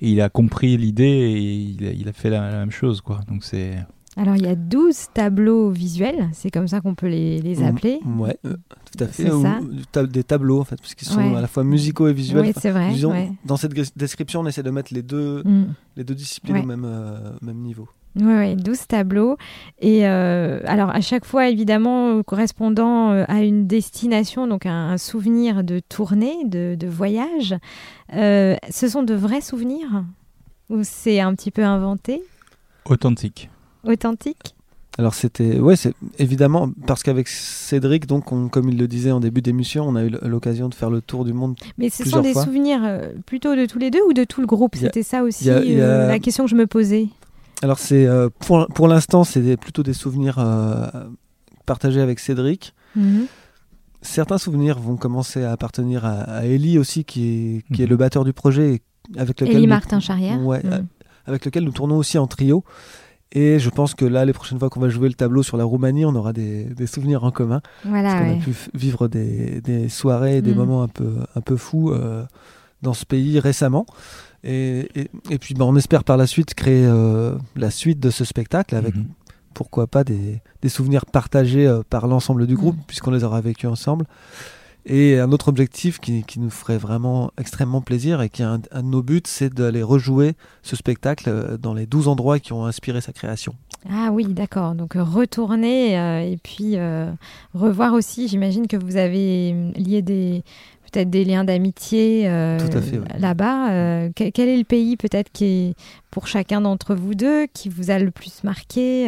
et 0.00 0.10
il 0.10 0.20
a 0.20 0.28
compris 0.28 0.76
l'idée 0.76 1.04
et 1.04 1.40
il 1.40 1.86
a, 1.86 1.90
il 1.90 2.08
a 2.08 2.12
fait 2.12 2.30
la, 2.30 2.50
la 2.50 2.58
même 2.58 2.70
chose, 2.70 3.00
quoi. 3.00 3.20
Donc 3.28 3.42
c'est 3.44 3.74
Alors 4.16 4.34
il 4.36 4.42
y 4.44 4.48
a 4.48 4.54
12 4.54 5.08
tableaux 5.12 5.68
visuels, 5.70 6.28
c'est 6.32 6.50
comme 6.50 6.68
ça 6.68 6.80
qu'on 6.80 6.94
peut 6.94 7.06
les, 7.08 7.38
les 7.40 7.56
Mhm. 7.56 7.64
appeler. 7.66 8.00
Ouais, 8.18 8.38
euh, 8.46 8.56
tout 8.90 9.04
à 9.04 9.06
fait. 9.08 9.28
Des 10.06 10.24
tableaux, 10.24 10.60
en 10.60 10.64
fait, 10.64 10.80
puisqu'ils 10.80 11.04
sont 11.06 11.18
Ouais. 11.18 11.36
à 11.36 11.40
la 11.42 11.46
fois 11.46 11.64
musicaux 11.64 12.08
et 12.08 12.12
visuels. 12.14 12.46
Oui, 12.46 12.52
c'est 12.58 12.70
vrai. 12.70 12.88
disons, 12.92 13.10
ouais. 13.12 13.30
Dans 13.44 13.56
cette 13.58 13.72
description, 13.96 14.40
on 14.40 14.46
essaie 14.46 14.62
de 14.62 14.70
mettre 14.70 14.94
les 14.94 15.02
deux, 15.02 15.42
Mm. 15.44 15.66
les 15.96 16.04
deux 16.04 16.14
disciplines 16.14 16.56
Ouais. 16.56 16.62
au 16.62 16.66
même, 16.66 16.84
euh, 16.86 17.18
même 17.42 17.58
niveau. 17.58 17.88
Oui, 18.18 18.32
oui, 18.32 18.56
12 18.56 18.86
tableaux. 18.86 19.36
Et 19.80 20.06
euh, 20.08 20.60
alors, 20.64 20.88
à 20.88 21.02
chaque 21.02 21.26
fois, 21.26 21.50
évidemment, 21.50 22.22
correspondant 22.22 23.10
à 23.10 23.42
une 23.42 23.66
destination, 23.66 24.46
donc 24.46 24.64
un, 24.64 24.92
un 24.92 24.96
souvenir 24.96 25.62
de 25.62 25.80
tournée, 25.80 26.44
de, 26.46 26.74
de 26.80 26.86
voyage. 26.86 27.54
Euh, 28.14 28.56
ce 28.70 28.88
sont 28.88 29.02
de 29.02 29.12
vrais 29.12 29.42
souvenirs? 29.42 30.04
Ou 30.70 30.78
c'est 30.82 31.20
un 31.20 31.34
petit 31.34 31.50
peu 31.50 31.62
inventé? 31.62 32.22
Authentique. 32.86 33.50
Authentique 33.86 34.54
Alors 34.98 35.14
c'était, 35.14 35.58
ouais, 35.60 35.76
c'est 35.76 35.94
évidemment 36.18 36.70
parce 36.86 37.02
qu'avec 37.02 37.28
Cédric, 37.28 38.06
donc, 38.06 38.32
on- 38.32 38.48
comme 38.48 38.68
il 38.68 38.78
le 38.78 38.88
disait 38.88 39.10
en 39.12 39.20
début 39.20 39.42
d'émission, 39.42 39.86
on 39.86 39.94
a 39.96 40.04
eu 40.04 40.10
l'occasion 40.22 40.68
de 40.68 40.74
faire 40.74 40.90
le 40.90 41.00
tour 41.00 41.24
du 41.24 41.32
monde. 41.32 41.54
Mais 41.78 41.90
ce 41.90 42.04
sont 42.08 42.20
des 42.22 42.32
fois. 42.32 42.44
souvenirs 42.44 42.80
euh, 42.84 43.12
plutôt 43.26 43.54
de 43.54 43.66
tous 43.66 43.78
les 43.78 43.90
deux 43.90 44.02
ou 44.08 44.12
de 44.12 44.24
tout 44.24 44.40
le 44.40 44.46
groupe? 44.46 44.74
C'était 44.76 45.02
ça 45.02 45.22
aussi 45.22 45.50
a- 45.50 45.56
a- 45.58 45.60
euh, 45.60 46.08
la 46.08 46.18
question 46.18 46.44
que 46.44 46.50
je 46.50 46.56
me 46.56 46.66
posais. 46.66 47.08
Alors 47.62 47.78
c'est, 47.78 48.06
euh, 48.06 48.28
pour, 48.40 48.66
pour 48.68 48.88
l'instant, 48.88 49.24
c'est 49.24 49.56
plutôt 49.56 49.82
des 49.82 49.94
souvenirs 49.94 50.38
euh, 50.38 50.86
partagés 51.66 52.00
avec 52.00 52.18
Cédric. 52.20 52.74
Mhm. 52.94 53.26
Certains 54.02 54.38
souvenirs 54.38 54.78
vont 54.78 54.96
commencer 54.96 55.42
à 55.42 55.52
appartenir 55.52 56.04
à, 56.04 56.20
à 56.20 56.44
Ellie 56.44 56.78
aussi, 56.78 57.04
qui 57.04 57.62
est, 57.68 57.74
qui 57.74 57.82
est 57.82 57.86
Mhm. 57.86 57.90
le 57.90 57.96
batteur 57.96 58.24
du 58.24 58.32
projet, 58.32 58.74
et 58.74 58.82
avec 59.18 59.40
lequel 59.40 59.60
nous- 59.62 59.66
Martin 59.66 60.00
Charrière 60.00 60.40
Ouais, 60.44 60.60
euh, 60.64 60.80
avec 61.26 61.44
lequel 61.44 61.64
nous 61.64 61.72
tournons 61.72 61.96
aussi 61.96 62.18
en 62.18 62.26
trio. 62.26 62.62
Et 63.32 63.58
je 63.58 63.70
pense 63.70 63.94
que 63.94 64.04
là, 64.04 64.24
les 64.24 64.32
prochaines 64.32 64.58
fois 64.58 64.70
qu'on 64.70 64.80
va 64.80 64.88
jouer 64.88 65.08
le 65.08 65.14
tableau 65.14 65.42
sur 65.42 65.56
la 65.56 65.64
Roumanie, 65.64 66.04
on 66.04 66.14
aura 66.14 66.32
des, 66.32 66.64
des 66.64 66.86
souvenirs 66.86 67.24
en 67.24 67.30
commun. 67.30 67.60
Voilà, 67.84 68.10
parce 68.10 68.20
qu'on 68.22 68.30
ouais. 68.30 68.40
a 68.40 68.44
pu 68.44 68.54
vivre 68.74 69.08
des, 69.08 69.60
des 69.60 69.88
soirées 69.88 70.38
et 70.38 70.42
des 70.42 70.52
Mm. 70.52 70.56
moments 70.56 70.82
un 70.82 70.88
peu, 70.88 71.16
un 71.34 71.40
peu 71.40 71.56
fous 71.56 71.90
euh, 71.90 72.24
dans 72.82 72.94
ce 72.94 73.04
pays 73.04 73.38
récemment. 73.40 73.84
Et, 74.44 74.88
et, 74.94 75.10
et 75.30 75.38
puis, 75.38 75.54
bah, 75.54 75.64
on 75.64 75.74
espère 75.76 76.04
par 76.04 76.16
la 76.16 76.26
suite 76.26 76.54
créer 76.54 76.86
euh, 76.86 77.34
la 77.56 77.70
suite 77.70 77.98
de 78.00 78.10
ce 78.10 78.24
spectacle 78.24 78.76
avec, 78.76 78.94
Mhm. 78.94 79.06
pourquoi 79.54 79.86
pas, 79.88 80.04
des, 80.04 80.40
des 80.62 80.68
souvenirs 80.68 81.04
partagés 81.04 81.66
euh, 81.66 81.82
par 81.90 82.06
l'ensemble 82.06 82.46
du 82.46 82.54
groupe, 82.54 82.76
Mm. 82.76 82.82
puisqu'on 82.86 83.10
les 83.10 83.24
aura 83.24 83.40
vécus 83.40 83.68
ensemble. 83.68 84.06
Et 84.88 85.18
un 85.18 85.32
autre 85.32 85.48
objectif 85.48 85.98
qui, 85.98 86.22
qui 86.22 86.38
nous 86.38 86.48
ferait 86.50 86.78
vraiment 86.78 87.32
extrêmement 87.38 87.80
plaisir 87.80 88.22
et 88.22 88.28
qui 88.28 88.42
est 88.42 88.44
un, 88.44 88.60
un 88.70 88.82
de 88.84 88.88
nos 88.88 89.02
buts, 89.02 89.20
c'est 89.26 89.52
d'aller 89.52 89.82
rejouer 89.82 90.34
ce 90.62 90.76
spectacle 90.76 91.28
euh, 91.28 91.56
dans 91.56 91.74
les 91.74 91.86
12 91.86 92.06
endroits 92.06 92.38
qui 92.38 92.52
ont 92.52 92.64
inspiré 92.66 93.00
sa 93.00 93.12
création. 93.12 93.54
Ah 93.90 94.10
oui, 94.12 94.26
d'accord. 94.26 94.76
Donc 94.76 94.94
euh, 94.94 95.02
retourner 95.02 95.98
euh, 95.98 96.20
et 96.20 96.36
puis 96.40 96.76
euh, 96.76 97.10
revoir 97.54 97.94
aussi. 97.94 98.28
J'imagine 98.28 98.68
que 98.68 98.76
vous 98.76 98.96
avez 98.96 99.52
lié 99.74 100.02
des 100.02 100.44
peut-être 100.92 101.10
des 101.10 101.24
liens 101.24 101.42
d'amitié 101.42 102.28
euh, 102.28 102.58
oui. 102.60 103.00
là-bas. 103.18 103.70
Euh, 103.72 104.10
que- 104.14 104.30
quel 104.30 104.48
est 104.48 104.56
le 104.56 104.64
pays 104.64 104.96
peut-être 104.96 105.30
qui 105.32 105.44
est 105.44 105.74
pour 106.12 106.28
chacun 106.28 106.60
d'entre 106.60 106.94
vous 106.94 107.14
deux 107.16 107.46
qui 107.52 107.68
vous 107.68 107.90
a 107.90 107.98
le 107.98 108.12
plus 108.12 108.44
marqué 108.44 109.06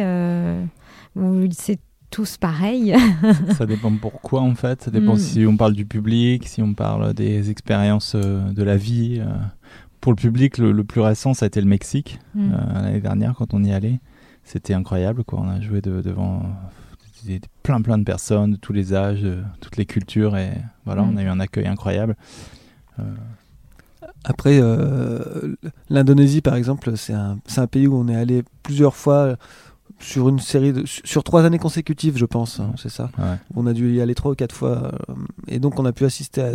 c'est 1.51 1.79
tous 2.11 2.37
pareil 2.37 2.95
Ça 3.57 3.65
dépend 3.65 3.91
pourquoi 3.95 4.41
en 4.41 4.55
fait. 4.55 4.81
Ça 4.83 4.91
dépend 4.91 5.15
Mm. 5.15 5.19
si 5.19 5.45
on 5.45 5.57
parle 5.57 5.73
du 5.73 5.85
public, 5.85 6.47
si 6.47 6.61
on 6.61 6.73
parle 6.73 7.13
des 7.13 7.49
expériences 7.49 8.13
euh, 8.15 8.51
de 8.51 8.63
la 8.63 8.77
vie. 8.77 9.19
euh. 9.19 9.29
Pour 10.01 10.13
le 10.13 10.15
public, 10.15 10.57
le, 10.57 10.71
le 10.71 10.83
plus 10.85 11.01
récent, 11.01 11.33
ça 11.33 11.45
a 11.45 11.47
été 11.47 11.59
le 11.61 11.67
Mexique 11.67 12.19
Mm. 12.35 12.51
euh, 12.53 12.73
l'année 12.81 13.01
dernière 13.01 13.33
quand 13.35 13.53
on 13.53 13.63
y 13.63 13.71
allait. 13.73 13.99
C'était 14.43 14.73
incroyable 14.73 15.23
quoi. 15.23 15.39
On 15.41 15.49
a 15.49 15.61
joué 15.61 15.81
de- 15.81 16.01
devant 16.01 16.43
des- 17.25 17.41
plein 17.63 17.81
plein 17.81 17.97
de 17.97 18.03
personnes 18.05 18.51
de 18.51 18.55
tous 18.57 18.73
les 18.73 18.93
âges, 18.93 19.21
de 19.21 19.39
toutes 19.61 19.77
les 19.77 19.85
cultures 19.85 20.35
et 20.37 20.51
voilà, 20.85 21.03
Mm. 21.03 21.09
on 21.13 21.17
a 21.17 21.23
eu 21.23 21.27
un 21.27 21.39
accueil 21.39 21.67
incroyable. 21.67 22.15
Euh, 22.99 23.03
Après, 24.25 24.59
euh, 24.61 25.55
l'Indonésie, 25.89 26.41
par 26.41 26.55
exemple, 26.55 26.95
c'est 26.97 27.13
un, 27.13 27.37
c'est 27.45 27.61
un 27.61 27.67
pays 27.67 27.87
où 27.87 27.95
on 27.95 28.07
est 28.09 28.15
allé 28.15 28.43
plusieurs 28.63 28.95
fois 28.95 29.35
sur 29.99 30.29
une 30.29 30.39
série 30.39 30.71
de, 30.73 30.83
sur 30.85 31.23
trois 31.23 31.43
années 31.43 31.59
consécutives, 31.59 32.17
je 32.17 32.25
pense, 32.25 32.59
hein, 32.59 32.73
c'est 32.77 32.89
ça. 32.89 33.09
ouais. 33.17 33.37
On 33.55 33.65
a 33.67 33.73
dû 33.73 33.93
y 33.95 34.01
aller 34.01 34.15
trois 34.15 34.31
ou 34.31 34.35
quatre 34.35 34.55
fois. 34.55 34.91
euh, 35.09 35.13
et 35.47 35.59
donc, 35.59 35.79
on 35.79 35.85
a 35.85 35.91
pu 35.93 36.05
assister 36.05 36.41
à, 36.41 36.51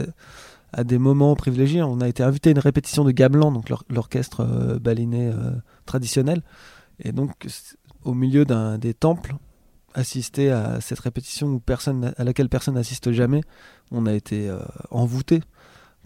à 0.72 0.84
des 0.84 0.98
moments 0.98 1.34
privilégiés. 1.36 1.82
On 1.82 2.00
a 2.00 2.08
été 2.08 2.22
invité 2.22 2.50
à 2.50 2.52
une 2.52 2.58
répétition 2.58 3.04
de 3.04 3.10
gamelan, 3.10 3.52
donc 3.52 3.68
l'or- 3.68 3.84
l'orchestre 3.90 4.40
euh, 4.40 4.78
balinais 4.78 5.30
euh, 5.32 5.50
traditionnel. 5.86 6.42
Et 7.00 7.12
donc, 7.12 7.32
au 8.04 8.14
milieu 8.14 8.44
d'un 8.44 8.78
des 8.78 8.94
temples, 8.94 9.34
assister 9.94 10.50
à 10.50 10.80
cette 10.80 11.00
répétition 11.00 11.48
où 11.48 11.60
personne, 11.60 12.12
à 12.16 12.24
laquelle 12.24 12.48
personne 12.48 12.74
n'assiste 12.74 13.12
jamais, 13.12 13.42
on 13.92 14.06
a 14.06 14.12
été 14.12 14.48
euh, 14.48 14.58
envoûté 14.90 15.42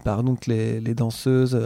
par 0.03 0.23
donc 0.23 0.45
les, 0.45 0.79
les 0.79 0.93
danseuses, 0.95 1.59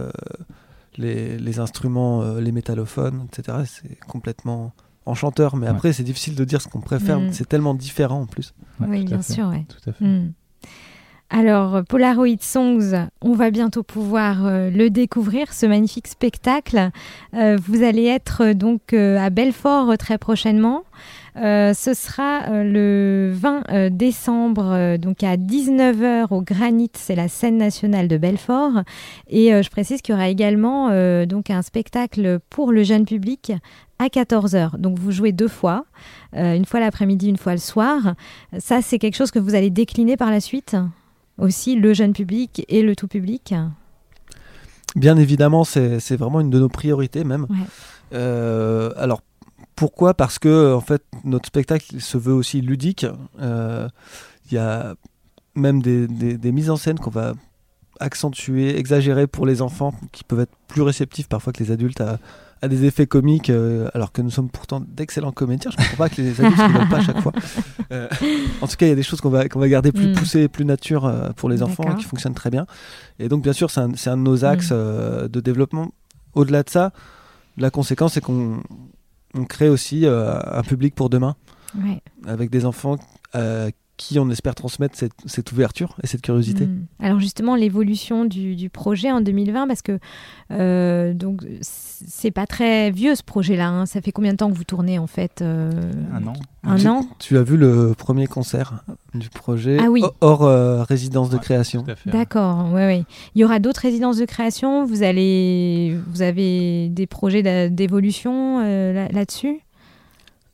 les, 0.98 1.38
les 1.38 1.60
instruments, 1.60 2.24
les 2.36 2.52
métallophones, 2.52 3.28
etc. 3.32 3.60
C'est 3.66 4.00
complètement 4.08 4.74
enchanteur. 5.06 5.56
Mais 5.56 5.66
Ouais. 5.68 5.72
après, 5.72 5.94
c'est 5.94 6.04
difficile 6.04 6.36
de 6.36 6.44
dire 6.46 6.62
ce 6.62 6.68
qu'on 6.68 6.82
préfère. 6.82 7.20
Mm. 7.20 7.32
C'est 7.34 7.48
tellement 7.48 7.74
différent 7.74 8.22
en 8.22 8.26
plus. 8.26 8.54
Ouais, 8.80 8.88
Oui, 8.90 9.04
bien 9.06 9.22
fait, 9.22 9.34
sûr, 9.34 9.48
ouais. 9.48 9.66
Tout 9.68 9.90
à 9.90 9.94
fait. 9.94 10.06
Hmm. 10.06 10.32
Alors, 11.30 11.84
Polaroid 11.90 12.38
Songs, 12.42 13.08
on 13.22 13.34
va 13.34 13.50
bientôt 13.50 13.82
pouvoir 13.82 14.46
euh, 14.46 14.70
le 14.70 14.92
découvrir, 14.92 15.52
ce 15.52 15.66
magnifique 15.66 16.08
spectacle. 16.08 16.92
Euh, 17.34 17.58
vous 17.66 17.82
allez 17.82 18.06
être 18.06 18.44
euh, 18.44 18.54
donc 18.54 18.94
euh, 18.94 19.18
à 19.18 19.32
Belfort 19.32 19.90
euh, 19.92 19.96
très 19.96 20.20
prochainement. 20.20 20.84
Euh, 21.38 21.74
ce 21.74 21.96
sera 21.96 22.44
euh, 22.52 22.64
le 22.64 23.32
20 23.34 23.64
euh, 23.72 23.90
décembre, 23.90 24.66
euh, 24.72 24.98
donc 25.00 25.24
à 25.24 25.36
19h 25.36 26.28
au 26.30 26.44
Granit, 26.44 26.92
c'est 26.94 27.16
la 27.16 27.28
scène 27.28 27.58
nationale 27.58 28.08
de 28.08 28.18
Belfort. 28.18 28.84
Et 29.28 29.52
euh, 29.56 29.64
je 29.64 29.72
précise 29.72 30.04
qu'il 30.04 30.14
y 30.14 30.16
aura 30.16 30.30
également 30.30 30.90
euh, 30.92 31.26
donc 31.26 31.50
un 31.50 31.64
spectacle 31.64 32.38
pour 32.52 32.72
le 32.72 32.84
jeune 32.84 33.06
public 33.06 33.52
à 34.04 34.08
14h. 34.08 34.78
Donc 34.78 35.00
vous 35.00 35.12
jouez 35.12 35.32
deux 35.32 35.48
fois, 35.48 35.86
euh, 36.36 36.56
une 36.56 36.66
fois 36.66 36.80
l'après-midi, 36.80 37.30
une 37.30 37.38
fois 37.38 37.54
le 37.54 37.58
soir. 37.60 38.16
Ça, 38.60 38.82
c'est 38.82 39.00
quelque 39.00 39.16
chose 39.16 39.32
que 39.32 39.40
vous 39.40 39.56
allez 39.56 39.70
décliner 39.70 40.18
par 40.18 40.30
la 40.32 40.40
suite 40.40 40.76
aussi, 41.38 41.76
le 41.76 41.94
jeune 41.94 42.14
public 42.14 42.64
et 42.70 42.82
le 42.84 42.96
tout 42.96 43.08
public? 43.08 43.54
Bien 44.96 45.18
évidemment, 45.18 45.64
c'est 45.64 46.16
vraiment 46.16 46.40
une 46.40 46.52
de 46.52 46.60
nos 46.60 46.70
priorités 46.70 47.24
même. 47.24 47.48
Ouais. 47.50 47.66
Euh, 48.14 48.92
alors 48.98 49.22
pourquoi? 49.76 50.14
Parce 50.14 50.38
que 50.38 50.74
en 50.76 50.82
fait 50.82 51.02
notre 51.24 51.48
spectacle 51.48 52.00
se 52.00 52.18
veut 52.20 52.34
aussi 52.34 52.62
ludique. 52.62 53.06
Euh, 53.42 53.88
Il 54.52 54.56
y 54.56 54.58
a 54.60 54.94
même 55.56 55.82
des, 55.82 56.08
des- 56.08 56.38
des 56.38 56.52
mises 56.52 56.70
en 56.70 56.76
scène 56.76 57.00
qu'on 57.00 57.10
va 57.10 57.34
accentuer, 58.00 58.78
exagérer 58.78 59.26
pour 59.26 59.46
les 59.48 59.62
enfants, 59.64 59.94
qui 60.12 60.24
peuvent 60.24 60.42
être 60.42 60.56
plus 60.68 60.82
réceptifs 60.84 61.28
parfois 61.28 61.54
que 61.54 61.64
les 61.64 61.72
adultes 61.72 62.02
à, 62.02 62.20
à 62.64 62.68
des 62.70 62.86
effets 62.86 63.08
comiques, 63.08 63.50
euh, 63.50 63.90
alors 63.94 64.12
que 64.14 64.22
nous 64.22 64.30
sommes 64.32 64.50
pourtant 64.50 64.80
d'excellents 64.80 65.34
comédiens. 65.34 65.70
Je 65.72 65.76
ne 65.78 65.82
comprends 65.84 65.98
pas 66.06 66.10
que 66.10 66.22
les 66.22 66.40
adultes 66.40 66.58
ne 66.58 66.90
pas 66.90 66.98
à 66.98 67.02
chaque 67.02 67.20
fois. 67.20 67.34
Euh, 67.92 68.08
en 68.62 68.68
tout 68.68 68.76
cas, 68.78 68.86
il 68.88 68.90
y 68.90 68.92
a 68.92 68.96
des 68.96 69.04
choses 69.04 69.22
qu'on 69.22 69.30
va, 69.30 69.48
qu'on 69.50 69.60
va 69.60 69.68
garder 69.70 69.92
plus 69.92 70.08
Mm. 70.08 70.14
poussées, 70.14 70.48
plus 70.48 70.66
nature 70.66 71.06
euh, 71.06 71.30
pour 71.36 71.48
les 71.50 71.62
enfants, 71.62 71.84
D'accord. 71.84 72.00
qui 72.00 72.06
fonctionnent 72.06 72.34
très 72.34 72.50
bien. 72.50 72.66
Et 73.20 73.28
donc, 73.30 73.44
bien 73.44 73.54
sûr, 73.54 73.70
c'est 73.70 73.82
un, 73.82 73.92
c'est 73.96 74.10
un 74.10 74.18
de 74.18 74.24
nos 74.24 74.46
axes 74.46 74.72
Mm. 74.72 74.76
euh, 74.76 75.28
de 75.28 75.40
développement. 75.42 75.92
Au-delà 76.34 76.64
de 76.64 76.70
ça, 76.70 76.92
la 77.58 77.70
conséquence, 77.70 78.14
c'est 78.14 78.22
qu'on 78.22 78.64
on 79.36 79.44
crée 79.46 79.70
aussi 79.70 80.06
euh, 80.08 80.40
un 80.52 80.64
public 80.64 80.96
pour 80.96 81.10
demain, 81.10 81.36
Ouais. 81.78 82.02
avec 82.26 82.50
des 82.50 82.66
enfants 82.66 82.98
euh, 83.36 83.70
qui, 83.96 84.18
on 84.20 84.30
espère, 84.32 84.56
transmettre 84.56 84.98
cette, 84.98 85.14
cette 85.26 85.52
ouverture 85.52 85.96
et 86.04 86.08
cette 86.08 86.22
curiosité. 86.22 86.66
Mm. 86.66 86.86
Alors 87.00 87.20
justement, 87.20 87.56
l'évolution 87.56 88.26
du, 88.26 88.56
du 88.56 88.70
projet 88.70 89.12
en 89.12 89.22
2020, 89.22 89.68
parce 89.68 89.82
que 89.84 90.00
euh, 90.52 91.14
donc 91.14 91.44
c'est 91.62 92.32
pas 92.32 92.46
très 92.48 92.90
vieux 92.92 93.16
ce 93.16 93.24
projet-là. 93.24 93.70
hein. 93.70 93.86
Ça 93.86 94.02
fait 94.02 94.12
combien 94.12 94.32
de 94.32 94.38
temps 94.38 94.50
que 94.52 94.56
vous 94.58 94.64
tournez 94.64 94.98
en 95.00 95.08
fait 95.08 95.42
euh, 95.42 95.70
Un 96.14 96.26
an. 96.28 96.34
Un 96.64 96.76
tu, 96.78 96.88
an 96.88 97.06
Tu 97.20 97.38
as 97.38 97.44
vu 97.44 97.56
le 97.58 97.94
premier 97.98 98.26
concert 98.28 98.84
du 99.14 99.30
projet 99.30 99.78
Ah 99.80 99.90
oui. 99.92 100.02
ho- 100.04 100.12
hors 100.22 100.44
euh, 100.44 100.84
résidence 100.84 101.30
de 101.30 101.36
Ouais, 101.36 101.42
création. 101.42 101.86
D'accord, 102.06 102.72
ouais, 102.74 102.86
ouais. 102.88 103.04
Il 103.36 103.42
y 103.42 103.46
aura 103.46 103.60
d'autres 103.60 103.82
résidences 103.82 104.18
de 104.18 104.26
création? 104.26 104.86
Vous 104.86 105.04
allez, 105.04 105.98
vous 106.08 106.22
avez 106.22 106.90
des 106.90 107.06
projets 107.08 107.70
d'évolution 107.70 108.62
euh, 108.64 108.94
là- 108.94 109.08
là-dessus? 109.10 109.60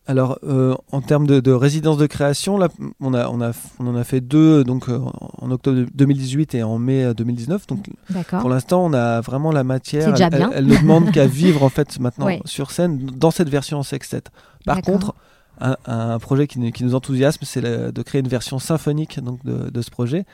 Alors, 0.09 0.39
euh, 0.43 0.75
en 0.91 1.01
termes 1.01 1.27
de, 1.27 1.39
de 1.39 1.51
résidence 1.51 1.97
de 1.99 2.07
création, 2.07 2.57
là, 2.57 2.67
on, 2.99 3.13
a, 3.13 3.27
on, 3.29 3.41
a, 3.41 3.51
on 3.79 3.85
en 3.85 3.95
a 3.95 4.03
fait 4.03 4.21
deux 4.21 4.63
donc, 4.63 4.89
euh, 4.89 4.97
en 5.37 5.51
octobre 5.51 5.85
2018 5.93 6.55
et 6.55 6.63
en 6.63 6.79
mai 6.79 7.03
euh, 7.03 7.13
2019. 7.13 7.67
Donc, 7.67 7.85
D'accord. 8.09 8.39
pour 8.41 8.49
l'instant, 8.49 8.83
on 8.83 8.93
a 8.93 9.21
vraiment 9.21 9.51
la 9.51 9.63
matière. 9.63 10.05
C'est 10.05 10.11
déjà 10.13 10.25
elle, 10.31 10.35
bien. 10.37 10.49
elle- 10.51 10.57
elle 10.57 10.65
ne 10.65 10.77
demande 10.81 11.11
qu'à 11.11 11.27
vivre 11.27 11.61
en 11.61 11.69
fait 11.69 11.99
maintenant 11.99 12.25
Ouais. 12.25 12.41
sur 12.45 12.71
scène 12.71 12.97
dans 13.05 13.29
cette 13.29 13.49
version 13.49 13.77
en 13.77 13.83
sextet. 13.83 14.23
Par 14.65 14.81
contre, 14.81 15.13
un, 15.61 15.77
un 15.85 16.17
projet 16.17 16.47
qui, 16.47 16.59
nous- 16.59 16.71
qui 16.71 16.83
nous 16.83 16.95
enthousiasme, 16.95 17.41
c'est 17.45 17.61
de 17.61 18.01
créer 18.01 18.21
une 18.21 18.27
version 18.27 18.57
symphonique 18.57 19.19
donc, 19.23 19.45
de, 19.45 19.69
de 19.69 19.81
ce 19.83 19.91
projet. 19.91 20.25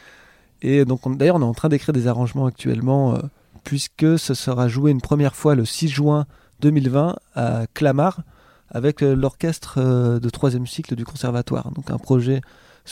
Et 0.61 0.85
donc, 0.85 1.05
on- 1.05 1.09
d'ailleurs, 1.09 1.35
on 1.35 1.41
est 1.41 1.43
en 1.43 1.53
train 1.53 1.67
d'écrire 1.69 1.91
des 1.93 2.07
arrangements 2.07 2.45
actuellement, 2.45 3.15
euh, 3.15 3.17
puisque 3.65 4.17
ce 4.17 4.33
sera 4.35 4.69
joué 4.69 4.91
une 4.91 5.01
première 5.01 5.35
fois 5.35 5.53
le 5.53 5.65
6 5.65 5.89
juin 5.89 6.27
2020 6.61 7.17
à 7.35 7.63
Clamart 7.73 8.21
avec 8.69 9.03
euh, 9.03 9.15
l'orchestre 9.15 9.75
euh, 9.77 10.19
de 10.19 10.29
troisième 10.29 10.65
cycle 10.67 10.95
du 10.95 11.05
conservatoire. 11.05 11.71
Donc 11.71 11.91
un 11.91 11.97
projet 11.97 12.41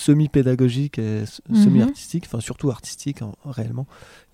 semi-pédagogique 0.07 0.99
et 0.99 1.23
Mhm. 1.49 1.55
semi-artistique, 1.63 2.25
enfin 2.27 2.39
surtout 2.39 2.69
artistique 2.71 3.21
en- 3.21 3.33
réellement. 3.45 3.85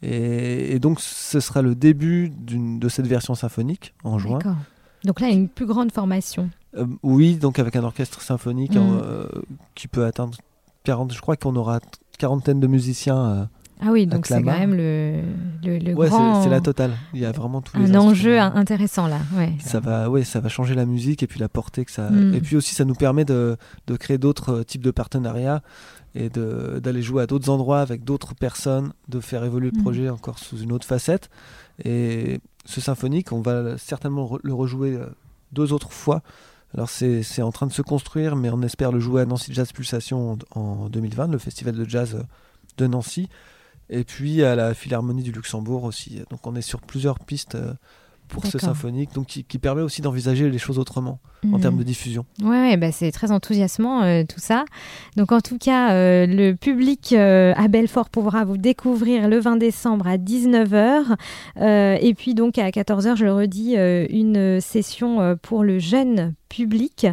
Et, 0.02 0.74
et 0.76 0.80
donc 0.80 1.00
ce 1.00 1.40
sera 1.40 1.62
le 1.62 1.76
début 1.76 2.30
de 2.30 2.90
cette 2.90 3.08
version 3.08 3.36
symphonique 3.36 3.94
en 4.04 4.20
juin. 4.20 4.40
Donc 5.06 5.20
là, 5.22 5.30
une 5.30 5.48
plus 5.48 5.66
grande 5.66 5.92
formation. 5.92 6.50
Euh, 6.78 6.86
oui, 7.04 7.36
donc 7.36 7.58
avec 7.60 7.76
un 7.76 7.84
orchestre 7.84 8.22
symphonique 8.22 8.76
Mhm. 8.76 9.00
euh, 9.04 9.28
qui 9.76 9.88
peut 9.88 10.06
atteindre 10.06 10.38
40, 10.84 11.14
je 11.14 11.22
crois 11.22 11.36
qu'on 11.36 11.56
aura 11.56 11.80
quarantaine 12.18 12.60
de 12.60 12.68
musiciens. 12.68 13.18
euh, 13.26 13.46
Ah 13.82 13.92
oui, 13.92 14.08
donc 14.08 14.26
c'est 14.26 14.42
quand 14.44 14.60
même 14.60 14.74
le, 14.76 15.22
le, 15.64 15.78
le 15.80 15.94
ouais, 15.94 16.08
c'est- 16.08 16.12
grand... 16.12 16.44
c'est 16.44 16.50
la 16.50 16.60
totale. 16.60 16.92
Il 17.14 17.20
y 17.22 17.26
a 17.26 17.32
vraiment 17.32 17.62
tous 17.62 17.78
les 17.78 17.90
un 17.92 17.96
enjeu 18.00 18.38
intéressant 18.40 19.08
là. 19.08 19.20
Ouais. 19.38 19.54
ça 19.62 19.80
va 19.80 20.10
ouais 20.10 20.24
ça 20.26 20.40
va 20.42 20.50
changer 20.50 20.76
la 20.76 20.86
musique 20.86 21.24
et 21.24 21.28
puis 21.28 21.40
la 21.40 21.48
portée 21.50 21.86
que 21.86 21.92
ça 21.92 22.10
Mm. 22.10 22.34
et 22.34 22.42
puis 22.42 22.56
aussi 22.58 22.76
ça 22.76 22.84
nous 22.86 22.94
permet 22.96 23.24
de, 23.26 23.56
de 23.88 23.96
créer 23.96 24.18
d'autres 24.18 24.52
euh, 24.60 24.64
types 24.64 24.82
de 24.84 24.92
partenariats 24.92 25.62
et 26.16 26.30
d'aller 26.30 27.02
jouer 27.04 27.24
à 27.24 27.28
d'autres 27.28 27.50
endroits 27.50 27.82
avec 27.82 28.04
d'autres 28.04 28.34
personnes 28.36 28.92
de 29.10 29.20
faire 29.20 29.44
évoluer 29.46 29.70
le 29.74 29.80
Mm. 29.80 29.84
projet 29.84 30.10
encore 30.10 30.40
sous 30.40 30.58
une 30.58 30.72
autre 30.72 30.86
facette 30.88 31.30
et 31.86 32.40
ce 32.66 32.82
symphonique 32.82 33.32
on 33.32 33.42
va 33.42 33.78
certainement 33.78 34.38
le 34.44 34.54
rejouer 34.54 34.96
euh, 34.96 35.06
deux 35.54 35.72
autres 35.72 35.92
fois 35.94 36.22
alors 36.74 36.90
c'est 36.90 37.42
en 37.42 37.52
train 37.52 37.66
de 37.68 37.72
se 37.74 37.82
construire 37.82 38.36
mais 38.36 38.50
on 38.50 38.62
espère 38.62 38.92
le 38.92 39.00
jouer 39.00 39.22
à 39.22 39.26
Nancy 39.26 39.54
Jazz 39.54 39.72
Pulsation 39.72 40.38
en, 40.56 40.60
en 40.60 40.90
2020 40.90 41.28
le 41.32 41.38
festival 41.38 41.76
de 41.76 41.88
jazz 41.88 42.16
euh, 42.16 42.24
de 42.78 42.88
Nancy 42.88 43.30
et 43.90 44.04
puis 44.04 44.44
à 44.44 44.56
la 44.56 44.74
Philharmonie 44.74 45.24
du 45.24 45.32
Luxembourg 45.32 45.84
aussi. 45.84 46.22
Donc 46.30 46.46
on 46.46 46.56
est 46.56 46.62
sur 46.62 46.82
plusieurs 46.82 47.20
pistes 47.20 47.56
euh, 47.56 47.74
pour 48.28 48.46
ce 48.46 48.60
symphonique, 48.60 49.14
donc 49.14 49.28
qui, 49.28 49.44
qui 49.44 49.58
permet 49.58 49.82
aussi 49.82 50.02
d'envisager 50.02 50.50
les 50.50 50.60
choses 50.60 50.78
autrement 50.78 51.20
en 51.46 51.56
Mhm. 51.58 51.62
termes 51.62 51.78
de 51.78 51.84
diffusion. 51.84 52.26
Ouais, 52.44 52.50
ouais, 52.50 52.78
bah 52.78 52.92
c'est 52.92 53.12
très 53.12 53.32
enthousiasmant 53.32 54.04
euh, 54.04 54.24
tout 54.28 54.40
ça. 54.40 54.66
Donc 55.16 55.32
en 55.32 55.40
tout 55.42 55.58
cas, 55.58 55.92
euh, 55.94 56.26
le 56.26 56.54
public 56.54 57.14
euh, 57.14 57.54
à 57.56 57.68
Belfort 57.68 58.10
pourra 58.10 58.44
vous 58.46 58.58
découvrir 58.58 59.28
le 59.28 59.40
20 59.40 59.56
décembre 59.58 60.08
à 60.08 60.18
19h. 60.18 61.16
Euh, 61.62 61.98
et 62.02 62.14
puis 62.14 62.34
donc 62.34 62.58
à 62.58 62.70
14h, 62.72 63.16
je 63.16 63.26
le 63.26 63.34
redis, 63.34 63.76
une 64.10 64.60
session 64.60 65.38
pour 65.42 65.64
le 65.64 65.80
jeune 65.80 66.34
public. 66.50 67.06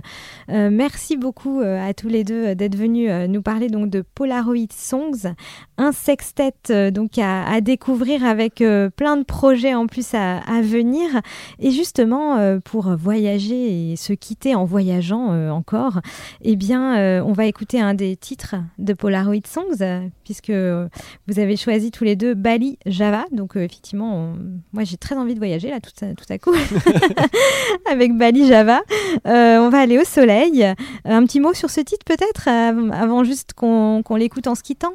Euh, 0.49 0.71
merci 0.73 1.19
beaucoup 1.19 1.61
euh, 1.61 1.79
à 1.87 1.93
tous 1.93 2.09
les 2.09 2.25
deux 2.25 2.47
euh, 2.47 2.55
d'être 2.55 2.75
venus 2.75 3.11
nous 3.29 3.43
parler 3.43 3.69
donc 3.69 3.91
de 3.91 4.03
Polaroid 4.15 4.57
Songs, 4.75 5.35
un 5.77 5.93
sextet 5.93 6.91
donc 6.91 7.19
à, 7.19 7.45
à 7.47 7.61
découvrir 7.61 8.25
avec 8.25 8.65
plein 8.97 9.17
de 9.19 9.25
projets 9.25 9.75
en 9.75 9.87
plus 9.87 10.15
à, 10.15 10.39
à 10.39 10.63
venir. 10.63 11.21
Et 11.59 11.71
justement, 11.71 12.59
pour 12.65 12.97
voyager 12.97 13.93
et 13.93 13.97
se 13.97 14.15
quitter 14.17 14.55
en 14.55 14.65
voyageant 14.65 15.33
euh, 15.33 15.51
encore, 15.51 16.01
eh 16.43 16.57
bien, 16.57 16.97
euh, 16.99 17.23
on 17.25 17.33
va 17.33 17.47
écouter 17.47 17.81
un 17.81 17.95
des 17.95 18.17
titres 18.17 18.57
de 18.79 18.93
Polaroid 18.93 19.47
Songs, 19.47 20.11
puisque 20.25 20.51
euh, 20.51 20.89
vous 21.29 21.39
avez 21.39 21.57
choisi 21.57 21.91
tous 21.91 22.05
les 22.05 22.17
deux 22.17 22.35
Bali, 22.35 22.79
Java. 22.87 23.25
Donc, 23.33 23.57
euh, 23.57 23.61
effectivement, 23.65 24.15
on- 24.17 24.37
moi, 24.73 24.85
j'ai 24.85 24.97
très 24.97 25.17
envie 25.17 25.35
de 25.35 25.39
voyager 25.39 25.71
là, 25.71 25.79
tout 25.81 26.05
à, 26.05 26.15
tout 26.15 26.25
à 26.31 26.39
coup, 26.39 26.53
avec 27.91 28.17
Bali, 28.17 28.47
Java. 28.47 28.81
Euh, 29.27 29.59
on 29.59 29.69
va 29.71 29.79
aller 29.81 29.99
au 29.99 30.05
soleil. 30.05 30.65
Un 31.05 31.25
petit 31.25 31.41
mot 31.41 31.55
sur 31.55 31.71
ce 31.71 31.81
titre, 31.81 32.05
peut-être, 32.05 32.49
av- 32.49 32.91
avant 32.93 33.25
juste 33.25 33.53
qu'on 33.55 34.03
qu'on 34.05 34.17
l'écoute 34.17 34.47
en 34.47 34.55
se 34.55 34.63
quittant? 34.63 34.93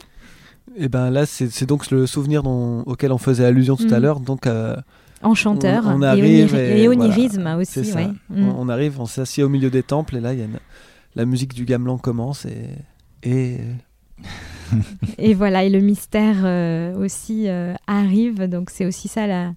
Et 0.76 0.88
ben 0.88 1.10
là, 1.10 1.26
c'est 1.26 1.66
donc 1.66 1.90
le 1.92 2.08
souvenir 2.08 2.44
dont- 2.44 2.82
auquel 2.84 3.12
on 3.12 3.18
faisait 3.18 3.46
allusion 3.46 3.76
tout 3.76 3.88
à 3.92 3.98
Mhm. 3.98 4.02
l'heure. 4.04 4.20
Donc, 4.20 4.48
euh, 4.48 4.76
Enchanteur 5.24 5.84
On- 5.86 5.96
on 5.96 6.02
et, 6.02 6.06
arrive 6.08 6.54
oniri- 6.54 6.58
et 6.60 6.86
voilà, 6.88 7.04
onirisme 7.04 7.48
aussi. 7.60 7.86
ça. 7.86 7.96
ouais. 7.98 8.08
Mm. 8.30 8.48
on, 8.50 8.62
on 8.62 8.70
arrive, 8.70 9.00
on 9.00 9.06
s'assied 9.06 9.44
au 9.44 9.50
milieu 9.50 9.70
des 9.70 9.84
temples, 9.84 10.18
et 10.18 10.20
là, 10.20 10.34
il 10.34 10.40
y 10.40 10.42
a 10.42 10.46
une- 10.46 10.60
la 11.16 11.26
musique 11.26 11.54
du 11.54 11.66
gamelan 11.66 11.98
commence 11.98 12.46
et, 12.46 12.70
et 13.24 13.58
Et 15.18 15.34
voilà, 15.34 15.64
et 15.66 15.70
le 15.70 15.80
mystère 15.82 16.38
euh, 16.44 16.96
aussi 16.96 17.50
euh, 17.50 17.74
arrive. 17.88 18.44
Donc 18.48 18.70
c'est 18.70 18.86
aussi 18.86 19.08
ça 19.10 19.28
la, 19.28 19.52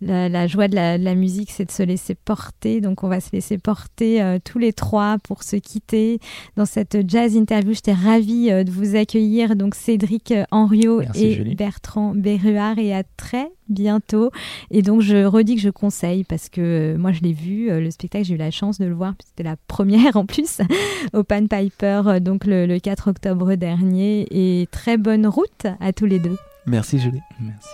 la, 0.00 0.28
la 0.28 0.46
joie 0.46 0.68
de 0.68 0.74
la, 0.74 0.98
de 0.98 1.04
la 1.04 1.14
musique, 1.14 1.50
c'est 1.50 1.64
de 1.64 1.70
se 1.70 1.82
laisser 1.82 2.14
porter. 2.14 2.80
Donc 2.80 3.02
on 3.04 3.08
va 3.08 3.20
se 3.20 3.30
laisser 3.32 3.58
porter 3.58 4.22
euh, 4.22 4.38
tous 4.42 4.58
les 4.58 4.72
trois 4.72 5.16
pour 5.22 5.42
se 5.42 5.56
quitter 5.56 6.18
dans 6.56 6.66
cette 6.66 6.98
jazz 7.08 7.34
interview. 7.34 7.72
J'étais 7.72 7.92
ravie 7.92 8.50
euh, 8.50 8.64
de 8.64 8.70
vous 8.70 8.96
accueillir. 8.96 9.56
Donc 9.56 9.74
Cédric 9.74 10.32
euh, 10.32 10.44
Henriot 10.50 11.00
Merci, 11.00 11.24
et 11.24 11.32
Julie. 11.34 11.54
Bertrand 11.54 12.14
Berruard 12.14 12.78
et 12.78 12.94
à 12.94 13.02
très 13.16 13.50
bientôt. 13.68 14.30
Et 14.70 14.82
donc 14.82 15.00
je 15.00 15.24
redis 15.24 15.56
que 15.56 15.62
je 15.62 15.70
conseille 15.70 16.24
parce 16.24 16.48
que 16.48 16.96
moi 16.98 17.12
je 17.12 17.22
l'ai 17.22 17.32
vu, 17.32 17.68
le 17.68 17.90
spectacle, 17.90 18.24
j'ai 18.24 18.34
eu 18.34 18.38
la 18.38 18.50
chance 18.50 18.78
de 18.78 18.84
le 18.84 18.94
voir. 18.94 19.14
C'était 19.24 19.42
la 19.42 19.56
première 19.66 20.16
en 20.16 20.26
plus 20.26 20.60
au 21.14 21.24
Pan 21.24 21.46
Piper, 21.46 22.20
donc 22.20 22.44
le, 22.44 22.66
le 22.66 22.78
4 22.78 23.08
octobre 23.08 23.54
dernier. 23.54 24.26
Et 24.30 24.68
très 24.70 24.98
bonne 24.98 25.26
route 25.26 25.66
à 25.80 25.92
tous 25.92 26.06
les 26.06 26.20
deux. 26.20 26.36
merci 26.66 26.98
Julie. 26.98 27.22
Merci. 27.40 27.68